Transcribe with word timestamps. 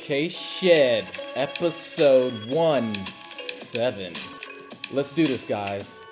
K 0.00 0.28
Shedd, 0.30 1.06
episode 1.36 2.54
1 2.54 2.94
7. 2.94 4.12
Let's 4.92 5.12
do 5.12 5.26
this, 5.26 5.44
guys 5.44 6.02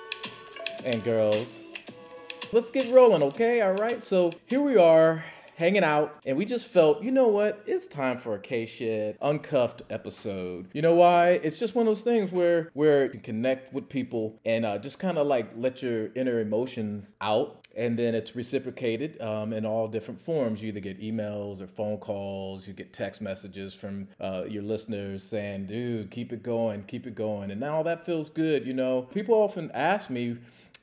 and 0.85 1.03
girls. 1.03 1.63
Let's 2.53 2.69
get 2.69 2.93
rolling, 2.93 3.23
okay? 3.23 3.61
All 3.61 3.73
right, 3.73 4.03
so 4.03 4.31
here 4.47 4.61
we 4.61 4.77
are 4.77 5.25
hanging 5.59 5.83
out, 5.83 6.15
and 6.25 6.37
we 6.37 6.45
just 6.45 6.67
felt, 6.67 7.03
you 7.03 7.11
know 7.11 7.27
what? 7.27 7.61
It's 7.67 7.85
time 7.85 8.17
for 8.17 8.33
a 8.33 8.39
K 8.39 8.65
Shedd 8.65 9.17
uncuffed 9.21 9.81
episode. 9.89 10.69
You 10.73 10.81
know 10.81 10.95
why? 10.95 11.31
It's 11.43 11.59
just 11.59 11.75
one 11.75 11.83
of 11.83 11.87
those 11.87 12.01
things 12.01 12.31
where 12.31 12.69
where 12.73 13.03
you 13.03 13.09
can 13.09 13.19
connect 13.19 13.73
with 13.73 13.89
people 13.89 14.39
and 14.45 14.65
uh, 14.65 14.77
just 14.77 14.99
kind 14.99 15.17
of 15.17 15.27
like 15.27 15.51
let 15.55 15.83
your 15.83 16.11
inner 16.15 16.39
emotions 16.39 17.11
out. 17.19 17.57
And 17.75 17.99
then 17.99 18.15
it's 18.15 18.35
reciprocated 18.35 19.21
um, 19.21 19.53
in 19.53 19.65
all 19.65 19.87
different 19.87 20.21
forms. 20.21 20.61
You 20.61 20.69
either 20.69 20.79
get 20.79 20.99
emails 21.01 21.61
or 21.61 21.67
phone 21.67 21.97
calls, 21.97 22.67
you 22.67 22.73
get 22.73 22.93
text 22.93 23.21
messages 23.21 23.73
from 23.73 24.07
uh, 24.19 24.45
your 24.49 24.63
listeners 24.63 25.23
saying, 25.23 25.67
dude, 25.67 26.09
keep 26.09 26.33
it 26.33 26.41
going, 26.41 26.83
keep 26.83 27.05
it 27.05 27.15
going. 27.15 27.51
And 27.51 27.59
now 27.59 27.83
that 27.83 28.05
feels 28.05 28.29
good. 28.29 28.65
You 28.65 28.73
know, 28.73 29.03
people 29.03 29.35
often 29.35 29.71
ask 29.73 30.09
me, 30.09 30.37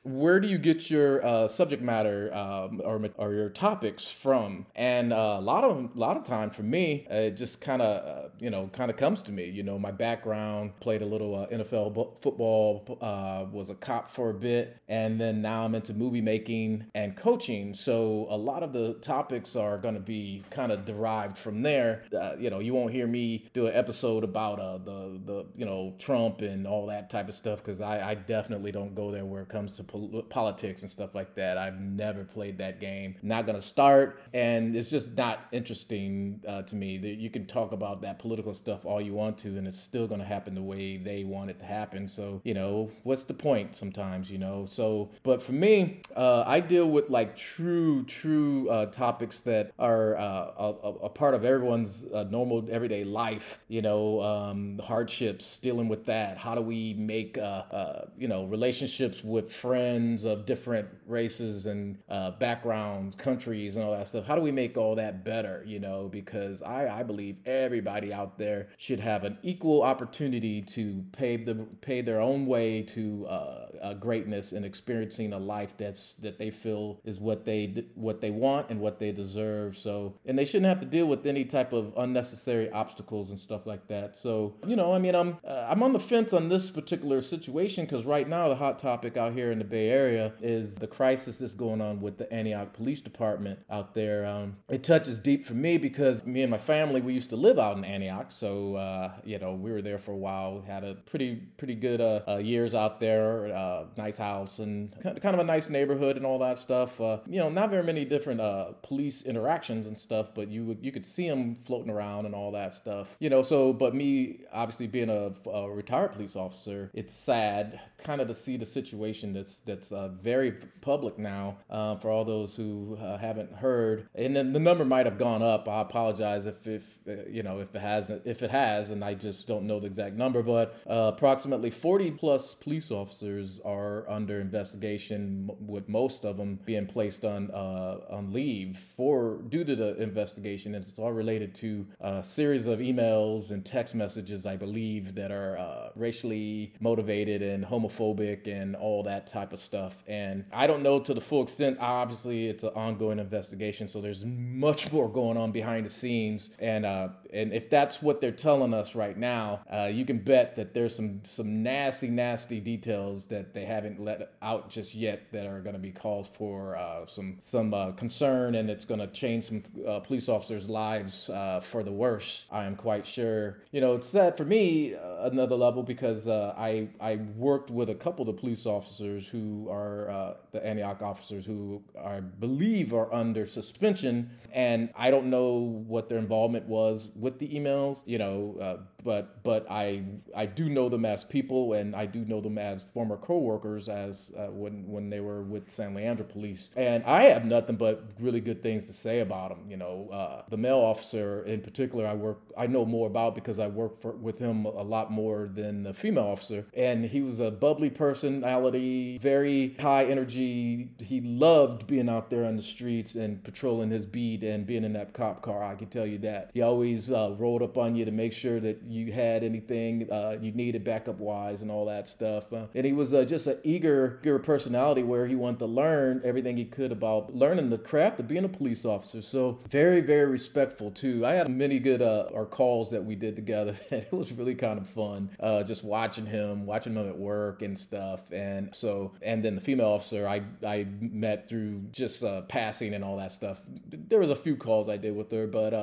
where 0.07 0.39
do 0.39 0.47
you 0.47 0.57
get 0.57 0.89
your 0.89 1.25
uh, 1.25 1.47
subject 1.47 1.83
matter 1.83 2.33
um, 2.33 2.81
or, 2.83 3.01
or 3.17 3.33
your 3.33 3.49
topics 3.49 4.09
from? 4.09 4.65
And 4.75 5.11
uh, 5.11 5.37
a 5.37 5.41
lot 5.41 5.63
of 5.63 5.77
a 5.95 5.99
lot 5.99 6.17
of 6.17 6.23
time 6.23 6.49
for 6.49 6.63
me, 6.63 7.05
it 7.09 7.31
just 7.31 7.59
kind 7.61 7.81
of 7.81 8.05
uh, 8.05 8.29
you 8.39 8.49
know 8.49 8.69
kind 8.71 8.89
of 8.89 8.97
comes 8.97 9.21
to 9.23 9.31
me. 9.31 9.45
You 9.49 9.63
know, 9.63 9.77
my 9.77 9.91
background 9.91 10.79
played 10.79 11.01
a 11.01 11.05
little 11.05 11.35
uh, 11.35 11.47
NFL 11.47 12.21
football, 12.21 12.97
uh, 13.01 13.45
was 13.51 13.69
a 13.69 13.75
cop 13.75 14.09
for 14.09 14.29
a 14.29 14.33
bit, 14.33 14.77
and 14.87 15.19
then 15.19 15.41
now 15.41 15.63
I'm 15.63 15.75
into 15.75 15.93
movie 15.93 16.21
making 16.21 16.85
and 16.95 17.15
coaching. 17.15 17.73
So 17.73 18.27
a 18.29 18.37
lot 18.37 18.63
of 18.63 18.73
the 18.73 18.93
topics 18.95 19.55
are 19.55 19.77
going 19.77 19.95
to 19.95 19.99
be 19.99 20.43
kind 20.49 20.71
of 20.71 20.85
derived 20.85 21.37
from 21.37 21.61
there. 21.61 22.03
you 22.39 22.49
know, 22.49 22.59
you 22.59 22.73
won't 22.73 22.91
hear 22.91 23.07
me 23.07 23.45
do 23.53 23.67
an 23.67 23.73
episode 23.73 24.23
about 24.23 24.85
the 24.85 25.19
the 25.25 25.45
you 25.55 25.65
know 25.65 25.93
Trump 25.99 26.41
and 26.41 26.65
all 26.65 26.85
that 26.87 27.09
type 27.09 27.27
of 27.27 27.35
stuff 27.35 27.59
because 27.59 27.81
I, 27.81 28.11
I 28.11 28.15
definitely 28.15 28.71
don't 28.71 28.95
go 28.95 29.11
there 29.11 29.25
where 29.25 29.41
it 29.41 29.49
comes 29.49 29.75
to 29.77 29.83
pol- 29.97 30.21
politics 30.23 30.81
and 30.81 30.91
stuff 30.91 31.15
like 31.15 31.35
that. 31.35 31.57
I've 31.57 31.79
never 31.79 32.23
played 32.23 32.57
that 32.59 32.79
game. 32.79 33.15
Not 33.21 33.45
gonna 33.45 33.61
start, 33.61 34.21
and 34.33 34.75
it's 34.75 34.89
just 34.89 35.15
not 35.17 35.47
interesting 35.51 36.41
uh, 36.47 36.61
to 36.63 36.75
me. 36.75 36.97
That 36.97 37.15
you 37.17 37.29
can 37.29 37.45
talk 37.45 37.71
about 37.71 38.01
that 38.01 38.19
political 38.19 38.53
stuff 38.53 38.85
all 38.85 39.01
you 39.01 39.13
want 39.13 39.37
to, 39.39 39.49
and 39.57 39.67
it's 39.67 39.79
still 39.79 40.07
gonna 40.07 40.25
happen 40.25 40.55
the 40.55 40.61
way 40.61 40.97
they 40.97 41.23
want 41.23 41.49
it 41.49 41.59
to 41.59 41.65
happen. 41.65 42.07
So 42.07 42.41
you 42.43 42.53
know, 42.53 42.89
what's 43.03 43.23
the 43.23 43.33
point? 43.33 43.75
Sometimes 43.75 44.31
you 44.31 44.37
know. 44.37 44.65
So, 44.65 45.09
but 45.23 45.41
for 45.41 45.53
me, 45.53 46.01
uh, 46.15 46.43
I 46.45 46.59
deal 46.59 46.89
with 46.89 47.09
like 47.09 47.35
true, 47.35 48.03
true 48.05 48.69
uh, 48.69 48.87
topics 48.87 49.41
that 49.41 49.71
are 49.79 50.17
uh, 50.17 50.51
a, 50.57 50.93
a, 51.03 51.09
part 51.09 51.33
of 51.33 51.43
everyone's 51.45 52.05
uh, 52.13 52.23
normal 52.29 52.67
everyday 52.69 53.03
life. 53.03 53.59
You 53.67 53.81
know, 53.81 54.21
um, 54.21 54.79
hardships, 54.79 55.57
dealing 55.59 55.87
with 55.87 56.05
that. 56.05 56.37
How 56.37 56.55
do 56.55 56.61
we 56.61 56.93
make 56.93 57.37
uh, 57.37 58.03
you 58.17 58.27
know 58.27 58.45
relationships 58.45 59.23
with 59.23 59.51
friends? 59.51 59.86
Friends 59.87 60.25
of 60.25 60.45
different 60.45 60.87
races 61.05 61.65
and 61.65 61.97
uh, 62.09 62.31
backgrounds, 62.31 63.15
countries, 63.15 63.75
and 63.77 63.85
all 63.85 63.91
that 63.91 64.07
stuff. 64.07 64.25
How 64.25 64.35
do 64.35 64.41
we 64.41 64.51
make 64.51 64.75
all 64.75 64.95
that 64.95 65.23
better? 65.23 65.63
You 65.65 65.79
know, 65.79 66.09
because 66.09 66.61
I, 66.61 66.99
I 66.99 67.03
believe 67.03 67.37
everybody 67.45 68.11
out 68.11 68.37
there 68.37 68.67
should 68.77 68.99
have 68.99 69.23
an 69.23 69.37
equal 69.43 69.83
opportunity 69.83 70.61
to 70.61 71.03
pave 71.13 71.45
the 71.45 71.55
pay 71.81 72.01
their 72.01 72.19
own 72.19 72.45
way 72.45 72.81
to 72.83 73.25
uh, 73.27 73.93
greatness 73.93 74.51
and 74.51 74.65
experiencing 74.65 75.33
a 75.33 75.37
life 75.37 75.77
that's 75.77 76.13
that 76.13 76.37
they 76.37 76.49
feel 76.49 76.99
is 77.05 77.19
what 77.19 77.45
they 77.45 77.85
what 77.95 78.19
they 78.21 78.31
want 78.31 78.69
and 78.69 78.79
what 78.79 78.99
they 78.99 79.11
deserve. 79.11 79.77
So, 79.77 80.15
and 80.25 80.37
they 80.37 80.45
shouldn't 80.45 80.67
have 80.67 80.81
to 80.81 80.85
deal 80.85 81.07
with 81.07 81.25
any 81.25 81.45
type 81.45 81.73
of 81.73 81.93
unnecessary 81.97 82.69
obstacles 82.71 83.29
and 83.29 83.39
stuff 83.39 83.65
like 83.65 83.87
that. 83.87 84.17
So, 84.17 84.55
you 84.65 84.75
know, 84.75 84.93
I 84.93 84.99
mean, 84.99 85.15
I'm 85.15 85.37
uh, 85.47 85.67
I'm 85.69 85.81
on 85.83 85.93
the 85.93 85.99
fence 85.99 86.33
on 86.33 86.49
this 86.49 86.69
particular 86.69 87.21
situation 87.21 87.85
because 87.85 88.05
right 88.05 88.27
now 88.27 88.49
the 88.49 88.55
hot 88.55 88.79
topic 88.79 89.17
out 89.17 89.33
here 89.33 89.51
in 89.51 89.59
the 89.59 89.65
Bay 89.65 89.76
Area 89.79 90.33
is 90.41 90.75
the 90.75 90.87
crisis 90.87 91.37
that's 91.37 91.53
going 91.53 91.81
on 91.81 92.01
with 92.01 92.17
the 92.17 92.31
Antioch 92.33 92.73
Police 92.73 93.01
Department 93.01 93.59
out 93.69 93.93
there. 93.93 94.25
Um, 94.25 94.57
it 94.69 94.83
touches 94.83 95.19
deep 95.19 95.45
for 95.45 95.53
me 95.53 95.77
because 95.77 96.25
me 96.25 96.41
and 96.41 96.51
my 96.51 96.57
family 96.57 97.01
we 97.01 97.13
used 97.13 97.29
to 97.31 97.35
live 97.35 97.59
out 97.59 97.77
in 97.77 97.85
Antioch, 97.85 98.27
so 98.29 98.75
uh, 98.75 99.11
you 99.23 99.39
know 99.39 99.53
we 99.53 99.71
were 99.71 99.81
there 99.81 99.97
for 99.97 100.11
a 100.11 100.17
while. 100.17 100.59
We 100.59 100.67
Had 100.67 100.83
a 100.83 100.95
pretty 100.95 101.35
pretty 101.35 101.75
good 101.75 102.01
uh, 102.01 102.21
uh, 102.27 102.37
years 102.37 102.75
out 102.75 102.99
there. 102.99 103.53
Uh, 103.55 103.85
nice 103.97 104.17
house 104.17 104.59
and 104.59 104.93
kind 105.03 105.33
of 105.33 105.39
a 105.39 105.43
nice 105.43 105.69
neighborhood 105.69 106.17
and 106.17 106.25
all 106.25 106.39
that 106.39 106.57
stuff. 106.57 106.99
Uh, 106.99 107.19
you 107.27 107.39
know, 107.39 107.49
not 107.49 107.69
very 107.69 107.83
many 107.83 108.05
different 108.05 108.41
uh, 108.41 108.71
police 108.83 109.23
interactions 109.23 109.87
and 109.87 109.97
stuff, 109.97 110.33
but 110.33 110.49
you 110.49 110.77
you 110.81 110.91
could 110.91 111.05
see 111.05 111.27
them 111.27 111.55
floating 111.55 111.91
around 111.91 112.25
and 112.25 112.35
all 112.35 112.51
that 112.51 112.73
stuff. 112.73 113.15
You 113.19 113.29
know, 113.29 113.41
so 113.41 113.73
but 113.73 113.95
me 113.95 114.41
obviously 114.51 114.87
being 114.87 115.09
a, 115.09 115.33
a 115.49 115.69
retired 115.69 116.11
police 116.11 116.35
officer, 116.35 116.91
it's 116.93 117.13
sad 117.13 117.79
kind 117.97 118.21
of 118.21 118.27
to 118.27 118.33
see 118.33 118.57
the 118.57 118.65
situation 118.65 119.33
that's 119.33 119.56
that's 119.65 119.91
uh, 119.91 120.09
very 120.21 120.53
public 120.81 121.17
now 121.17 121.57
uh, 121.69 121.95
for 121.97 122.09
all 122.09 122.25
those 122.25 122.55
who 122.55 122.97
uh, 123.01 123.17
haven't 123.17 123.51
heard. 123.53 124.07
And 124.15 124.35
then 124.35 124.53
the 124.53 124.59
number 124.59 124.85
might 124.85 125.05
have 125.05 125.17
gone 125.17 125.41
up. 125.41 125.67
I 125.67 125.81
apologize 125.81 126.45
if 126.45 126.67
if 126.67 126.99
uh, 127.07 127.27
you 127.29 127.43
know 127.43 127.59
if 127.59 127.75
it 127.75 127.81
hasn't 127.81 128.23
if 128.25 128.43
it 128.43 128.51
has, 128.51 128.91
and 128.91 129.03
I 129.03 129.13
just 129.13 129.47
don't 129.47 129.65
know 129.65 129.79
the 129.79 129.87
exact 129.87 130.15
number. 130.15 130.43
But 130.43 130.77
uh, 130.89 131.11
approximately 131.15 131.69
40 131.69 132.11
plus 132.11 132.55
police 132.55 132.91
officers 132.91 133.59
are 133.65 134.09
under 134.09 134.39
investigation, 134.39 135.49
with 135.59 135.89
most 135.89 136.25
of 136.25 136.37
them 136.37 136.59
being 136.65 136.85
placed 136.85 137.25
on 137.25 137.51
on 137.51 138.31
leave 138.31 138.77
for 138.77 139.41
due 139.49 139.63
to 139.63 139.75
the 139.75 140.01
investigation. 140.01 140.75
And 140.75 140.83
it's 140.83 140.99
all 140.99 141.13
related 141.13 141.55
to 141.55 141.87
a 142.01 142.23
series 142.23 142.67
of 142.67 142.79
emails 142.79 143.51
and 143.51 143.65
text 143.65 143.95
messages, 143.95 144.45
I 144.45 144.55
believe, 144.55 145.15
that 145.15 145.31
are 145.31 145.91
racially 145.95 146.73
motivated 146.79 147.41
and 147.41 147.65
homophobic 147.65 148.47
and 148.47 148.75
all 148.75 149.03
that 149.03 149.27
type 149.27 149.46
of 149.53 149.59
stuff. 149.59 150.03
And 150.07 150.45
I 150.51 150.67
don't 150.67 150.83
know 150.83 150.99
to 150.99 151.13
the 151.13 151.21
full 151.21 151.43
extent. 151.43 151.77
Obviously, 151.79 152.47
it's 152.47 152.63
an 152.63 152.71
ongoing 152.75 153.19
investigation, 153.19 153.87
so 153.87 154.01
there's 154.01 154.25
much 154.25 154.91
more 154.97 155.09
going 155.09 155.37
on 155.37 155.51
behind 155.51 155.85
the 155.85 155.89
scenes. 155.89 156.49
And 156.59 156.85
uh, 156.85 157.09
and 157.33 157.53
if 157.53 157.69
that's 157.69 158.01
what 158.01 158.21
they're 158.21 158.31
telling 158.31 158.73
us 158.73 158.95
right 158.95 159.17
now, 159.17 159.61
uh, 159.71 159.85
you 159.85 160.05
can 160.05 160.19
bet 160.19 160.55
that 160.55 160.73
there's 160.73 160.95
some 160.95 161.21
some 161.23 161.63
nasty, 161.63 162.09
nasty 162.09 162.59
details 162.59 163.25
that 163.27 163.53
they 163.53 163.65
haven't 163.65 163.99
let 163.99 164.33
out 164.41 164.69
just 164.69 164.95
yet 164.95 165.31
that 165.31 165.45
are 165.45 165.61
going 165.61 165.73
to 165.73 165.79
be 165.79 165.91
called 165.91 166.27
for 166.27 166.75
uh, 166.77 167.05
some 167.05 167.37
some 167.39 167.73
uh, 167.73 167.91
concern, 167.91 168.55
and 168.55 168.69
it's 168.69 168.85
going 168.85 168.99
to 168.99 169.07
change 169.07 169.45
some 169.45 169.63
uh, 169.87 169.99
police 169.99 170.29
officers' 170.29 170.69
lives 170.69 171.29
uh, 171.29 171.59
for 171.59 171.83
the 171.83 171.91
worse. 171.91 172.45
I 172.51 172.65
am 172.65 172.75
quite 172.75 173.05
sure. 173.05 173.59
You 173.71 173.81
know, 173.81 173.95
it's 173.95 174.07
sad 174.07 174.37
for 174.37 174.45
me 174.45 174.95
another 175.21 175.55
level 175.55 175.83
because 175.83 176.27
I 176.27 176.89
I 176.99 177.17
worked 177.35 177.71
with 177.71 177.89
a 177.89 177.95
couple 177.95 178.29
of 178.29 178.37
police 178.37 178.65
officers 178.65 179.27
who 179.27 179.36
are 179.69 180.09
uh, 180.09 180.33
the 180.51 180.65
Antioch 180.65 181.01
officers 181.01 181.45
who 181.45 181.83
I 181.99 182.19
believe 182.19 182.93
are 182.93 183.11
under 183.13 183.45
suspension, 183.45 184.29
and 184.53 184.89
I 184.95 185.11
don't 185.11 185.29
know 185.29 185.83
what 185.87 186.09
their 186.09 186.19
involvement 186.19 186.65
was 186.67 187.09
with 187.15 187.39
the 187.39 187.47
emails. 187.47 188.03
You 188.05 188.17
know, 188.17 188.55
uh, 188.61 188.77
but 189.03 189.43
but 189.43 189.65
I 189.69 190.03
I 190.35 190.45
do 190.45 190.69
know 190.69 190.89
them 190.89 191.05
as 191.05 191.23
people, 191.23 191.73
and 191.73 191.95
I 191.95 192.05
do 192.05 192.25
know 192.25 192.41
them 192.41 192.57
as 192.57 192.83
former 192.83 193.17
co-workers 193.17 193.89
as 193.89 194.31
uh, 194.37 194.47
when 194.47 194.87
when 194.87 195.09
they 195.09 195.19
were 195.19 195.43
with 195.43 195.69
San 195.69 195.93
Leandro 195.93 196.25
Police, 196.25 196.71
and 196.75 197.03
I 197.03 197.23
have 197.23 197.45
nothing 197.45 197.75
but 197.75 198.03
really 198.19 198.41
good 198.41 198.63
things 198.63 198.87
to 198.87 198.93
say 198.93 199.19
about 199.19 199.49
them. 199.49 199.69
You 199.69 199.77
know, 199.77 200.09
uh, 200.11 200.41
the 200.49 200.57
male 200.57 200.79
officer 200.79 201.43
in 201.43 201.61
particular, 201.61 202.07
I 202.07 202.15
work 202.15 202.39
I 202.57 202.67
know 202.67 202.85
more 202.85 203.07
about 203.07 203.35
because 203.35 203.59
I 203.59 203.67
work 203.67 204.01
for, 204.01 204.11
with 204.11 204.39
him 204.39 204.65
a 204.65 204.83
lot 204.83 205.11
more 205.11 205.49
than 205.53 205.83
the 205.83 205.93
female 205.93 206.25
officer, 206.25 206.65
and 206.73 207.05
he 207.05 207.21
was 207.21 207.39
a 207.39 207.51
bubbly 207.51 207.89
personality, 207.89 209.17
very 209.19 209.75
high 209.79 210.05
energy. 210.05 210.89
He 210.99 211.21
loved 211.21 211.87
being 211.87 212.09
out 212.09 212.29
there 212.29 212.45
on 212.45 212.57
the 212.57 212.63
streets 212.63 213.15
and 213.15 213.43
patrolling 213.43 213.91
his 213.91 214.05
beat 214.05 214.43
and 214.43 214.65
being 214.65 214.83
in 214.83 214.93
that 214.93 215.13
cop 215.13 215.41
car. 215.41 215.63
I 215.63 215.75
can 215.75 215.87
tell 215.87 216.05
you 216.05 216.17
that. 216.19 216.51
He 216.53 216.61
always 216.61 217.11
uh, 217.11 217.35
rolled 217.37 217.61
up 217.61 217.77
on 217.77 217.95
you 217.95 218.05
to 218.05 218.11
make 218.11 218.33
sure 218.33 218.59
that 218.59 218.81
you 218.87 219.11
had 219.11 219.43
anything 219.43 220.07
uh, 220.11 220.37
you 220.41 220.51
needed 220.51 220.83
backup 220.83 221.19
wise 221.19 221.61
and 221.61 221.71
all 221.71 221.85
that 221.85 222.07
stuff. 222.07 222.51
Uh, 222.51 222.67
and 222.75 222.85
he 222.85 222.93
was 222.93 223.13
uh, 223.13 223.23
just 223.23 223.47
an 223.47 223.57
eager, 223.63 224.19
eager 224.21 224.39
personality 224.39 225.03
where 225.03 225.27
he 225.27 225.35
wanted 225.35 225.59
to 225.59 225.65
learn 225.65 226.21
everything 226.23 226.57
he 226.57 226.65
could 226.65 226.91
about 226.91 227.33
learning 227.33 227.69
the 227.69 227.77
craft 227.77 228.19
of 228.19 228.27
being 228.27 228.45
a 228.45 228.49
police 228.49 228.85
officer. 228.85 229.21
So 229.21 229.59
very, 229.69 230.01
very 230.01 230.25
respectful 230.25 230.91
too. 230.91 231.25
I 231.25 231.33
had 231.33 231.49
many 231.49 231.79
good 231.79 232.01
uh, 232.01 232.27
our 232.33 232.45
calls 232.45 232.89
that 232.91 233.03
we 233.03 233.15
did 233.15 233.35
together. 233.35 233.75
it 233.91 234.11
was 234.11 234.31
really 234.33 234.55
kind 234.55 234.79
of 234.79 234.87
fun 234.87 235.29
uh, 235.39 235.63
just 235.63 235.83
watching 235.83 236.25
him, 236.25 236.65
watching 236.65 236.95
him 236.95 237.07
at 237.07 237.17
work 237.17 237.61
and 237.61 237.77
stuff. 237.77 238.31
And 238.31 238.73
so, 238.75 239.13
and 239.21 239.43
then 239.43 239.55
the 239.55 239.61
female 239.61 239.87
officer 239.89 240.27
I 240.27 240.43
I 240.65 240.87
met 240.99 241.49
through 241.49 241.81
just 241.91 242.23
uh, 242.23 242.41
passing 242.41 242.93
and 242.93 243.03
all 243.03 243.17
that 243.17 243.31
stuff. 243.31 243.61
There 243.89 244.19
was 244.19 244.31
a 244.31 244.35
few 244.35 244.55
calls 244.55 244.89
I 244.89 244.97
did 244.97 245.15
with 245.15 245.31
her, 245.31 245.47
but 245.47 245.73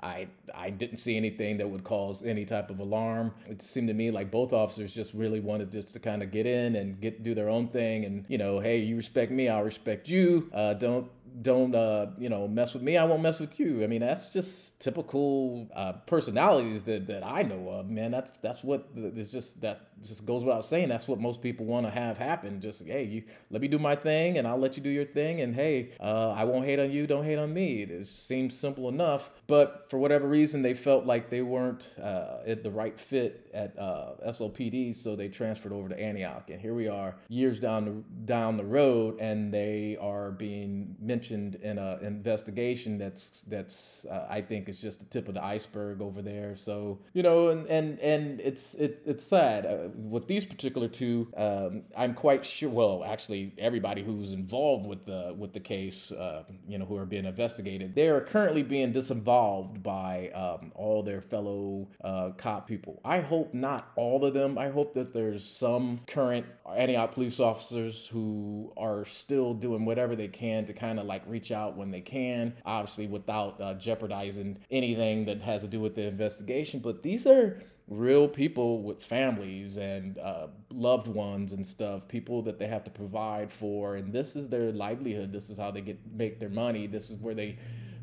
I 0.00 0.28
I 0.54 0.70
didn't 0.70 0.96
see 0.98 1.16
anything 1.16 1.58
that 1.58 1.68
would 1.68 1.84
cause 1.84 2.22
any 2.22 2.44
type 2.48 2.70
of 2.70 2.80
alarm. 2.80 3.34
It 3.48 3.62
seemed 3.62 3.88
to 3.88 3.94
me 3.94 4.10
like 4.10 4.30
both 4.30 4.52
officers 4.52 4.94
just 4.94 5.14
really 5.14 5.40
wanted 5.40 5.70
just 5.70 5.92
to 5.94 6.00
kind 6.00 6.22
of 6.22 6.30
get 6.30 6.46
in 6.46 6.76
and 6.76 7.00
get 7.00 7.22
do 7.22 7.34
their 7.34 7.48
own 7.48 7.68
thing, 7.68 8.04
and 8.04 8.24
you 8.28 8.38
know, 8.38 8.58
hey, 8.58 8.78
you 8.78 8.96
respect 8.96 9.30
me, 9.30 9.48
I'll 9.48 9.62
respect 9.62 10.08
you. 10.08 10.50
Uh, 10.52 10.74
don't 10.74 11.10
don't 11.42 11.74
uh, 11.74 12.06
you 12.18 12.28
know 12.28 12.48
mess 12.48 12.74
with 12.74 12.82
me, 12.82 12.96
I 12.96 13.04
won't 13.04 13.22
mess 13.22 13.38
with 13.38 13.60
you. 13.60 13.84
I 13.84 13.86
mean, 13.86 14.00
that's 14.00 14.28
just 14.28 14.80
typical 14.80 15.68
uh, 15.74 15.92
personalities 16.06 16.84
that, 16.86 17.06
that 17.06 17.24
I 17.24 17.42
know 17.42 17.68
of, 17.68 17.90
man. 17.90 18.10
That's 18.10 18.32
that's 18.32 18.64
what 18.64 18.88
it's 18.96 19.32
just 19.32 19.60
that 19.60 19.88
just 20.02 20.26
goes 20.26 20.44
without 20.44 20.64
saying. 20.64 20.88
That's 20.88 21.08
what 21.08 21.20
most 21.20 21.42
people 21.42 21.66
want 21.66 21.86
to 21.86 21.90
have 21.90 22.18
happen. 22.18 22.60
Just 22.60 22.86
hey, 22.86 23.04
you 23.04 23.22
let 23.50 23.60
me 23.60 23.68
do 23.68 23.78
my 23.78 23.94
thing, 23.94 24.38
and 24.38 24.46
I'll 24.46 24.58
let 24.58 24.76
you 24.76 24.82
do 24.82 24.90
your 24.90 25.04
thing, 25.04 25.40
and 25.40 25.54
hey, 25.54 25.92
uh, 26.00 26.30
I 26.30 26.44
won't 26.44 26.64
hate 26.64 26.78
on 26.78 26.90
you, 26.90 27.06
don't 27.06 27.24
hate 27.24 27.38
on 27.38 27.52
me. 27.52 27.82
It 27.82 28.06
seems 28.06 28.56
simple 28.56 28.88
enough, 28.88 29.30
but 29.46 29.90
for 29.90 29.98
whatever 29.98 30.28
reason, 30.28 30.62
they 30.62 30.74
felt 30.74 31.06
like 31.06 31.30
they 31.30 31.42
weren't 31.42 31.94
uh, 32.00 32.38
at 32.46 32.62
the 32.62 32.70
right 32.70 32.98
fit 32.98 33.50
at 33.54 33.78
uh, 33.78 34.12
SLPD, 34.26 34.94
so 34.94 35.16
they 35.16 35.28
transferred 35.28 35.72
over 35.72 35.88
to 35.88 36.00
Antioch, 36.00 36.50
and 36.50 36.60
here 36.60 36.74
we 36.74 36.88
are, 36.88 37.16
years 37.28 37.60
down 37.60 37.84
the 37.84 38.26
down 38.26 38.56
the 38.56 38.64
road, 38.64 39.18
and 39.20 39.52
they 39.52 39.96
are 40.00 40.30
being 40.30 40.96
mentioned 41.00 41.56
in 41.56 41.78
an 41.78 42.04
investigation 42.04 42.98
that's 42.98 43.42
that's 43.42 44.04
uh, 44.06 44.26
I 44.28 44.42
think 44.42 44.68
is 44.68 44.80
just 44.80 45.00
the 45.00 45.06
tip 45.06 45.28
of 45.28 45.34
the 45.34 45.44
iceberg 45.44 46.00
over 46.00 46.22
there. 46.22 46.54
So 46.56 46.98
you 47.12 47.22
know, 47.22 47.48
and 47.48 47.66
and 47.66 47.98
and 48.00 48.40
it's 48.40 48.74
it, 48.74 49.02
it's 49.06 49.24
sad 49.24 49.66
uh, 49.66 49.87
with 49.94 50.26
these 50.26 50.44
particular 50.44 50.88
two. 50.88 51.32
Um, 51.36 51.84
I'm 51.96 52.14
quite 52.14 52.44
sure. 52.44 52.70
Well, 52.70 53.04
actually, 53.04 53.54
everybody 53.58 54.02
who's 54.02 54.32
involved 54.32 54.86
with 54.86 55.04
the 55.06 55.34
with 55.36 55.52
the 55.52 55.60
case, 55.60 56.10
uh, 56.12 56.44
you 56.68 56.78
know, 56.78 56.84
who 56.84 56.96
are 56.96 57.06
being 57.06 57.24
investigated, 57.24 57.94
they 57.94 58.08
are 58.08 58.20
currently 58.20 58.62
being 58.62 58.92
disinvolved 58.92 59.82
by 59.82 60.30
um, 60.30 60.72
all 60.74 61.02
their 61.02 61.20
fellow 61.20 61.88
uh, 62.02 62.30
cop 62.36 62.66
people. 62.66 63.00
I 63.04 63.20
hope 63.20 63.54
not 63.54 63.92
all 63.96 64.24
of 64.24 64.34
them. 64.34 64.58
I 64.58 64.68
hope 64.68 64.94
that 64.94 65.12
there's 65.12 65.44
some 65.44 66.00
current 66.06 66.46
Antioch 66.76 67.12
police 67.12 67.40
officers 67.40 68.06
who 68.06 68.72
are 68.76 69.04
still 69.04 69.54
doing 69.54 69.84
whatever 69.84 70.14
they 70.14 70.28
can 70.28 70.64
to 70.66 70.72
kind 70.72 70.98
of 70.98 71.06
like 71.06 71.22
reach 71.26 71.50
out 71.52 71.76
when 71.76 71.90
they 71.90 72.00
can, 72.00 72.54
obviously 72.64 73.06
without 73.06 73.60
uh, 73.60 73.74
jeopardizing 73.74 74.58
anything 74.70 75.24
that 75.24 75.40
has 75.40 75.62
to 75.62 75.68
do 75.68 75.80
with 75.80 75.94
the 75.94 76.02
investigation. 76.02 76.80
But 76.80 77.02
these 77.02 77.26
are 77.26 77.60
real 77.88 78.28
people 78.28 78.82
with 78.82 79.02
families 79.02 79.78
and 79.78 80.18
uh, 80.18 80.48
loved 80.70 81.08
ones 81.08 81.54
and 81.54 81.64
stuff 81.64 82.06
people 82.06 82.42
that 82.42 82.58
they 82.58 82.66
have 82.66 82.84
to 82.84 82.90
provide 82.90 83.50
for 83.50 83.96
and 83.96 84.12
this 84.12 84.36
is 84.36 84.48
their 84.48 84.72
livelihood 84.72 85.32
this 85.32 85.48
is 85.48 85.56
how 85.56 85.70
they 85.70 85.80
get 85.80 85.98
make 86.12 86.38
their 86.38 86.50
money 86.50 86.86
this 86.86 87.08
is 87.08 87.16
where 87.16 87.34
they 87.34 87.56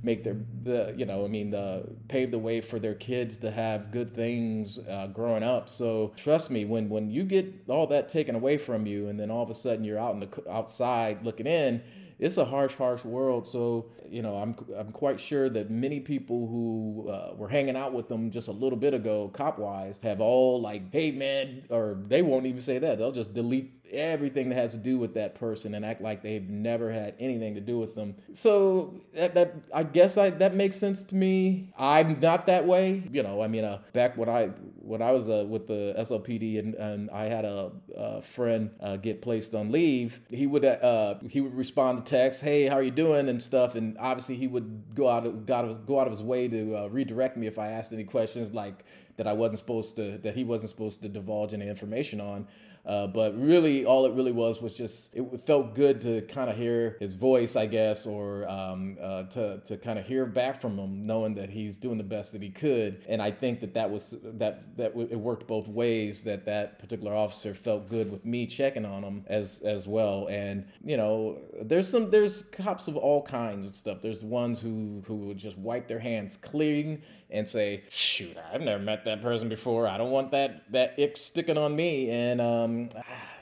make 0.05 0.23
their 0.23 0.37
the 0.63 0.93
you 0.95 1.05
know 1.05 1.25
I 1.25 1.27
mean 1.27 1.49
the 1.49 1.83
pave 2.07 2.31
the 2.31 2.39
way 2.39 2.61
for 2.61 2.79
their 2.79 2.93
kids 2.93 3.37
to 3.39 3.51
have 3.51 3.91
good 3.91 4.11
things 4.11 4.79
uh, 4.79 5.07
growing 5.07 5.43
up. 5.43 5.67
So 5.67 6.13
trust 6.15 6.51
me, 6.51 6.63
when 6.63 6.87
when 6.87 7.09
you 7.09 7.23
get 7.23 7.51
all 7.67 7.87
that 7.87 8.07
taken 8.07 8.35
away 8.35 8.57
from 8.57 8.85
you, 8.85 9.09
and 9.09 9.19
then 9.19 9.31
all 9.31 9.43
of 9.43 9.49
a 9.49 9.53
sudden 9.53 9.83
you're 9.83 9.99
out 9.99 10.13
in 10.13 10.19
the 10.21 10.43
outside 10.49 11.25
looking 11.25 11.47
in 11.47 11.81
it's 12.19 12.37
a 12.37 12.45
harsh, 12.45 12.75
harsh 12.75 13.03
world. 13.03 13.47
So, 13.47 13.91
you 14.09 14.21
know, 14.21 14.35
I'm 14.37 14.55
I'm 14.77 14.91
quite 14.91 15.19
sure 15.19 15.49
that 15.49 15.69
many 15.69 15.99
people 15.99 16.47
who 16.47 17.09
uh, 17.09 17.33
were 17.35 17.49
hanging 17.49 17.75
out 17.75 17.93
with 17.93 18.07
them 18.07 18.31
just 18.31 18.47
a 18.47 18.51
little 18.51 18.77
bit 18.77 18.93
ago, 18.93 19.29
cop 19.29 19.59
wise, 19.59 19.99
have 20.01 20.21
all 20.21 20.61
like, 20.61 20.91
hey 20.91 21.11
man, 21.11 21.63
or 21.69 21.97
they 22.07 22.21
won't 22.21 22.45
even 22.45 22.61
say 22.61 22.79
that. 22.79 22.97
They'll 22.97 23.11
just 23.11 23.33
delete 23.33 23.73
everything 23.91 24.49
that 24.49 24.55
has 24.55 24.71
to 24.73 24.77
do 24.77 24.97
with 24.97 25.13
that 25.13 25.35
person 25.35 25.73
and 25.73 25.85
act 25.85 26.01
like 26.01 26.21
they've 26.21 26.49
never 26.49 26.91
had 26.91 27.15
anything 27.19 27.55
to 27.55 27.61
do 27.61 27.77
with 27.77 27.95
them. 27.95 28.15
So 28.33 28.95
that, 29.13 29.33
that 29.35 29.55
I 29.73 29.83
guess 29.83 30.17
I, 30.17 30.29
that 30.31 30.55
makes 30.55 30.75
sense 30.75 31.03
to 31.05 31.15
me. 31.15 31.71
I'm 31.77 32.19
not 32.19 32.47
that 32.47 32.65
way. 32.65 33.03
You 33.11 33.23
know, 33.23 33.41
I 33.41 33.47
mean, 33.47 33.63
uh, 33.63 33.79
back 33.93 34.17
when 34.17 34.29
I 34.29 34.47
when 34.81 35.01
I 35.01 35.11
was 35.11 35.29
uh, 35.29 35.45
with 35.47 35.67
the 35.67 35.95
SLPD 35.97 36.59
and, 36.59 36.75
and 36.75 37.09
I 37.09 37.25
had 37.25 37.43
a, 37.43 37.71
a 37.95 38.21
friend 38.21 38.69
uh, 38.79 38.97
get 38.97 39.21
placed 39.21 39.55
on 39.55 39.71
leave, 39.71 40.21
he 40.29 40.47
would 40.47 40.65
uh, 40.65 41.15
he 41.29 41.41
would 41.41 41.55
respond 41.55 42.05
to 42.05 42.09
text, 42.09 42.41
"Hey, 42.41 42.65
how 42.65 42.75
are 42.75 42.83
you 42.83 42.91
doing?" 42.91 43.29
and 43.29 43.41
stuff, 43.41 43.75
and 43.75 43.97
obviously 43.99 44.35
he 44.35 44.47
would 44.47 44.93
go 44.93 45.09
out 45.09 45.25
of, 45.25 45.45
go 45.45 45.55
out 45.55 45.65
of, 45.65 45.85
go 45.85 45.99
out 45.99 46.07
of 46.07 46.13
his 46.13 46.23
way 46.23 46.47
to 46.47 46.75
uh, 46.75 46.87
redirect 46.87 47.37
me 47.37 47.47
if 47.47 47.57
I 47.57 47.67
asked 47.67 47.93
any 47.93 48.03
questions 48.03 48.53
like 48.53 48.83
that 49.17 49.27
I 49.27 49.33
wasn't 49.33 49.59
supposed 49.59 49.95
to 49.95 50.17
that 50.19 50.35
he 50.35 50.43
wasn't 50.43 50.69
supposed 50.69 51.01
to 51.01 51.09
divulge 51.09 51.53
any 51.53 51.67
information 51.67 52.21
on. 52.21 52.47
Uh, 52.85 53.07
but 53.07 53.39
really, 53.39 53.83
all 53.83 54.05
it 54.05 54.13
really 54.13 54.31
was 54.31 54.61
was 54.61 54.77
just 54.77 55.15
it 55.15 55.41
felt 55.41 55.73
good 55.73 56.01
to 56.01 56.21
kind 56.23 56.49
of 56.49 56.55
hear 56.55 56.97
his 56.99 57.15
voice, 57.15 57.55
I 57.55 57.65
guess, 57.65 58.05
or 58.05 58.47
um, 58.47 58.97
uh, 59.01 59.23
to 59.23 59.59
to 59.65 59.77
kind 59.77 59.97
of 59.97 60.05
hear 60.05 60.25
back 60.27 60.61
from 60.61 60.77
him, 60.77 61.05
knowing 61.05 61.33
that 61.35 61.49
he's 61.49 61.77
doing 61.77 61.97
the 61.97 62.03
best 62.03 62.31
that 62.33 62.43
he 62.43 62.49
could. 62.49 63.03
And 63.09 63.21
I 63.21 63.31
think 63.31 63.59
that 63.61 63.73
that 63.73 63.89
was 63.89 64.13
that 64.23 64.77
that 64.77 64.93
it 64.95 65.19
worked 65.19 65.47
both 65.47 65.67
ways. 65.67 66.23
That 66.23 66.45
that 66.45 66.77
particular 66.77 67.15
officer 67.15 67.55
felt 67.55 67.89
good 67.89 68.11
with 68.11 68.23
me 68.23 68.45
checking 68.45 68.85
on 68.85 69.03
him 69.03 69.25
as 69.27 69.61
as 69.61 69.87
well. 69.87 70.27
And 70.27 70.65
you 70.83 70.97
know, 70.97 71.39
there's 71.61 71.89
some 71.89 72.11
there's 72.11 72.43
cops 72.43 72.87
of 72.87 72.97
all 72.97 73.23
kinds 73.23 73.67
of 73.67 73.75
stuff. 73.75 74.01
There's 74.03 74.23
ones 74.23 74.59
who 74.59 75.01
who 75.07 75.15
would 75.27 75.37
just 75.37 75.57
wipe 75.57 75.87
their 75.87 75.99
hands 75.99 76.37
clean 76.37 77.01
and 77.35 77.47
say, 77.47 77.83
"Shoot, 77.89 78.37
I've 78.51 78.61
never 78.61 78.81
met 78.81 79.05
that 79.05 79.21
person 79.21 79.49
before. 79.49 79.87
I 79.87 79.97
don't 79.97 80.11
want 80.11 80.31
that 80.31 80.63
that 80.71 80.99
ick 80.99 81.17
sticking 81.17 81.57
on 81.57 81.75
me." 81.75 82.09
And 82.09 82.41
um, 82.41 82.89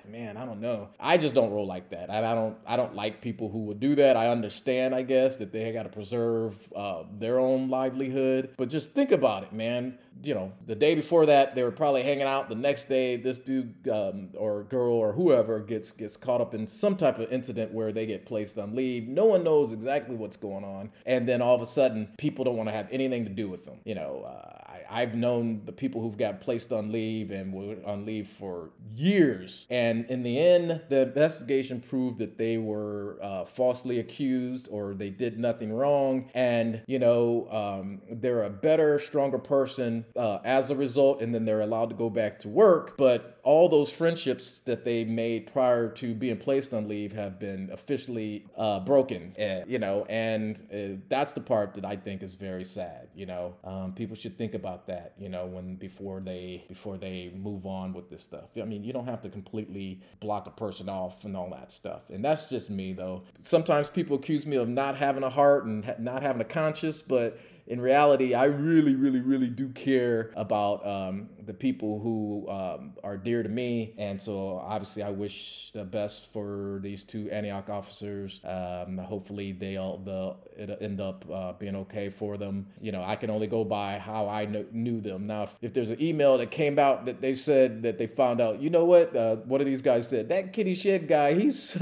man, 0.07 0.37
I 0.37 0.45
don't 0.45 0.61
know. 0.61 0.89
I 0.99 1.17
just 1.17 1.35
don't 1.35 1.51
roll 1.51 1.65
like 1.65 1.89
that. 1.89 2.09
I, 2.09 2.19
I 2.19 2.35
don't. 2.35 2.57
I 2.65 2.75
don't 2.75 2.95
like 2.95 3.21
people 3.21 3.49
who 3.49 3.63
would 3.65 3.79
do 3.79 3.95
that. 3.95 4.17
I 4.17 4.29
understand, 4.29 4.93
I 4.93 5.01
guess, 5.01 5.37
that 5.37 5.51
they 5.51 5.71
got 5.71 5.83
to 5.83 5.89
preserve 5.89 6.71
uh, 6.75 7.03
their 7.17 7.39
own 7.39 7.69
livelihood. 7.69 8.53
But 8.57 8.69
just 8.69 8.91
think 8.91 9.11
about 9.11 9.43
it, 9.43 9.53
man. 9.53 9.97
You 10.23 10.35
know, 10.35 10.53
the 10.67 10.75
day 10.75 10.95
before 10.95 11.25
that, 11.25 11.55
they 11.55 11.63
were 11.63 11.71
probably 11.71 12.03
hanging 12.03 12.23
out. 12.27 12.47
The 12.49 12.55
next 12.55 12.87
day, 12.87 13.15
this 13.15 13.37
dude 13.37 13.87
um, 13.89 14.29
or 14.35 14.63
girl 14.63 14.93
or 14.93 15.13
whoever 15.13 15.59
gets 15.59 15.91
gets 15.91 16.17
caught 16.17 16.41
up 16.41 16.53
in 16.53 16.67
some 16.67 16.95
type 16.95 17.19
of 17.19 17.31
incident 17.31 17.73
where 17.73 17.91
they 17.91 18.05
get 18.05 18.25
placed 18.25 18.57
on 18.57 18.75
leave. 18.75 19.07
No 19.07 19.25
one 19.25 19.43
knows 19.43 19.71
exactly 19.71 20.15
what's 20.15 20.37
going 20.37 20.63
on, 20.63 20.91
and 21.05 21.27
then 21.27 21.41
all 21.41 21.55
of 21.55 21.61
a 21.61 21.65
sudden, 21.65 22.13
people 22.17 22.45
don't 22.45 22.57
want 22.57 22.69
to 22.69 22.73
have 22.73 22.87
anything 22.91 23.25
to 23.25 23.31
do 23.31 23.49
with 23.49 23.65
them. 23.65 23.79
You 23.83 23.95
know. 23.95 24.23
Uh, 24.25 24.62
I've 24.93 25.15
known 25.15 25.65
the 25.65 25.71
people 25.71 26.01
who've 26.01 26.17
got 26.17 26.39
placed 26.39 26.71
on 26.71 26.91
leave 26.91 27.31
and 27.31 27.51
were 27.51 27.77
on 27.83 28.05
leave 28.05 28.27
for 28.27 28.69
years. 28.93 29.65
And 29.71 30.05
in 30.05 30.21
the 30.21 30.39
end, 30.39 30.81
the 30.89 31.01
investigation 31.01 31.81
proved 31.81 32.19
that 32.19 32.37
they 32.37 32.59
were 32.59 33.17
uh, 33.21 33.45
falsely 33.45 33.99
accused 33.99 34.67
or 34.69 34.93
they 34.93 35.09
did 35.09 35.39
nothing 35.39 35.73
wrong. 35.73 36.29
And, 36.35 36.83
you 36.85 36.99
know, 36.99 37.47
um, 37.49 38.01
they're 38.09 38.43
a 38.43 38.51
better, 38.51 38.99
stronger 38.99 39.39
person 39.39 40.05
uh, 40.15 40.39
as 40.45 40.69
a 40.69 40.75
result. 40.75 41.21
And 41.21 41.33
then 41.33 41.45
they're 41.45 41.61
allowed 41.61 41.89
to 41.89 41.95
go 41.95 42.11
back 42.11 42.37
to 42.39 42.47
work. 42.47 42.95
But 42.95 43.32
all 43.43 43.67
those 43.67 43.91
friendships 43.91 44.59
that 44.59 44.85
they 44.85 45.03
made 45.03 45.51
prior 45.51 45.89
to 45.89 46.15
being 46.15 46.37
placed 46.37 46.73
on 46.73 46.87
leave 46.87 47.11
have 47.11 47.39
been 47.39 47.69
officially 47.73 48.45
uh, 48.57 48.79
broken, 48.79 49.35
uh, 49.37 49.65
you 49.67 49.77
know, 49.77 50.05
and 50.07 50.65
uh, 50.73 50.97
that's 51.09 51.33
the 51.33 51.41
part 51.41 51.73
that 51.73 51.83
I 51.83 51.97
think 51.97 52.23
is 52.23 52.35
very 52.35 52.63
sad. 52.63 53.09
You 53.13 53.25
know, 53.25 53.55
um, 53.65 53.93
people 53.93 54.15
should 54.15 54.37
think 54.37 54.53
about 54.53 54.87
that, 54.87 55.13
you 55.19 55.27
know, 55.27 55.45
when 55.45 55.75
before 55.75 56.21
they 56.21 56.63
before 56.69 56.97
they 56.97 57.33
move 57.35 57.65
on 57.65 57.91
with 57.91 58.09
this 58.09 58.23
stuff. 58.23 58.45
I 58.59 58.63
mean, 58.63 58.83
you 58.83 58.93
don't 58.93 59.07
have 59.07 59.21
to 59.21 59.29
completely 59.29 59.99
block 60.21 60.47
a 60.47 60.51
person 60.51 60.87
off 60.87 61.25
and 61.25 61.35
all 61.35 61.49
that 61.49 61.71
stuff, 61.71 62.09
and 62.09 62.23
that's 62.23 62.45
just 62.45 62.69
me 62.69 62.93
though. 62.93 63.23
Sometimes 63.41 63.89
people 63.89 64.15
accuse 64.15 64.45
me 64.45 64.55
of 64.55 64.69
not 64.69 64.95
having 64.95 65.23
a 65.23 65.29
heart 65.29 65.65
and 65.65 65.83
ha- 65.83 65.95
not 65.99 66.21
having 66.21 66.41
a 66.41 66.45
conscience, 66.45 67.01
but 67.01 67.37
in 67.67 67.79
reality, 67.79 68.33
I 68.33 68.45
really, 68.45 68.95
really, 68.95 69.21
really 69.21 69.49
do 69.49 69.69
care 69.69 70.31
about 70.35 70.85
um, 70.85 71.29
the 71.45 71.53
people 71.53 71.99
who 71.99 72.45
um, 72.49 72.93
are 73.03 73.17
dear 73.17 73.41
to 73.41 73.49
me. 73.49 73.93
And 73.97 74.21
so 74.21 74.57
obviously, 74.57 75.01
I 75.03 75.11
wish 75.11 75.71
the 75.73 75.85
best 75.85 76.31
for 76.33 76.79
these 76.83 77.03
two 77.03 77.29
Antioch 77.31 77.69
officers. 77.69 78.41
Um, 78.43 78.97
hopefully, 78.97 79.53
they'll, 79.53 79.97
they'll 79.99 80.37
it'll 80.57 80.77
end 80.81 80.99
up 80.99 81.25
uh, 81.31 81.53
being 81.53 81.75
okay 81.75 82.09
for 82.09 82.37
them. 82.37 82.67
You 82.81 82.91
know, 82.91 83.03
I 83.03 83.15
can 83.15 83.29
only 83.29 83.47
go 83.47 83.63
by 83.63 83.97
how 83.97 84.27
I 84.27 84.45
kn- 84.45 84.67
knew 84.71 84.99
them. 85.01 85.27
Now, 85.27 85.43
if, 85.43 85.57
if, 85.61 85.73
there's 85.73 85.89
an 85.89 86.01
email 86.01 86.37
that 86.37 86.51
came 86.51 86.77
out 86.77 87.05
that 87.05 87.21
they 87.21 87.35
said 87.35 87.83
that 87.83 87.97
they 87.97 88.07
found 88.07 88.41
out, 88.41 88.61
you 88.61 88.69
know 88.69 88.85
what? 88.85 89.15
Uh, 89.15 89.37
one 89.37 89.61
of 89.61 89.67
these 89.67 89.81
guys 89.81 90.07
said, 90.07 90.29
that 90.29 90.53
Kenny 90.53 90.75
Shedd 90.75 91.07
guy, 91.07 91.33
he's, 91.33 91.77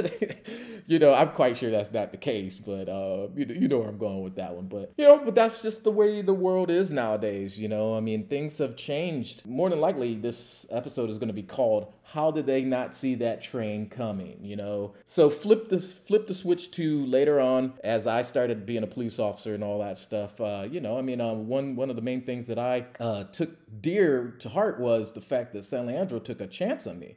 you 0.88 1.00
know, 1.00 1.14
I'm 1.14 1.30
quite 1.30 1.58
sure 1.58 1.70
that's 1.70 1.92
not 1.92 2.12
the 2.12 2.18
case, 2.18 2.56
but 2.56 2.88
uh, 2.88 3.28
you, 3.36 3.46
know, 3.46 3.54
you 3.54 3.68
know 3.68 3.80
where 3.80 3.90
I'm 3.90 3.98
going 3.98 4.22
with 4.22 4.36
that 4.36 4.54
one. 4.54 4.68
But, 4.68 4.94
you 4.98 5.06
know, 5.06 5.18
but 5.18 5.36
that's 5.36 5.62
just 5.62 5.71
just 5.72 5.86
the 5.86 5.92
way 5.92 6.22
the 6.22 6.34
world 6.34 6.70
is 6.70 6.92
nowadays, 6.92 7.58
you 7.58 7.70
know? 7.70 7.96
I 7.96 8.02
mean, 8.02 8.28
things 8.28 8.58
have 8.58 8.76
changed. 8.76 9.46
More 9.46 9.70
than 9.70 9.80
likely, 9.80 10.16
this 10.16 10.66
episode 10.70 11.10
is 11.10 11.18
going 11.18 11.30
to 11.30 11.34
be 11.34 11.44
called 11.44 11.94
How 12.04 12.30
Did 12.30 12.46
They 12.46 12.64
Not 12.64 12.94
See 12.94 13.16
That 13.16 13.42
Train 13.42 13.88
Coming, 13.88 14.38
you 14.42 14.58
know? 14.58 14.96
So 15.06 15.30
flip 15.30 15.70
this 15.70 15.94
flip 15.94 16.28
the 16.28 16.34
switch 16.34 16.72
to 16.72 17.06
later 17.06 17.40
on 17.40 17.74
as 17.86 18.06
I 18.06 18.22
started 18.24 18.66
being 18.66 18.84
a 18.84 18.88
police 18.88 19.18
officer 19.18 19.56
and 19.56 19.64
all 19.64 19.80
that 19.80 19.98
stuff. 19.98 20.42
Uh, 20.42 20.68
you 20.70 20.82
know, 20.82 20.98
I 20.98 21.02
mean, 21.02 21.22
uh, 21.22 21.34
one 21.36 21.78
one 21.78 21.90
of 21.90 21.96
the 21.96 22.02
main 22.02 22.24
things 22.24 22.48
that 22.48 22.60
I 22.60 22.86
uh, 23.00 23.24
took 23.26 23.52
dear 23.82 24.36
to 24.40 24.50
heart 24.50 24.78
was 24.78 25.14
the 25.14 25.22
fact 25.22 25.54
that 25.54 25.64
San 25.64 25.86
Leandro 25.86 26.20
took 26.20 26.42
a 26.42 26.48
chance 26.48 26.86
on 26.86 27.00
me 27.00 27.16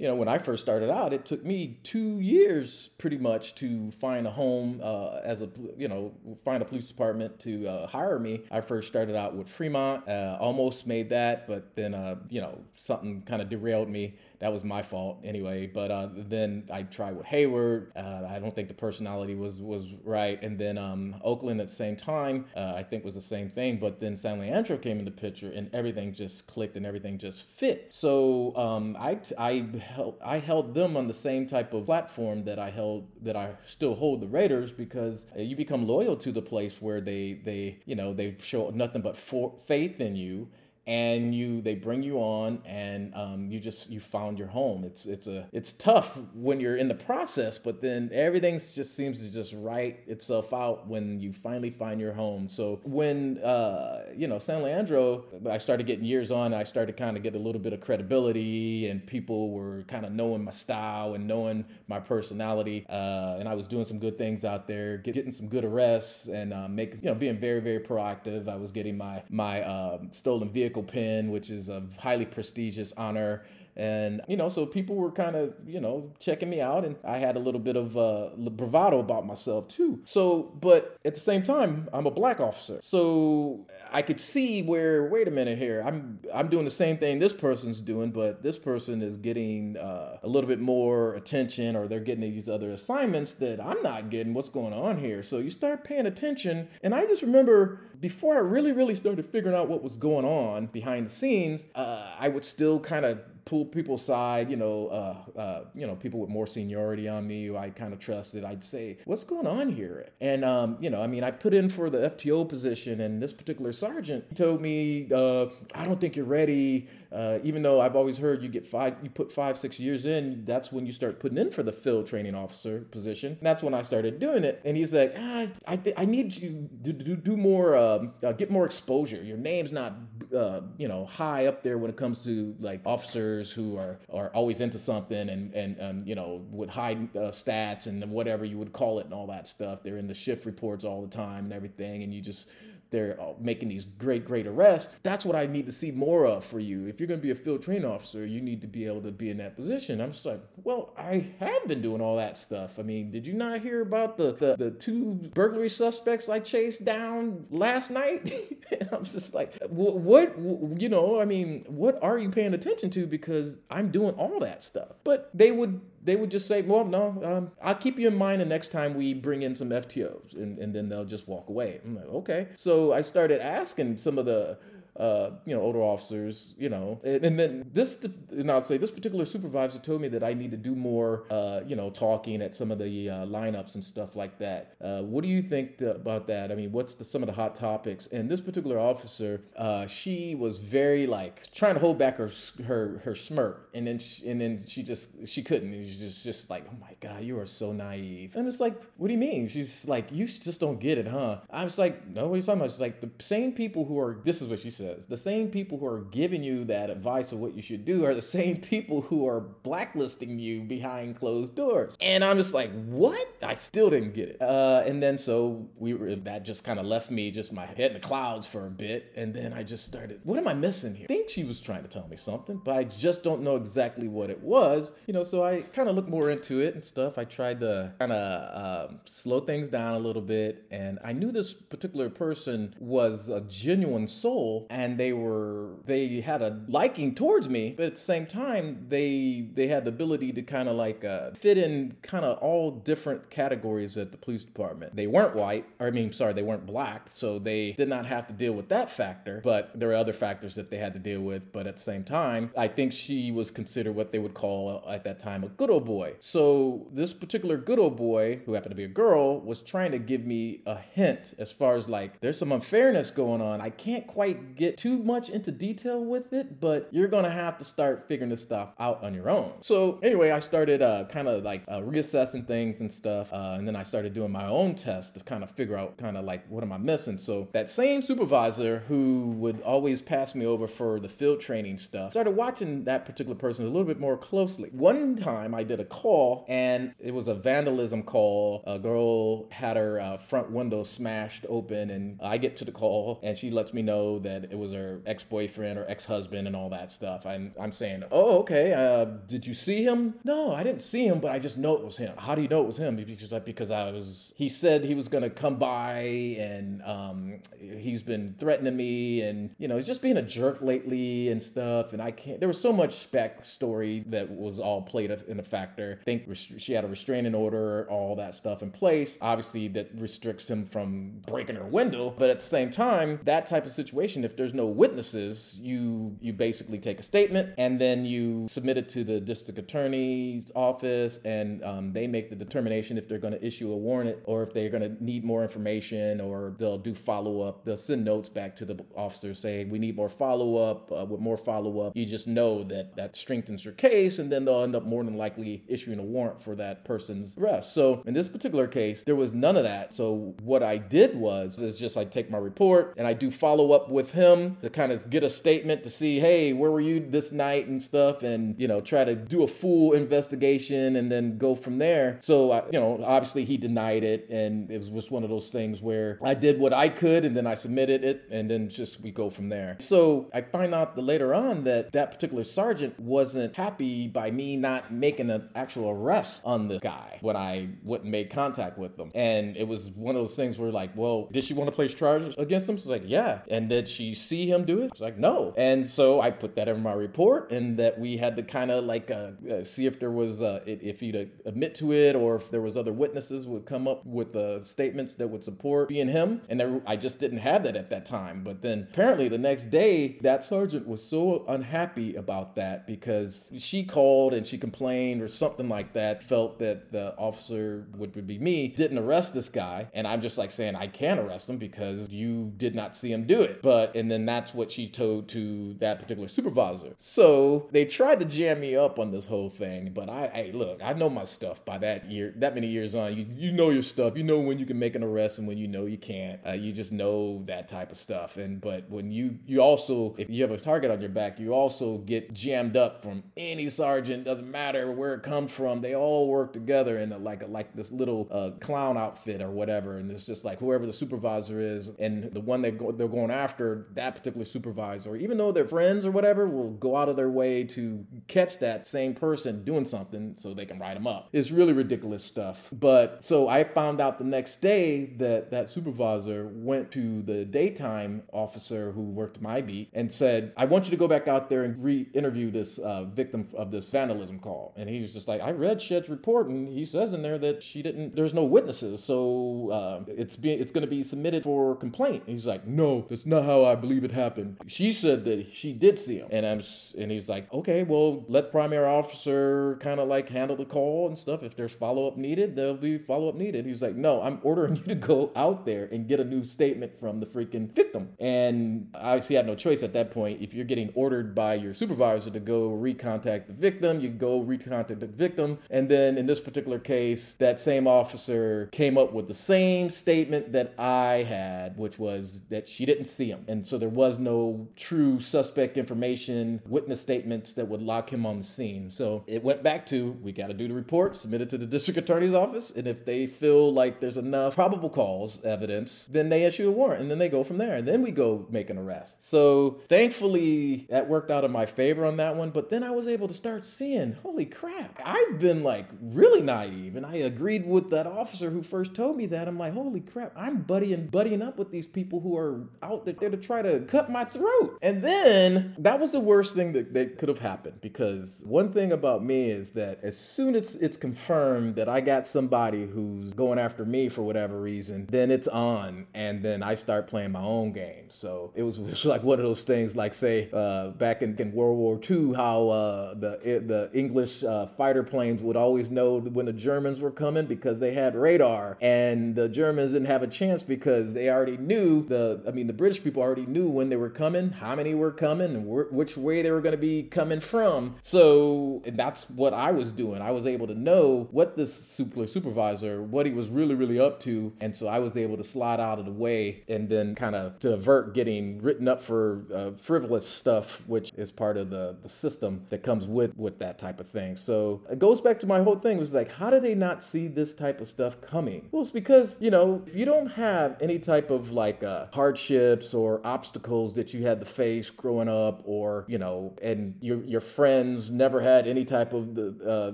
you 0.00 0.06
know, 0.06 0.14
when 0.14 0.28
I 0.28 0.38
first 0.38 0.62
started 0.62 0.88
out, 0.88 1.12
it 1.12 1.26
took 1.26 1.44
me 1.44 1.78
two 1.82 2.20
years 2.20 2.88
pretty 2.96 3.18
much 3.18 3.54
to 3.56 3.90
find 3.90 4.26
a 4.26 4.30
home 4.30 4.80
uh, 4.82 5.20
as 5.22 5.42
a, 5.42 5.50
you 5.76 5.88
know, 5.88 6.14
find 6.42 6.62
a 6.62 6.64
police 6.64 6.88
department 6.88 7.38
to 7.40 7.68
uh, 7.68 7.86
hire 7.86 8.18
me. 8.18 8.40
I 8.50 8.62
first 8.62 8.88
started 8.88 9.14
out 9.14 9.34
with 9.34 9.46
Fremont, 9.46 10.08
uh, 10.08 10.38
almost 10.40 10.86
made 10.86 11.10
that, 11.10 11.46
but 11.46 11.76
then, 11.76 11.92
uh, 11.92 12.16
you 12.30 12.40
know, 12.40 12.58
something 12.74 13.20
kind 13.26 13.42
of 13.42 13.50
derailed 13.50 13.90
me 13.90 14.14
that 14.40 14.50
was 14.50 14.64
my 14.64 14.82
fault 14.82 15.20
anyway. 15.22 15.66
But 15.66 15.90
uh, 15.90 16.08
then 16.14 16.68
I 16.72 16.82
tried 16.82 17.16
with 17.16 17.26
Hayward. 17.26 17.92
Uh, 17.94 18.26
I 18.28 18.38
don't 18.38 18.54
think 18.54 18.68
the 18.68 18.74
personality 18.74 19.34
was 19.34 19.60
was 19.60 19.94
right. 20.02 20.42
And 20.42 20.58
then 20.58 20.78
um, 20.78 21.16
Oakland 21.22 21.60
at 21.60 21.68
the 21.68 21.74
same 21.74 21.94
time, 21.94 22.46
uh, 22.56 22.72
I 22.74 22.82
think 22.82 23.04
was 23.04 23.14
the 23.14 23.20
same 23.20 23.48
thing. 23.48 23.78
But 23.78 24.00
then 24.00 24.16
San 24.16 24.40
Leandro 24.40 24.78
came 24.78 24.98
in 24.98 25.04
the 25.04 25.10
picture, 25.10 25.52
and 25.52 25.72
everything 25.74 26.12
just 26.12 26.46
clicked 26.46 26.76
and 26.76 26.86
everything 26.86 27.18
just 27.18 27.42
fit. 27.42 27.88
So 27.90 28.56
um, 28.56 28.96
I 28.98 29.20
I 29.38 29.66
held, 29.78 30.16
I 30.24 30.38
held 30.38 30.74
them 30.74 30.96
on 30.96 31.06
the 31.06 31.14
same 31.14 31.46
type 31.46 31.74
of 31.74 31.84
platform 31.84 32.44
that 32.44 32.58
I 32.58 32.70
held 32.70 33.08
that 33.22 33.36
I 33.36 33.56
still 33.66 33.94
hold 33.94 34.22
the 34.22 34.28
Raiders 34.28 34.72
because 34.72 35.26
you 35.36 35.54
become 35.54 35.86
loyal 35.86 36.16
to 36.16 36.32
the 36.32 36.42
place 36.42 36.80
where 36.80 37.02
they 37.02 37.34
they 37.44 37.78
you 37.84 37.94
know 37.94 38.14
they 38.14 38.36
show 38.38 38.70
nothing 38.70 39.02
but 39.02 39.16
for, 39.16 39.54
faith 39.66 40.00
in 40.00 40.16
you 40.16 40.48
and 40.90 41.32
you 41.32 41.62
they 41.62 41.76
bring 41.76 42.02
you 42.02 42.16
on 42.18 42.60
and 42.66 43.14
um, 43.14 43.48
you 43.48 43.60
just 43.60 43.88
you 43.90 44.00
found 44.00 44.38
your 44.38 44.48
home. 44.48 44.82
It's 44.84 45.06
it's 45.06 45.28
a 45.28 45.48
it's 45.52 45.72
tough 45.72 46.18
when 46.34 46.58
you're 46.58 46.76
in 46.76 46.88
the 46.88 46.94
process 46.94 47.58
but 47.58 47.80
then 47.80 48.10
everything 48.12 48.54
just 48.54 48.96
seems 48.96 49.20
to 49.24 49.32
just 49.32 49.54
write 49.56 50.00
itself 50.08 50.52
out 50.52 50.88
when 50.88 51.20
you 51.20 51.32
finally 51.32 51.70
find 51.70 52.00
your 52.00 52.12
home. 52.12 52.48
So 52.48 52.80
when 52.82 53.38
uh, 53.38 54.06
you 54.16 54.26
know 54.26 54.38
san 54.38 54.62
leandro 54.62 55.24
i 55.48 55.58
started 55.58 55.86
getting 55.86 56.04
years 56.04 56.30
on 56.30 56.52
i 56.52 56.64
started 56.64 56.96
kind 56.96 57.16
of 57.16 57.22
get 57.22 57.34
a 57.34 57.38
little 57.38 57.60
bit 57.60 57.72
of 57.72 57.80
credibility 57.80 58.88
and 58.88 59.06
people 59.06 59.50
were 59.50 59.82
kind 59.82 60.04
of 60.04 60.12
knowing 60.12 60.42
my 60.42 60.50
style 60.50 61.14
and 61.14 61.26
knowing 61.26 61.64
my 61.86 62.00
personality 62.00 62.84
uh, 62.88 63.36
and 63.38 63.48
i 63.48 63.54
was 63.54 63.68
doing 63.68 63.84
some 63.84 63.98
good 63.98 64.18
things 64.18 64.44
out 64.44 64.66
there 64.66 64.96
getting 64.98 65.30
some 65.30 65.48
good 65.48 65.64
arrests 65.64 66.26
and 66.26 66.52
uh, 66.52 66.68
making 66.68 67.00
you 67.02 67.08
know 67.08 67.14
being 67.14 67.38
very 67.38 67.60
very 67.60 67.80
proactive. 67.80 68.48
I 68.48 68.56
was 68.56 68.70
getting 68.70 68.96
my 68.96 69.22
my 69.28 69.62
um, 69.62 70.12
stolen 70.12 70.50
vehicle 70.50 70.79
vehicle 70.80 70.92
pin, 70.92 71.30
which 71.30 71.50
is 71.50 71.68
a 71.68 71.82
highly 71.98 72.26
prestigious 72.26 72.92
honor. 72.96 73.44
And, 73.76 74.20
you 74.28 74.36
know, 74.36 74.48
so 74.48 74.66
people 74.66 74.96
were 74.96 75.12
kind 75.12 75.36
of, 75.36 75.54
you 75.66 75.80
know, 75.80 76.12
checking 76.18 76.50
me 76.50 76.60
out. 76.60 76.84
And 76.84 76.96
I 77.04 77.18
had 77.18 77.36
a 77.36 77.38
little 77.38 77.60
bit 77.60 77.76
of 77.76 77.96
uh, 77.96 78.30
bravado 78.36 78.98
about 78.98 79.26
myself, 79.26 79.68
too. 79.68 80.00
So, 80.04 80.52
but 80.60 80.96
at 81.04 81.14
the 81.14 81.20
same 81.20 81.42
time, 81.42 81.88
I'm 81.92 82.06
a 82.06 82.10
black 82.10 82.40
officer. 82.40 82.78
So 82.82 83.66
I 83.92 84.02
could 84.02 84.20
see 84.20 84.62
where, 84.62 85.08
wait 85.08 85.28
a 85.28 85.30
minute 85.30 85.58
here, 85.58 85.82
I'm, 85.84 86.20
I'm 86.32 86.48
doing 86.48 86.64
the 86.64 86.70
same 86.70 86.96
thing 86.96 87.18
this 87.18 87.32
person's 87.32 87.80
doing, 87.80 88.10
but 88.10 88.42
this 88.42 88.56
person 88.56 89.02
is 89.02 89.16
getting 89.16 89.76
uh, 89.76 90.18
a 90.22 90.28
little 90.28 90.48
bit 90.48 90.60
more 90.60 91.14
attention 91.14 91.76
or 91.76 91.88
they're 91.88 92.00
getting 92.00 92.20
these 92.20 92.48
other 92.48 92.70
assignments 92.70 93.34
that 93.34 93.60
I'm 93.60 93.82
not 93.82 94.10
getting. 94.10 94.34
What's 94.34 94.48
going 94.48 94.72
on 94.72 94.98
here? 94.98 95.22
So 95.22 95.38
you 95.38 95.50
start 95.50 95.84
paying 95.84 96.06
attention. 96.06 96.68
And 96.82 96.94
I 96.94 97.04
just 97.06 97.22
remember 97.22 97.80
before 98.00 98.36
I 98.36 98.40
really, 98.40 98.72
really 98.72 98.94
started 98.94 99.26
figuring 99.26 99.56
out 99.56 99.68
what 99.68 99.82
was 99.82 99.96
going 99.96 100.24
on 100.24 100.66
behind 100.66 101.06
the 101.06 101.10
scenes, 101.10 101.66
uh, 101.74 102.14
I 102.18 102.28
would 102.28 102.44
still 102.44 102.80
kind 102.80 103.04
of 103.04 103.20
pull 103.44 103.64
people 103.64 103.94
aside, 103.94 104.50
you 104.50 104.56
know, 104.56 104.88
uh, 104.88 105.38
uh, 105.38 105.64
you 105.74 105.86
know, 105.86 105.94
people 105.94 106.20
with 106.20 106.30
more 106.30 106.46
seniority 106.46 107.08
on 107.08 107.26
me 107.26 107.46
who 107.46 107.56
I 107.56 107.70
kind 107.70 107.92
of 107.92 107.98
trusted. 107.98 108.44
I'd 108.44 108.64
say, 108.64 108.98
"What's 109.04 109.24
going 109.24 109.46
on 109.46 109.68
here?" 109.68 110.08
And 110.20 110.44
um, 110.44 110.76
you 110.80 110.90
know, 110.90 111.02
I 111.02 111.06
mean, 111.06 111.24
I 111.24 111.30
put 111.30 111.54
in 111.54 111.68
for 111.68 111.90
the 111.90 112.10
FTO 112.10 112.48
position, 112.48 113.00
and 113.00 113.22
this 113.22 113.32
particular 113.32 113.72
sergeant 113.72 114.36
told 114.36 114.60
me, 114.60 115.08
uh, 115.12 115.46
"I 115.74 115.84
don't 115.84 116.00
think 116.00 116.16
you're 116.16 116.24
ready." 116.24 116.88
Uh, 117.12 117.38
even 117.42 117.62
though 117.62 117.80
I've 117.80 117.96
always 117.96 118.18
heard 118.18 118.42
you 118.42 118.48
get 118.48 118.64
five, 118.64 118.96
you 119.02 119.10
put 119.10 119.32
five, 119.32 119.56
six 119.56 119.80
years 119.80 120.06
in, 120.06 120.44
that's 120.44 120.70
when 120.70 120.86
you 120.86 120.92
start 120.92 121.18
putting 121.18 121.38
in 121.38 121.50
for 121.50 121.62
the 121.62 121.72
field 121.72 122.06
training 122.06 122.34
officer 122.34 122.80
position. 122.92 123.32
And 123.32 123.46
that's 123.46 123.62
when 123.62 123.74
I 123.74 123.82
started 123.82 124.20
doing 124.20 124.44
it. 124.44 124.60
And 124.64 124.76
he's 124.76 124.94
like, 124.94 125.14
ah, 125.18 125.48
I, 125.66 125.76
th- 125.76 125.96
I 125.98 126.04
need 126.04 126.36
you 126.36 126.68
to 126.84 126.92
do, 126.92 127.16
do 127.16 127.36
more, 127.36 127.76
um, 127.76 128.14
uh, 128.22 128.32
get 128.32 128.50
more 128.50 128.64
exposure. 128.64 129.22
Your 129.22 129.36
name's 129.36 129.72
not, 129.72 129.94
uh, 130.34 130.60
you 130.78 130.86
know, 130.86 131.04
high 131.04 131.46
up 131.46 131.62
there 131.64 131.78
when 131.78 131.90
it 131.90 131.96
comes 131.96 132.22
to 132.24 132.54
like 132.60 132.80
officers 132.86 133.50
who 133.50 133.76
are, 133.76 133.98
are 134.12 134.30
always 134.30 134.60
into 134.60 134.78
something 134.78 135.30
and, 135.30 135.52
and, 135.54 135.80
um, 135.80 136.02
you 136.06 136.14
know, 136.14 136.46
with 136.50 136.70
high 136.70 136.92
uh, 136.92 137.32
stats 137.32 137.86
and 137.88 138.08
whatever 138.10 138.44
you 138.44 138.56
would 138.56 138.72
call 138.72 139.00
it 139.00 139.06
and 139.06 139.14
all 139.14 139.26
that 139.26 139.48
stuff. 139.48 139.82
They're 139.82 139.98
in 139.98 140.06
the 140.06 140.14
shift 140.14 140.46
reports 140.46 140.84
all 140.84 141.02
the 141.02 141.08
time 141.08 141.44
and 141.44 141.52
everything. 141.52 142.04
And 142.04 142.14
you 142.14 142.20
just, 142.20 142.50
they're 142.90 143.20
uh, 143.20 143.32
making 143.38 143.68
these 143.68 143.84
great, 143.84 144.24
great 144.24 144.46
arrests. 144.46 144.92
That's 145.02 145.24
what 145.24 145.36
I 145.36 145.46
need 145.46 145.66
to 145.66 145.72
see 145.72 145.90
more 145.90 146.26
of 146.26 146.44
for 146.44 146.58
you. 146.58 146.86
If 146.86 147.00
you're 147.00 147.06
going 147.06 147.20
to 147.20 147.24
be 147.24 147.30
a 147.30 147.34
field 147.34 147.62
training 147.62 147.84
officer, 147.84 148.26
you 148.26 148.40
need 148.40 148.60
to 148.62 148.66
be 148.66 148.86
able 148.86 149.02
to 149.02 149.12
be 149.12 149.30
in 149.30 149.38
that 149.38 149.56
position. 149.56 150.00
I'm 150.00 150.12
just 150.12 150.26
like, 150.26 150.42
well, 150.62 150.92
I 150.96 151.26
have 151.38 151.68
been 151.68 151.82
doing 151.82 152.00
all 152.00 152.16
that 152.16 152.36
stuff. 152.36 152.78
I 152.78 152.82
mean, 152.82 153.10
did 153.10 153.26
you 153.26 153.32
not 153.34 153.60
hear 153.60 153.80
about 153.82 154.16
the 154.16 154.32
the, 154.32 154.56
the 154.56 154.70
two 154.72 155.14
burglary 155.34 155.68
suspects 155.68 156.28
I 156.28 156.40
chased 156.40 156.84
down 156.84 157.46
last 157.50 157.90
night? 157.90 158.32
I'm 158.92 159.04
just 159.04 159.34
like, 159.34 159.56
what, 159.68 159.98
what, 159.98 160.80
you 160.80 160.88
know, 160.88 161.20
I 161.20 161.24
mean, 161.24 161.64
what 161.68 162.02
are 162.02 162.18
you 162.18 162.30
paying 162.30 162.54
attention 162.54 162.90
to? 162.90 163.06
Because 163.06 163.58
I'm 163.70 163.90
doing 163.90 164.14
all 164.14 164.38
that 164.40 164.62
stuff. 164.62 164.92
But 165.04 165.30
they 165.34 165.52
would 165.52 165.80
they 166.02 166.16
would 166.16 166.30
just 166.30 166.46
say, 166.46 166.62
well, 166.62 166.84
no, 166.84 167.20
um, 167.24 167.52
I'll 167.62 167.74
keep 167.74 167.98
you 167.98 168.08
in 168.08 168.16
mind 168.16 168.40
the 168.40 168.46
next 168.46 168.68
time 168.68 168.94
we 168.94 169.12
bring 169.12 169.42
in 169.42 169.54
some 169.54 169.68
FTOs. 169.68 170.34
And, 170.34 170.58
and 170.58 170.74
then 170.74 170.88
they'll 170.88 171.04
just 171.04 171.28
walk 171.28 171.48
away. 171.48 171.80
I'm 171.84 171.94
like, 171.96 172.06
okay. 172.06 172.48
So 172.54 172.92
I 172.92 173.02
started 173.02 173.40
asking 173.40 173.98
some 173.98 174.18
of 174.18 174.24
the 174.24 174.58
uh, 174.96 175.30
you 175.44 175.54
know, 175.54 175.62
older 175.62 175.80
officers, 175.80 176.54
you 176.58 176.68
know, 176.68 177.00
and, 177.04 177.24
and, 177.24 177.38
then 177.38 177.70
this, 177.72 177.98
and 178.30 178.50
I'll 178.50 178.60
say 178.60 178.76
this 178.76 178.90
particular 178.90 179.24
supervisor 179.24 179.78
told 179.78 180.00
me 180.00 180.08
that 180.08 180.22
I 180.22 180.34
need 180.34 180.50
to 180.50 180.56
do 180.56 180.74
more, 180.74 181.24
uh, 181.30 181.60
you 181.66 181.76
know, 181.76 181.90
talking 181.90 182.42
at 182.42 182.54
some 182.54 182.70
of 182.70 182.78
the 182.78 183.08
uh, 183.08 183.26
lineups 183.26 183.76
and 183.76 183.84
stuff 183.84 184.16
like 184.16 184.38
that. 184.38 184.74
Uh, 184.82 185.02
what 185.02 185.22
do 185.22 185.30
you 185.30 185.42
think 185.42 185.80
about 185.80 186.26
that? 186.26 186.50
I 186.50 186.54
mean, 186.54 186.72
what's 186.72 186.94
the, 186.94 187.04
some 187.04 187.22
of 187.22 187.28
the 187.28 187.32
hot 187.32 187.54
topics? 187.54 188.08
And 188.08 188.28
this 188.28 188.40
particular 188.40 188.78
officer, 188.78 189.42
uh, 189.56 189.86
she 189.86 190.34
was 190.34 190.58
very 190.58 191.06
like 191.06 191.50
trying 191.52 191.74
to 191.74 191.80
hold 191.80 191.98
back 191.98 192.16
her 192.18 192.30
her 192.66 193.00
her 193.04 193.14
smirk, 193.14 193.70
and 193.74 193.86
then 193.86 193.98
she, 193.98 194.28
and 194.28 194.40
then 194.40 194.64
she 194.66 194.82
just 194.82 195.26
she 195.26 195.42
couldn't. 195.42 195.72
She's 195.72 196.00
just 196.00 196.24
just 196.24 196.50
like, 196.50 196.66
oh 196.70 196.76
my 196.80 196.94
god, 197.00 197.22
you 197.22 197.38
are 197.38 197.46
so 197.46 197.72
naive. 197.72 198.36
And 198.36 198.46
it's 198.46 198.60
like, 198.60 198.74
what 198.96 199.08
do 199.08 199.14
you 199.14 199.18
mean? 199.18 199.48
She's 199.48 199.86
like, 199.86 200.10
you 200.10 200.26
just 200.26 200.60
don't 200.60 200.80
get 200.80 200.98
it, 200.98 201.06
huh? 201.06 201.38
I 201.48 201.64
was 201.64 201.78
like, 201.78 202.06
no, 202.08 202.26
what 202.26 202.34
are 202.34 202.36
you 202.38 202.42
talking 202.42 202.60
about? 202.60 202.70
She's 202.72 202.80
like, 202.80 203.00
the 203.00 203.10
same 203.18 203.52
people 203.52 203.84
who 203.84 203.98
are. 203.98 204.18
This 204.24 204.42
is 204.42 204.48
what 204.48 204.60
she 204.60 204.70
said 204.70 204.79
says. 204.80 205.06
The 205.06 205.16
same 205.16 205.48
people 205.48 205.78
who 205.78 205.86
are 205.86 206.00
giving 206.10 206.42
you 206.42 206.64
that 206.64 206.90
advice 206.90 207.32
of 207.32 207.38
what 207.38 207.54
you 207.54 207.62
should 207.62 207.84
do 207.84 208.04
are 208.06 208.14
the 208.14 208.22
same 208.22 208.56
people 208.56 209.02
who 209.02 209.28
are 209.28 209.40
blacklisting 209.40 210.38
you 210.38 210.62
behind 210.62 211.18
closed 211.18 211.54
doors. 211.54 211.96
And 212.00 212.24
I'm 212.24 212.36
just 212.36 212.54
like, 212.54 212.70
what? 212.86 213.28
I 213.42 213.54
still 213.54 213.90
didn't 213.90 214.14
get 214.14 214.30
it. 214.30 214.42
Uh, 214.42 214.82
and 214.86 215.02
then 215.02 215.18
so 215.18 215.68
we 215.76 215.94
were, 215.94 216.14
that 216.14 216.44
just 216.44 216.64
kind 216.64 216.78
of 216.78 216.86
left 216.86 217.10
me 217.10 217.30
just 217.30 217.52
my 217.52 217.66
head 217.66 217.92
in 217.92 217.94
the 217.94 218.00
clouds 218.00 218.46
for 218.46 218.66
a 218.66 218.70
bit. 218.70 219.12
And 219.16 219.34
then 219.34 219.52
I 219.52 219.62
just 219.62 219.84
started, 219.84 220.20
what 220.24 220.38
am 220.38 220.48
I 220.48 220.54
missing 220.54 220.94
here? 220.94 221.06
I 221.10 221.12
think 221.12 221.28
she 221.28 221.44
was 221.44 221.60
trying 221.60 221.82
to 221.82 221.88
tell 221.88 222.08
me 222.08 222.16
something, 222.16 222.60
but 222.64 222.76
I 222.76 222.84
just 222.84 223.22
don't 223.22 223.42
know 223.42 223.56
exactly 223.56 224.08
what 224.08 224.30
it 224.30 224.40
was. 224.40 224.92
You 225.06 225.14
know, 225.14 225.24
so 225.24 225.44
I 225.44 225.60
kind 225.60 225.88
of 225.88 225.94
looked 225.94 226.08
more 226.08 226.30
into 226.30 226.60
it 226.60 226.74
and 226.74 226.84
stuff. 226.84 227.18
I 227.18 227.24
tried 227.24 227.60
to 227.60 227.92
kind 227.98 228.12
of 228.12 228.90
um, 228.90 229.00
slow 229.04 229.40
things 229.40 229.68
down 229.68 229.94
a 229.94 229.98
little 229.98 230.22
bit. 230.22 230.64
And 230.70 230.98
I 231.04 231.12
knew 231.12 231.30
this 231.32 231.52
particular 231.52 232.08
person 232.08 232.74
was 232.78 233.28
a 233.28 233.42
genuine 233.42 234.06
soul 234.06 234.66
and 234.70 234.98
they 234.98 235.12
were 235.12 235.70
they 235.86 236.20
had 236.20 236.42
a 236.42 236.62
liking 236.68 237.14
towards 237.14 237.48
me 237.48 237.74
but 237.76 237.86
at 237.86 237.94
the 237.94 238.00
same 238.00 238.26
time 238.26 238.86
they 238.88 239.48
they 239.54 239.66
had 239.66 239.84
the 239.84 239.90
ability 239.90 240.32
to 240.32 240.42
kind 240.42 240.68
of 240.68 240.76
like 240.76 241.04
uh, 241.04 241.30
fit 241.32 241.58
in 241.58 241.96
kind 242.02 242.24
of 242.24 242.38
all 242.38 242.70
different 242.70 243.30
categories 243.30 243.96
at 243.96 244.12
the 244.12 244.18
police 244.18 244.44
department. 244.44 244.94
They 244.96 245.06
weren't 245.06 245.34
white 245.34 245.66
i 245.78 245.90
mean 245.90 246.12
sorry 246.12 246.32
they 246.32 246.42
weren't 246.42 246.66
black 246.66 247.08
so 247.12 247.38
they 247.38 247.72
did 247.72 247.88
not 247.88 248.06
have 248.06 248.26
to 248.28 248.32
deal 248.32 248.52
with 248.52 248.68
that 248.68 248.90
factor 248.90 249.40
but 249.44 249.78
there 249.78 249.88
were 249.88 249.94
other 249.94 250.12
factors 250.12 250.54
that 250.54 250.70
they 250.70 250.78
had 250.78 250.92
to 250.94 250.98
deal 250.98 251.20
with 251.20 251.52
but 251.52 251.66
at 251.66 251.76
the 251.76 251.82
same 251.82 252.02
time 252.02 252.50
i 252.56 252.68
think 252.68 252.92
she 252.92 253.32
was 253.32 253.50
considered 253.50 253.94
what 253.94 254.12
they 254.12 254.18
would 254.18 254.34
call 254.34 254.82
at 254.88 255.04
that 255.04 255.18
time 255.18 255.44
a 255.44 255.48
good 255.48 255.70
old 255.70 255.84
boy. 255.84 256.14
So 256.20 256.86
this 256.92 257.12
particular 257.12 257.56
good 257.56 257.78
old 257.78 257.96
boy 257.96 258.40
who 258.44 258.54
happened 258.54 258.72
to 258.72 258.76
be 258.76 258.84
a 258.84 258.88
girl 258.88 259.40
was 259.40 259.62
trying 259.62 259.92
to 259.92 259.98
give 259.98 260.24
me 260.24 260.60
a 260.66 260.76
hint 260.76 261.34
as 261.38 261.50
far 261.52 261.74
as 261.74 261.88
like 261.88 262.20
there's 262.20 262.38
some 262.38 262.52
unfairness 262.52 263.10
going 263.10 263.40
on. 263.40 263.60
I 263.60 263.70
can't 263.70 264.06
quite 264.06 264.56
get 264.60 264.76
too 264.76 264.98
much 264.98 265.30
into 265.30 265.50
detail 265.50 266.04
with 266.04 266.34
it, 266.34 266.60
but 266.60 266.86
you're 266.92 267.08
gonna 267.08 267.30
have 267.30 267.56
to 267.56 267.64
start 267.64 268.06
figuring 268.06 268.28
this 268.28 268.42
stuff 268.42 268.74
out 268.78 269.02
on 269.02 269.14
your 269.14 269.30
own. 269.30 269.54
So 269.62 269.98
anyway, 270.02 270.30
I 270.30 270.38
started 270.38 270.82
uh, 270.82 271.06
kind 271.06 271.28
of 271.28 271.42
like 271.42 271.62
uh, 271.66 271.80
reassessing 271.80 272.46
things 272.46 272.82
and 272.82 272.92
stuff, 272.92 273.32
uh, 273.32 273.56
and 273.56 273.66
then 273.66 273.74
I 273.74 273.82
started 273.82 274.12
doing 274.12 274.30
my 274.30 274.46
own 274.46 274.74
test 274.74 275.14
to 275.14 275.20
kind 275.20 275.42
of 275.42 275.50
figure 275.50 275.78
out 275.78 275.96
kind 275.96 276.16
of 276.16 276.26
like 276.26 276.46
what 276.48 276.62
am 276.62 276.72
I 276.72 276.78
missing. 276.78 277.16
So 277.16 277.48
that 277.52 277.70
same 277.70 278.02
supervisor 278.02 278.84
who 278.86 279.34
would 279.38 279.62
always 279.62 280.02
pass 280.02 280.34
me 280.34 280.44
over 280.44 280.68
for 280.68 281.00
the 281.00 281.08
field 281.08 281.40
training 281.40 281.78
stuff 281.78 282.12
started 282.12 282.32
watching 282.32 282.84
that 282.84 283.06
particular 283.06 283.36
person 283.36 283.64
a 283.64 283.68
little 283.68 283.84
bit 283.84 283.98
more 283.98 284.18
closely. 284.18 284.68
One 284.72 285.16
time 285.16 285.54
I 285.54 285.62
did 285.62 285.80
a 285.80 285.84
call 285.86 286.44
and 286.48 286.92
it 286.98 287.14
was 287.14 287.28
a 287.28 287.34
vandalism 287.34 288.02
call. 288.02 288.62
A 288.66 288.78
girl 288.78 289.48
had 289.50 289.78
her 289.78 289.98
uh, 289.98 290.18
front 290.18 290.50
window 290.50 290.84
smashed 290.84 291.46
open, 291.48 291.88
and 291.90 292.20
I 292.22 292.36
get 292.36 292.56
to 292.56 292.66
the 292.66 292.72
call 292.72 293.20
and 293.22 293.38
she 293.38 293.50
lets 293.50 293.72
me 293.72 293.80
know 293.80 294.18
that 294.18 294.49
it 294.50 294.58
was 294.58 294.72
her 294.72 295.00
ex-boyfriend 295.06 295.78
or 295.78 295.84
ex-husband 295.88 296.46
and 296.46 296.56
all 296.56 296.70
that 296.70 296.90
stuff. 296.90 297.26
And 297.26 297.52
I'm 297.60 297.72
saying, 297.72 298.04
oh, 298.10 298.38
okay. 298.40 298.72
Uh, 298.72 299.04
did 299.26 299.46
you 299.46 299.54
see 299.54 299.84
him? 299.84 300.14
No, 300.24 300.52
I 300.52 300.62
didn't 300.62 300.82
see 300.82 301.06
him, 301.06 301.20
but 301.20 301.30
I 301.30 301.38
just 301.38 301.58
know 301.58 301.74
it 301.74 301.84
was 301.84 301.96
him. 301.96 302.14
How 302.16 302.34
do 302.34 302.42
you 302.42 302.48
know 302.48 302.62
it 302.62 302.66
was 302.66 302.76
him? 302.76 302.96
Because 302.96 303.32
because 303.44 303.70
I 303.70 303.90
was. 303.90 304.32
He 304.36 304.48
said 304.48 304.84
he 304.84 304.94
was 304.94 305.08
gonna 305.08 305.30
come 305.30 305.56
by, 305.56 306.00
and 306.38 306.82
um, 306.82 307.40
he's 307.58 308.02
been 308.02 308.34
threatening 308.38 308.76
me, 308.76 309.22
and 309.22 309.50
you 309.58 309.68
know, 309.68 309.76
he's 309.76 309.86
just 309.86 310.02
being 310.02 310.16
a 310.16 310.22
jerk 310.22 310.60
lately 310.60 311.28
and 311.28 311.42
stuff. 311.42 311.92
And 311.92 312.02
I 312.02 312.10
can't. 312.10 312.40
There 312.40 312.48
was 312.48 312.60
so 312.60 312.72
much 312.72 313.10
backstory 313.12 314.08
that 314.10 314.30
was 314.30 314.58
all 314.58 314.82
played 314.82 315.10
in 315.10 315.38
a 315.40 315.42
factor. 315.42 315.98
I 316.00 316.04
think 316.04 316.28
she 316.34 316.72
had 316.72 316.84
a 316.84 316.88
restraining 316.88 317.34
order, 317.34 317.86
all 317.90 318.16
that 318.16 318.34
stuff 318.34 318.62
in 318.62 318.70
place. 318.70 319.18
Obviously, 319.20 319.68
that 319.68 319.90
restricts 319.96 320.48
him 320.48 320.64
from 320.64 321.20
breaking 321.26 321.56
her 321.56 321.64
window. 321.64 322.14
But 322.16 322.30
at 322.30 322.40
the 322.40 322.46
same 322.46 322.70
time, 322.70 323.20
that 323.24 323.46
type 323.46 323.66
of 323.66 323.72
situation, 323.72 324.24
if 324.24 324.36
there's 324.40 324.54
no 324.54 324.66
witnesses, 324.66 325.54
you 325.60 326.16
you 326.20 326.32
basically 326.32 326.78
take 326.78 326.98
a 326.98 327.02
statement 327.02 327.52
and 327.58 327.78
then 327.78 328.06
you 328.06 328.46
submit 328.48 328.78
it 328.78 328.88
to 328.88 329.04
the 329.04 329.20
district 329.20 329.58
attorney's 329.58 330.50
office, 330.54 331.20
and 331.26 331.62
um, 331.62 331.92
they 331.92 332.06
make 332.06 332.30
the 332.30 332.36
determination 332.36 332.96
if 332.96 333.06
they're 333.06 333.18
going 333.18 333.34
to 333.34 333.46
issue 333.46 333.70
a 333.70 333.76
warrant 333.76 334.16
or 334.24 334.42
if 334.42 334.54
they're 334.54 334.70
going 334.70 334.82
to 334.82 335.04
need 335.04 335.24
more 335.24 335.42
information, 335.42 336.22
or 336.22 336.54
they'll 336.58 336.78
do 336.78 336.94
follow 336.94 337.42
up. 337.42 337.66
They'll 337.66 337.76
send 337.76 338.02
notes 338.02 338.30
back 338.30 338.56
to 338.56 338.64
the 338.64 338.82
officer 338.96 339.34
saying 339.34 339.68
we 339.68 339.78
need 339.78 339.94
more 339.94 340.08
follow 340.08 340.56
up. 340.56 340.90
Uh, 340.90 341.04
with 341.04 341.20
more 341.20 341.36
follow 341.36 341.80
up, 341.80 341.94
you 341.94 342.06
just 342.06 342.26
know 342.26 342.64
that 342.64 342.96
that 342.96 343.16
strengthens 343.16 343.62
your 343.62 343.74
case, 343.74 344.18
and 344.18 344.32
then 344.32 344.46
they'll 344.46 344.62
end 344.62 344.74
up 344.74 344.86
more 344.86 345.04
than 345.04 345.18
likely 345.18 345.64
issuing 345.68 345.98
a 345.98 346.02
warrant 346.02 346.40
for 346.40 346.54
that 346.56 346.86
person's 346.86 347.36
arrest. 347.36 347.74
So 347.74 348.02
in 348.06 348.14
this 348.14 348.28
particular 348.28 348.66
case, 348.66 349.02
there 349.04 349.16
was 349.16 349.34
none 349.34 349.58
of 349.58 349.64
that. 349.64 349.92
So 349.92 350.34
what 350.40 350.62
I 350.62 350.78
did 350.78 351.14
was 351.14 351.60
is 351.60 351.78
just 351.78 351.98
I 351.98 352.06
take 352.06 352.30
my 352.30 352.38
report 352.38 352.94
and 352.96 353.06
I 353.06 353.12
do 353.12 353.30
follow 353.30 353.72
up 353.72 353.90
with 353.90 354.12
him 354.12 354.29
to 354.62 354.70
kind 354.70 354.92
of 354.92 355.10
get 355.10 355.22
a 355.22 355.30
statement 355.30 355.82
to 355.84 355.90
see, 355.90 356.20
hey, 356.20 356.52
where 356.52 356.70
were 356.70 356.80
you 356.80 357.00
this 357.00 357.32
night 357.32 357.66
and 357.66 357.82
stuff, 357.82 358.22
and 358.22 358.58
you 358.58 358.68
know 358.68 358.80
try 358.80 359.04
to 359.04 359.14
do 359.14 359.42
a 359.42 359.46
full 359.46 359.92
investigation 359.92 360.96
and 360.96 361.10
then 361.10 361.38
go 361.38 361.54
from 361.54 361.78
there. 361.78 362.16
So 362.20 362.50
I, 362.50 362.64
you 362.70 362.78
know, 362.78 363.00
obviously 363.04 363.44
he 363.44 363.56
denied 363.56 364.04
it, 364.04 364.28
and 364.30 364.70
it 364.70 364.78
was 364.78 364.90
just 364.90 365.10
one 365.10 365.24
of 365.24 365.30
those 365.30 365.50
things 365.50 365.82
where 365.82 366.18
I 366.22 366.34
did 366.34 366.58
what 366.58 366.72
I 366.72 366.88
could 366.88 367.24
and 367.24 367.36
then 367.36 367.46
I 367.46 367.54
submitted 367.54 368.04
it, 368.04 368.24
and 368.30 368.50
then 368.50 368.68
just 368.68 369.00
we 369.00 369.10
go 369.10 369.30
from 369.30 369.48
there. 369.48 369.76
So 369.80 370.30
I 370.32 370.42
find 370.42 370.74
out 370.74 370.94
the 370.94 371.02
later 371.02 371.34
on 371.34 371.64
that 371.64 371.92
that 371.92 372.10
particular 372.10 372.44
sergeant 372.44 372.98
wasn't 372.98 373.56
happy 373.56 374.08
by 374.08 374.30
me 374.30 374.56
not 374.56 374.92
making 374.92 375.30
an 375.30 375.48
actual 375.54 375.90
arrest 375.90 376.42
on 376.44 376.68
this 376.68 376.80
guy 376.80 377.18
when 377.20 377.36
I 377.36 377.68
wouldn't 377.82 378.10
make 378.10 378.30
contact 378.30 378.78
with 378.78 378.96
them, 378.96 379.10
and 379.14 379.56
it 379.56 379.66
was 379.66 379.90
one 379.90 380.16
of 380.16 380.22
those 380.22 380.36
things 380.36 380.58
where 380.58 380.70
like, 380.70 380.90
well, 380.96 381.28
did 381.32 381.44
she 381.44 381.54
want 381.54 381.68
to 381.68 381.74
place 381.74 381.94
charges 381.94 382.36
against 382.36 382.68
him? 382.68 382.76
She's 382.76 382.86
like, 382.86 383.04
yeah, 383.06 383.40
and 383.48 383.70
then 383.70 383.86
she 383.86 384.14
see 384.20 384.50
him 384.50 384.64
do 384.64 384.82
it? 384.82 384.92
She's 384.94 385.00
like, 385.00 385.18
no, 385.18 385.54
and 385.56 385.84
so 385.84 386.20
I 386.20 386.30
put 386.30 386.56
that 386.56 386.68
in 386.68 386.82
my 386.82 386.92
report, 386.92 387.50
and 387.50 387.78
that 387.78 387.98
we 387.98 388.16
had 388.16 388.36
to 388.36 388.42
kind 388.42 388.70
of 388.70 388.84
like 388.84 389.10
uh, 389.10 389.32
uh, 389.50 389.64
see 389.64 389.86
if 389.86 389.98
there 389.98 390.10
was 390.10 390.42
uh, 390.42 390.60
if 390.66 391.00
he'd 391.00 391.30
admit 391.44 391.74
to 391.76 391.92
it 391.92 392.16
or 392.16 392.36
if 392.36 392.50
there 392.50 392.60
was 392.60 392.76
other 392.76 392.92
witnesses 392.92 393.46
would 393.46 393.66
come 393.66 393.88
up 393.88 394.04
with 394.04 394.34
uh, 394.36 394.60
statements 394.60 395.14
that 395.16 395.28
would 395.28 395.44
support 395.44 395.88
being 395.88 396.08
him, 396.08 396.42
and 396.48 396.60
there, 396.60 396.80
I 396.86 396.96
just 396.96 397.18
didn't 397.20 397.38
have 397.38 397.62
that 397.64 397.76
at 397.76 397.90
that 397.90 398.06
time. 398.06 398.42
But 398.44 398.62
then 398.62 398.88
apparently 398.90 399.28
the 399.28 399.38
next 399.38 399.66
day, 399.66 400.18
that 400.22 400.44
sergeant 400.44 400.86
was 400.86 401.02
so 401.02 401.44
unhappy 401.48 402.16
about 402.16 402.54
that 402.56 402.86
because 402.86 403.50
she 403.58 403.84
called 403.84 404.34
and 404.34 404.46
she 404.46 404.58
complained 404.58 405.22
or 405.22 405.28
something 405.28 405.68
like 405.68 405.92
that, 405.94 406.22
felt 406.22 406.58
that 406.58 406.92
the 406.92 407.14
officer 407.16 407.86
would, 407.96 408.26
be 408.26 408.38
me, 408.38 408.68
didn't 408.68 408.98
arrest 408.98 409.34
this 409.34 409.48
guy, 409.48 409.88
and 409.94 410.06
I'm 410.06 410.20
just 410.20 410.38
like 410.38 410.50
saying 410.50 410.76
I 410.76 410.86
can't 410.86 411.20
arrest 411.20 411.48
him 411.48 411.56
because 411.56 412.10
you 412.10 412.52
did 412.56 412.74
not 412.74 412.96
see 412.96 413.12
him 413.12 413.26
do 413.26 413.42
it. 413.42 413.62
But 413.62 413.94
and 414.10 414.26
then 414.26 414.26
that's 414.26 414.52
what 414.52 414.72
she 414.72 414.88
told 414.88 415.28
to 415.28 415.74
that 415.74 416.00
particular 416.00 416.26
supervisor. 416.26 416.94
So 416.96 417.68
they 417.70 417.84
tried 417.84 418.18
to 418.18 418.26
jam 418.26 418.60
me 418.60 418.74
up 418.74 418.98
on 418.98 419.12
this 419.12 419.26
whole 419.26 419.48
thing, 419.48 419.92
but 419.94 420.10
I, 420.10 420.28
hey, 420.34 420.50
look, 420.52 420.80
I 420.82 420.94
know 420.94 421.08
my 421.08 421.22
stuff 421.22 421.64
by 421.64 421.78
that 421.78 422.10
year, 422.10 422.34
that 422.38 422.56
many 422.56 422.66
years 422.66 422.96
on. 422.96 423.16
You 423.16 423.26
you 423.36 423.52
know 423.52 423.70
your 423.70 423.82
stuff. 423.82 424.16
You 424.16 424.24
know 424.24 424.40
when 424.40 424.58
you 424.58 424.66
can 424.66 424.80
make 424.80 424.96
an 424.96 425.04
arrest 425.04 425.38
and 425.38 425.46
when 425.46 425.58
you 425.58 425.68
know 425.68 425.86
you 425.86 425.96
can't. 425.96 426.40
Uh, 426.44 426.52
you 426.52 426.72
just 426.72 426.90
know 426.90 427.42
that 427.44 427.68
type 427.68 427.92
of 427.92 427.96
stuff. 427.96 428.36
And 428.36 428.60
but 428.60 428.90
when 428.90 429.12
you 429.12 429.38
you 429.46 429.60
also 429.60 430.16
if 430.18 430.28
you 430.28 430.42
have 430.42 430.50
a 430.50 430.58
target 430.58 430.90
on 430.90 431.00
your 431.00 431.10
back, 431.10 431.38
you 431.38 431.52
also 431.52 431.98
get 431.98 432.32
jammed 432.32 432.76
up 432.76 433.00
from 433.00 433.22
any 433.36 433.68
sergeant. 433.68 434.24
Doesn't 434.24 434.50
matter 434.50 434.90
where 434.90 435.14
it 435.14 435.22
comes 435.22 435.52
from. 435.52 435.80
They 435.80 435.94
all 435.94 436.28
work 436.28 436.52
together 436.52 436.98
in 436.98 437.12
a, 437.12 437.18
like 437.18 437.44
a, 437.44 437.46
like 437.46 437.76
this 437.76 437.92
little 437.92 438.26
uh, 438.32 438.50
clown 438.58 438.96
outfit 438.96 439.40
or 439.40 439.50
whatever. 439.50 439.98
And 439.98 440.10
it's 440.10 440.26
just 440.26 440.44
like 440.44 440.58
whoever 440.58 440.84
the 440.84 440.92
supervisor 440.92 441.60
is, 441.60 441.92
and 442.00 442.24
the 442.24 442.40
one 442.40 442.60
they 442.62 442.72
go, 442.72 442.90
they're 442.90 443.06
going 443.06 443.30
after 443.30 443.86
that 443.94 444.16
particular 444.16 444.44
supervisor, 444.44 445.16
even 445.16 445.38
though 445.38 445.52
they're 445.52 445.66
friends 445.66 446.04
or 446.04 446.10
whatever, 446.10 446.48
will 446.48 446.72
go 446.72 446.96
out 446.96 447.08
of 447.08 447.16
their 447.16 447.30
way 447.30 447.64
to 447.64 448.04
catch 448.28 448.58
that 448.58 448.86
same 448.86 449.14
person 449.14 449.64
doing 449.64 449.84
something 449.84 450.34
so 450.36 450.54
they 450.54 450.66
can 450.66 450.78
write 450.78 450.94
them 450.94 451.06
up. 451.06 451.28
It's 451.32 451.50
really 451.50 451.72
ridiculous 451.72 452.24
stuff. 452.24 452.68
But 452.72 453.22
so 453.24 453.48
I 453.48 453.64
found 453.64 454.00
out 454.00 454.18
the 454.18 454.24
next 454.24 454.60
day 454.60 455.06
that 455.18 455.50
that 455.50 455.68
supervisor 455.68 456.50
went 456.52 456.90
to 456.92 457.22
the 457.22 457.44
daytime 457.44 458.22
officer 458.32 458.92
who 458.92 459.02
worked 459.02 459.40
my 459.40 459.60
beat 459.60 459.90
and 459.92 460.10
said, 460.10 460.52
I 460.56 460.64
want 460.64 460.84
you 460.84 460.90
to 460.90 460.96
go 460.96 461.08
back 461.08 461.28
out 461.28 461.48
there 461.48 461.64
and 461.64 461.82
re 461.82 462.08
interview 462.14 462.50
this 462.50 462.78
uh, 462.78 463.04
victim 463.04 463.46
of 463.54 463.70
this 463.70 463.90
vandalism 463.90 464.38
call. 464.38 464.74
And 464.76 464.88
he 464.88 465.00
was 465.00 465.12
just 465.12 465.28
like, 465.28 465.40
I 465.40 465.50
read 465.50 465.80
Shedd's 465.80 466.08
report 466.08 466.48
and 466.48 466.68
he 466.68 466.84
says 466.84 467.12
in 467.14 467.22
there 467.22 467.38
that 467.38 467.62
she 467.62 467.82
didn't, 467.82 468.16
there's 468.16 468.34
no 468.34 468.44
witnesses. 468.44 469.02
So 469.02 469.70
uh, 469.70 470.04
it's 470.08 470.38
it's 470.42 470.72
going 470.72 470.82
to 470.82 470.90
be 470.90 471.02
submitted 471.02 471.44
for 471.44 471.76
complaint. 471.76 472.22
And 472.26 472.32
he's 472.32 472.46
like, 472.46 472.66
no, 472.66 473.06
that's 473.08 473.26
not 473.26 473.44
how 473.44 473.64
I 473.64 473.74
believe 473.80 474.04
it 474.04 474.12
happened. 474.12 474.56
She 474.66 474.92
said 474.92 475.24
that 475.24 475.52
she 475.52 475.72
did 475.72 475.98
see 475.98 476.18
him. 476.18 476.28
And 476.30 476.46
I'm, 476.46 476.60
and 476.98 477.10
he's 477.10 477.28
like, 477.28 477.52
okay, 477.52 477.82
well, 477.82 478.24
let 478.28 478.50
primary 478.50 478.86
officer 478.86 479.78
kind 479.80 479.98
of 480.00 480.08
like 480.08 480.28
handle 480.28 480.56
the 480.56 480.64
call 480.64 481.08
and 481.08 481.18
stuff. 481.18 481.42
If 481.42 481.56
there's 481.56 481.72
follow 481.72 482.06
up 482.06 482.16
needed, 482.16 482.56
there'll 482.56 482.74
be 482.74 482.98
follow 482.98 483.28
up 483.28 483.34
needed. 483.34 483.66
He's 483.66 483.82
like, 483.82 483.96
no, 483.96 484.22
I'm 484.22 484.40
ordering 484.42 484.76
you 484.84 484.84
to 484.84 484.94
go 484.94 485.32
out 485.34 485.66
there 485.66 485.88
and 485.90 486.06
get 486.06 486.20
a 486.20 486.24
new 486.24 486.44
statement 486.44 486.98
from 486.98 487.20
the 487.20 487.26
freaking 487.26 487.70
victim. 487.70 488.10
And 488.18 488.88
I 488.94 489.10
obviously, 489.10 489.36
had 489.36 489.46
no 489.46 489.54
choice 489.54 489.82
at 489.82 489.92
that 489.94 490.10
point. 490.10 490.40
If 490.40 490.54
you're 490.54 490.64
getting 490.64 490.90
ordered 490.94 491.34
by 491.34 491.54
your 491.54 491.74
supervisor 491.74 492.30
to 492.30 492.40
go 492.40 492.70
recontact 492.70 493.46
the 493.46 493.52
victim, 493.52 494.00
you 494.00 494.08
go 494.08 494.42
recontact 494.42 495.00
the 495.00 495.06
victim. 495.06 495.58
And 495.70 495.88
then 495.88 496.18
in 496.18 496.26
this 496.26 496.40
particular 496.40 496.78
case, 496.78 497.34
that 497.38 497.58
same 497.58 497.86
officer 497.86 498.68
came 498.72 498.98
up 498.98 499.12
with 499.12 499.28
the 499.28 499.34
same 499.34 499.90
statement 499.90 500.52
that 500.52 500.74
I 500.78 501.24
had, 501.28 501.76
which 501.76 501.98
was 501.98 502.42
that 502.50 502.68
she 502.68 502.84
didn't 502.84 503.06
see 503.06 503.28
him. 503.28 503.44
And 503.48 503.64
so 503.70 503.78
there 503.78 503.88
was 503.88 504.18
no 504.18 504.68
true 504.76 505.20
suspect 505.20 505.76
information, 505.76 506.60
witness 506.66 507.00
statements 507.00 507.52
that 507.54 507.66
would 507.66 507.80
lock 507.80 508.12
him 508.12 508.26
on 508.26 508.38
the 508.38 508.44
scene. 508.44 508.90
So 508.90 509.24
it 509.26 509.42
went 509.42 509.62
back 509.62 509.86
to 509.86 510.10
we 510.22 510.32
got 510.32 510.48
to 510.48 510.54
do 510.54 510.68
the 510.68 510.74
report, 510.74 511.16
submit 511.16 511.40
it 511.40 511.50
to 511.50 511.58
the 511.58 511.66
district 511.66 511.98
attorney's 511.98 512.34
office, 512.34 512.70
and 512.70 512.86
if 512.86 513.04
they 513.04 513.26
feel 513.26 513.72
like 513.72 514.00
there's 514.00 514.16
enough 514.16 514.56
probable 514.56 514.90
cause 514.90 515.42
evidence, 515.44 516.08
then 516.10 516.28
they 516.28 516.44
issue 516.44 516.68
a 516.68 516.72
warrant, 516.72 517.00
and 517.00 517.10
then 517.10 517.18
they 517.18 517.28
go 517.28 517.44
from 517.44 517.58
there, 517.58 517.76
and 517.76 517.86
then 517.86 518.02
we 518.02 518.10
go 518.10 518.46
make 518.50 518.70
an 518.70 518.78
arrest. 518.78 519.22
So 519.22 519.80
thankfully 519.88 520.86
that 520.90 521.08
worked 521.08 521.30
out 521.30 521.44
in 521.44 521.52
my 521.52 521.66
favor 521.66 522.04
on 522.04 522.16
that 522.16 522.34
one. 522.34 522.50
But 522.50 522.70
then 522.70 522.82
I 522.82 522.90
was 522.90 523.06
able 523.06 523.28
to 523.28 523.34
start 523.34 523.64
seeing, 523.64 524.14
holy 524.14 524.46
crap, 524.46 525.00
I've 525.04 525.38
been 525.38 525.62
like 525.62 525.88
really 526.00 526.42
naive, 526.42 526.96
and 526.96 527.06
I 527.06 527.16
agreed 527.16 527.66
with 527.66 527.90
that 527.90 528.06
officer 528.06 528.50
who 528.50 528.62
first 528.62 528.94
told 528.94 529.16
me 529.16 529.26
that. 529.26 529.46
I'm 529.46 529.58
like, 529.58 529.74
holy 529.74 530.00
crap, 530.00 530.32
I'm 530.36 530.64
buddying 530.64 531.08
buddying 531.10 531.46
up 531.46 531.56
with 531.56 531.70
these 531.70 531.86
people 531.86 532.20
who 532.20 532.36
are 532.36 532.68
out 532.82 533.04
there 533.04 533.30
to 533.30 533.36
try 533.60 533.72
to 533.72 533.80
cut 533.80 534.10
my 534.10 534.24
throat. 534.24 534.78
And 534.82 535.02
then 535.02 535.74
that 535.78 536.00
was 536.00 536.12
the 536.12 536.20
worst 536.20 536.54
thing 536.54 536.72
that, 536.72 536.94
that 536.94 537.18
could 537.18 537.28
have 537.28 537.38
happened 537.38 537.80
because 537.80 538.42
one 538.46 538.72
thing 538.72 538.92
about 538.92 539.24
me 539.24 539.50
is 539.50 539.72
that 539.72 540.00
as 540.02 540.18
soon 540.18 540.54
as 540.54 540.76
it's 540.76 540.96
confirmed 540.96 541.76
that 541.76 541.88
I 541.88 542.00
got 542.00 542.26
somebody 542.26 542.86
who's 542.86 543.34
going 543.34 543.58
after 543.58 543.84
me 543.84 544.08
for 544.08 544.22
whatever 544.22 544.60
reason, 544.60 545.06
then 545.10 545.30
it's 545.30 545.48
on, 545.48 546.06
and 546.14 546.42
then 546.42 546.62
I 546.62 546.74
start 546.74 547.06
playing 547.06 547.32
my 547.32 547.42
own 547.42 547.72
game. 547.72 548.08
So 548.08 548.52
it 548.54 548.62
was, 548.62 548.78
it 548.78 548.90
was 548.90 549.04
like 549.04 549.22
one 549.22 549.38
of 549.38 549.44
those 549.44 549.64
things, 549.64 549.96
like 549.96 550.14
say 550.14 550.48
uh, 550.52 550.90
back 550.90 551.22
in, 551.22 551.36
in, 551.38 551.50
World 551.50 551.78
War 551.78 552.00
II, 552.08 552.32
how 552.34 552.68
uh, 552.68 553.14
the 553.14 553.38
the 553.66 553.90
English 553.92 554.44
uh, 554.44 554.66
fighter 554.76 555.02
planes 555.02 555.42
would 555.42 555.56
always 555.56 555.90
know 555.90 556.20
when 556.20 556.46
the 556.46 556.52
Germans 556.52 557.00
were 557.00 557.10
coming 557.10 557.46
because 557.46 557.80
they 557.80 557.92
had 557.92 558.14
radar, 558.14 558.78
and 558.80 559.34
the 559.34 559.48
Germans 559.48 559.92
didn't 559.92 560.06
have 560.06 560.22
a 560.22 560.28
chance 560.28 560.62
because 560.62 561.12
they 561.12 561.28
already 561.28 561.56
knew 561.56 562.04
the. 562.06 562.40
I 562.46 562.52
mean, 562.52 562.66
the 562.68 562.72
British 562.72 563.02
people 563.02 563.22
already 563.22 563.46
knew 563.52 563.68
when 563.68 563.88
they 563.88 563.96
were 563.96 564.10
coming, 564.10 564.50
how 564.50 564.74
many 564.74 564.94
were 564.94 565.12
coming, 565.12 565.54
and 565.54 565.64
wh- 565.64 565.92
which 565.92 566.16
way 566.16 566.42
they 566.42 566.50
were 566.50 566.60
going 566.60 566.74
to 566.74 566.78
be 566.78 567.02
coming 567.04 567.40
from. 567.40 567.96
So 568.00 568.82
that's 568.86 569.28
what 569.30 569.54
I 569.54 569.70
was 569.70 569.92
doing. 569.92 570.22
I 570.22 570.30
was 570.30 570.46
able 570.46 570.66
to 570.68 570.74
know 570.74 571.28
what 571.30 571.56
this 571.56 571.72
super 571.72 572.26
supervisor, 572.26 573.02
what 573.02 573.26
he 573.26 573.32
was 573.32 573.48
really, 573.48 573.74
really 573.74 573.98
up 573.98 574.20
to. 574.20 574.52
And 574.60 574.74
so 574.74 574.86
I 574.88 574.98
was 574.98 575.16
able 575.16 575.36
to 575.36 575.44
slide 575.44 575.80
out 575.80 575.98
of 575.98 576.04
the 576.04 576.12
way 576.12 576.62
and 576.68 576.88
then 576.88 577.14
kind 577.14 577.34
of 577.34 577.58
to 577.60 577.74
avert 577.74 578.14
getting 578.14 578.58
written 578.58 578.88
up 578.88 579.00
for 579.00 579.44
uh, 579.54 579.70
frivolous 579.76 580.26
stuff, 580.26 580.82
which 580.86 581.12
is 581.16 581.30
part 581.30 581.56
of 581.56 581.70
the, 581.70 581.96
the 582.02 582.08
system 582.08 582.64
that 582.70 582.82
comes 582.82 583.06
with, 583.06 583.36
with 583.36 583.58
that 583.58 583.78
type 583.78 584.00
of 584.00 584.08
thing. 584.08 584.36
So 584.36 584.82
it 584.90 584.98
goes 584.98 585.20
back 585.20 585.38
to 585.40 585.46
my 585.46 585.62
whole 585.62 585.76
thing 585.76 585.96
it 585.96 586.00
was 586.00 586.14
like, 586.14 586.30
how 586.30 586.50
do 586.50 586.60
they 586.60 586.74
not 586.74 587.02
see 587.02 587.26
this 587.28 587.54
type 587.54 587.80
of 587.80 587.88
stuff 587.88 588.20
coming? 588.20 588.68
Well, 588.70 588.82
it's 588.82 588.90
because, 588.90 589.38
you 589.40 589.50
know, 589.50 589.82
if 589.86 589.94
you 589.94 590.04
don't 590.04 590.28
have 590.28 590.76
any 590.80 590.98
type 590.98 591.30
of 591.30 591.52
like 591.52 591.82
uh, 591.82 592.06
hardships 592.12 592.94
or 592.94 593.20
obstacles 593.40 593.94
that 593.94 594.12
you 594.12 594.22
had 594.22 594.38
to 594.38 594.44
face 594.44 594.90
growing 594.90 595.28
up, 595.28 595.62
or 595.64 596.04
you 596.08 596.18
know, 596.18 596.54
and 596.60 596.94
your 597.00 597.24
your 597.24 597.40
friends 597.40 598.10
never 598.10 598.38
had 598.38 598.66
any 598.66 598.84
type 598.84 599.14
of 599.14 599.34
the 599.34 599.48
uh, 599.66 599.92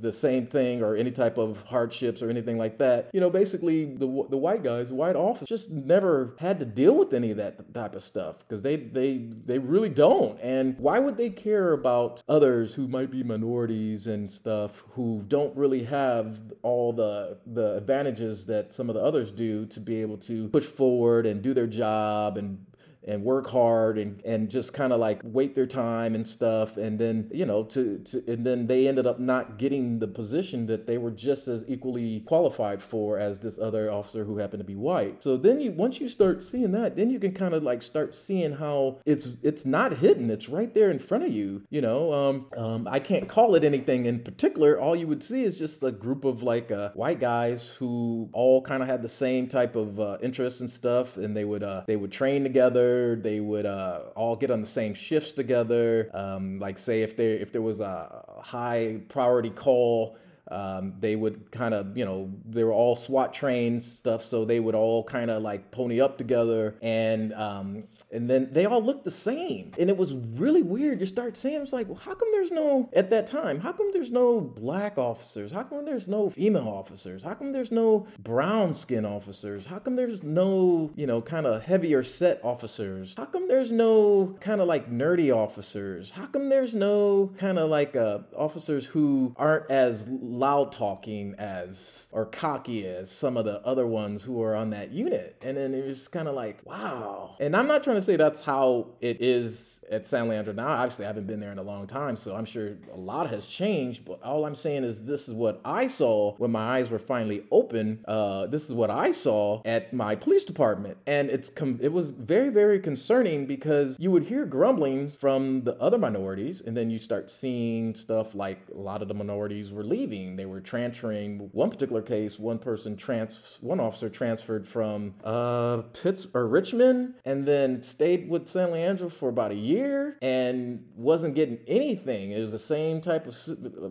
the 0.00 0.10
same 0.10 0.46
thing 0.46 0.82
or 0.82 0.96
any 0.96 1.10
type 1.10 1.36
of 1.36 1.62
hardships 1.64 2.22
or 2.22 2.30
anything 2.30 2.56
like 2.56 2.78
that. 2.78 3.10
You 3.12 3.20
know, 3.20 3.28
basically 3.28 3.84
the 3.84 4.08
the 4.30 4.40
white 4.46 4.62
guys, 4.62 4.88
the 4.88 4.94
white 4.94 5.16
office, 5.16 5.46
just 5.46 5.70
never 5.70 6.34
had 6.38 6.58
to 6.60 6.64
deal 6.64 6.94
with 6.96 7.12
any 7.12 7.30
of 7.30 7.36
that 7.36 7.74
type 7.74 7.94
of 7.94 8.02
stuff 8.02 8.38
because 8.38 8.62
they 8.62 8.76
they 8.76 9.28
they 9.44 9.58
really 9.58 9.90
don't. 9.90 10.38
And 10.40 10.78
why 10.78 10.98
would 10.98 11.18
they 11.18 11.28
care 11.28 11.74
about 11.74 12.22
others 12.28 12.72
who 12.72 12.88
might 12.88 13.10
be 13.10 13.22
minorities 13.22 14.06
and 14.06 14.30
stuff 14.30 14.84
who 14.92 15.22
don't 15.28 15.54
really 15.54 15.82
have 15.82 16.38
all 16.62 16.94
the 16.94 17.36
the 17.46 17.76
advantages 17.76 18.46
that 18.46 18.72
some 18.72 18.88
of 18.88 18.94
the 18.94 19.02
others 19.02 19.30
do 19.30 19.66
to 19.66 19.80
be 19.80 20.00
able 20.00 20.16
to 20.16 20.48
push 20.48 20.64
forward 20.64 21.26
and 21.26 21.42
do 21.42 21.52
their 21.52 21.66
job 21.66 22.38
and 22.38 22.64
and 23.08 23.22
work 23.22 23.48
hard 23.48 23.98
and, 23.98 24.20
and 24.24 24.50
just 24.50 24.72
kind 24.72 24.92
of 24.92 25.00
like 25.00 25.20
wait 25.24 25.54
their 25.54 25.66
time 25.66 26.14
and 26.14 26.26
stuff. 26.26 26.76
And 26.76 26.98
then 26.98 27.28
you 27.32 27.46
know 27.46 27.64
to, 27.64 27.98
to 27.98 28.22
and 28.28 28.46
then 28.46 28.66
they 28.66 28.88
ended 28.88 29.06
up 29.06 29.18
not 29.18 29.58
getting 29.58 29.98
the 29.98 30.08
position 30.08 30.66
that 30.66 30.86
they 30.86 30.98
were 30.98 31.10
just 31.10 31.48
as 31.48 31.64
equally 31.68 32.20
qualified 32.20 32.82
for 32.82 33.18
as 33.18 33.40
this 33.40 33.58
other 33.58 33.90
officer 33.90 34.24
who 34.24 34.38
happened 34.38 34.60
to 34.60 34.64
be 34.64 34.76
white. 34.76 35.22
So 35.22 35.36
then 35.36 35.60
you 35.60 35.72
once 35.72 36.00
you 36.00 36.08
start 36.08 36.42
seeing 36.42 36.72
that 36.72 36.96
then 36.96 37.10
you 37.10 37.18
can 37.18 37.32
kind 37.32 37.54
of 37.54 37.62
like 37.62 37.82
start 37.82 38.14
seeing 38.14 38.52
how 38.52 39.00
it's 39.06 39.36
it's 39.42 39.66
not 39.66 39.96
hidden. 39.96 40.30
It's 40.30 40.48
right 40.48 40.72
there 40.74 40.90
in 40.90 40.98
front 40.98 41.24
of 41.24 41.32
you 41.32 41.62
you 41.70 41.80
know? 41.80 42.12
Um, 42.12 42.46
um, 42.56 42.88
i 42.88 42.98
can't 42.98 43.28
call 43.28 43.54
it 43.54 43.64
anything 43.64 44.06
in 44.06 44.20
particular. 44.20 44.78
All 44.78 44.96
you 44.96 45.06
would 45.06 45.22
see 45.22 45.42
is 45.42 45.58
just 45.58 45.82
a 45.82 45.90
group 45.90 46.24
of 46.24 46.42
like 46.42 46.70
uh, 46.70 46.90
white 46.90 47.20
guys 47.20 47.68
who 47.68 48.28
all 48.32 48.62
kind 48.62 48.82
of 48.82 48.88
had 48.88 49.02
the 49.02 49.08
same 49.08 49.46
type 49.46 49.76
of 49.76 50.00
uh, 50.00 50.18
interests 50.22 50.60
and 50.60 50.70
stuff. 50.70 51.16
And 51.16 51.36
they 51.36 51.44
would 51.44 51.62
uh, 51.62 51.84
they 51.86 51.96
would 51.96 52.12
train 52.12 52.42
together 52.42 52.97
they 53.16 53.40
would 53.40 53.66
uh, 53.66 54.00
all 54.14 54.36
get 54.36 54.50
on 54.50 54.60
the 54.60 54.66
same 54.66 54.94
shifts 54.94 55.32
together. 55.32 56.10
Um, 56.14 56.58
like 56.58 56.78
say 56.78 57.02
if 57.02 57.16
there 57.16 57.36
if 57.36 57.52
there 57.52 57.62
was 57.62 57.80
a 57.80 58.24
high 58.42 59.00
priority 59.08 59.50
call 59.50 60.16
um, 60.50 60.94
they 61.00 61.16
would 61.16 61.50
kind 61.50 61.74
of, 61.74 61.96
you 61.96 62.04
know, 62.04 62.30
they 62.46 62.64
were 62.64 62.72
all 62.72 62.96
SWAT 62.96 63.32
trained 63.32 63.82
stuff, 63.82 64.22
so 64.22 64.44
they 64.44 64.60
would 64.60 64.74
all 64.74 65.04
kind 65.04 65.30
of 65.30 65.42
like 65.42 65.70
pony 65.70 66.00
up 66.00 66.18
together, 66.18 66.76
and 66.82 67.32
um, 67.34 67.84
and 68.12 68.28
then 68.28 68.48
they 68.52 68.66
all 68.66 68.82
looked 68.82 69.04
the 69.04 69.10
same, 69.10 69.72
and 69.78 69.90
it 69.90 69.96
was 69.96 70.14
really 70.14 70.62
weird. 70.62 71.00
You 71.00 71.06
start 71.06 71.36
saying, 71.36 71.62
it's 71.62 71.72
like, 71.72 71.88
well, 71.88 71.96
how 71.96 72.14
come 72.14 72.28
there's 72.32 72.50
no 72.50 72.88
at 72.94 73.10
that 73.10 73.26
time? 73.26 73.58
How 73.60 73.72
come 73.72 73.90
there's 73.92 74.10
no 74.10 74.40
black 74.40 74.98
officers? 74.98 75.52
How 75.52 75.62
come 75.62 75.84
there's 75.84 76.08
no 76.08 76.30
female 76.30 76.68
officers? 76.68 77.22
How 77.22 77.34
come 77.34 77.52
there's 77.52 77.72
no 77.72 78.06
brown 78.20 78.74
skin 78.74 79.04
officers? 79.04 79.66
How 79.66 79.78
come 79.78 79.96
there's 79.96 80.22
no, 80.22 80.90
you 80.96 81.06
know, 81.06 81.20
kind 81.20 81.46
of 81.46 81.64
heavier 81.64 82.02
set 82.02 82.40
officers? 82.42 83.14
How 83.16 83.24
come 83.26 83.48
there's 83.48 83.72
no 83.72 84.36
kind 84.40 84.60
of 84.60 84.68
like 84.68 84.90
nerdy 84.90 85.34
officers? 85.34 86.10
How 86.10 86.26
come 86.26 86.48
there's 86.48 86.74
no 86.74 87.32
kind 87.38 87.58
of 87.58 87.70
like 87.70 87.96
uh, 87.96 88.20
officers 88.36 88.86
who 88.86 89.34
aren't 89.36 89.70
as 89.70 90.06
loud 90.38 90.72
talking 90.72 91.34
as 91.38 92.08
or 92.12 92.26
cocky 92.26 92.86
as 92.86 93.10
some 93.10 93.36
of 93.36 93.44
the 93.44 93.60
other 93.66 93.86
ones 93.86 94.22
who 94.22 94.42
are 94.42 94.54
on 94.54 94.70
that 94.70 94.92
unit. 94.92 95.36
And 95.42 95.56
then 95.56 95.74
it 95.74 95.84
was 95.84 96.08
kind 96.08 96.28
of 96.28 96.34
like, 96.34 96.58
wow. 96.64 97.36
And 97.40 97.56
I'm 97.56 97.66
not 97.66 97.82
trying 97.82 97.96
to 97.96 98.02
say 98.02 98.16
that's 98.16 98.40
how 98.40 98.88
it 99.00 99.20
is 99.20 99.80
at 99.90 100.06
San 100.06 100.28
Leandro 100.28 100.52
now. 100.52 100.68
Obviously, 100.68 101.04
I 101.04 101.08
haven't 101.08 101.26
been 101.26 101.40
there 101.40 101.52
in 101.52 101.58
a 101.58 101.62
long 101.62 101.86
time, 101.86 102.16
so 102.16 102.36
I'm 102.36 102.44
sure 102.44 102.76
a 102.92 102.96
lot 102.96 103.28
has 103.30 103.46
changed. 103.46 104.04
But 104.04 104.22
all 104.22 104.44
I'm 104.44 104.54
saying 104.54 104.84
is 104.84 105.02
this 105.02 105.28
is 105.28 105.34
what 105.34 105.60
I 105.64 105.86
saw 105.86 106.34
when 106.36 106.50
my 106.50 106.78
eyes 106.78 106.90
were 106.90 106.98
finally 106.98 107.44
open. 107.50 108.04
Uh, 108.06 108.46
this 108.46 108.64
is 108.64 108.74
what 108.74 108.90
I 108.90 109.10
saw 109.10 109.62
at 109.64 109.92
my 109.92 110.14
police 110.14 110.44
department, 110.44 110.98
and 111.06 111.30
it's 111.30 111.48
com- 111.48 111.78
it 111.80 111.92
was 111.92 112.10
very 112.10 112.50
very 112.50 112.78
concerning 112.78 113.46
because 113.46 113.98
you 113.98 114.10
would 114.10 114.24
hear 114.24 114.44
grumblings 114.44 115.16
from 115.16 115.62
the 115.62 115.76
other 115.76 115.98
minorities, 115.98 116.60
and 116.60 116.76
then 116.76 116.90
you 116.90 116.98
start 116.98 117.30
seeing 117.30 117.94
stuff 117.94 118.34
like 118.34 118.60
a 118.74 118.78
lot 118.78 119.02
of 119.02 119.08
the 119.08 119.14
minorities 119.14 119.72
were 119.72 119.84
leaving 119.84 120.27
they 120.36 120.46
were 120.46 120.60
transferring. 120.60 121.48
One 121.52 121.70
particular 121.70 122.02
case, 122.02 122.38
one 122.38 122.58
person 122.58 122.96
trans, 122.96 123.58
one 123.60 123.80
officer 123.80 124.08
transferred 124.08 124.66
from 124.66 125.14
uh, 125.24 125.82
Pitts 126.02 126.26
or 126.34 126.46
Richmond, 126.46 127.14
and 127.24 127.46
then 127.46 127.82
stayed 127.82 128.28
with 128.28 128.48
San 128.48 128.70
Leandro 128.70 129.08
for 129.08 129.28
about 129.28 129.52
a 129.52 129.56
year 129.56 130.16
and 130.22 130.84
wasn't 130.96 131.34
getting 131.34 131.58
anything. 131.66 132.32
It 132.32 132.40
was 132.40 132.52
the 132.52 132.58
same 132.58 133.00
type 133.00 133.26
of 133.26 133.36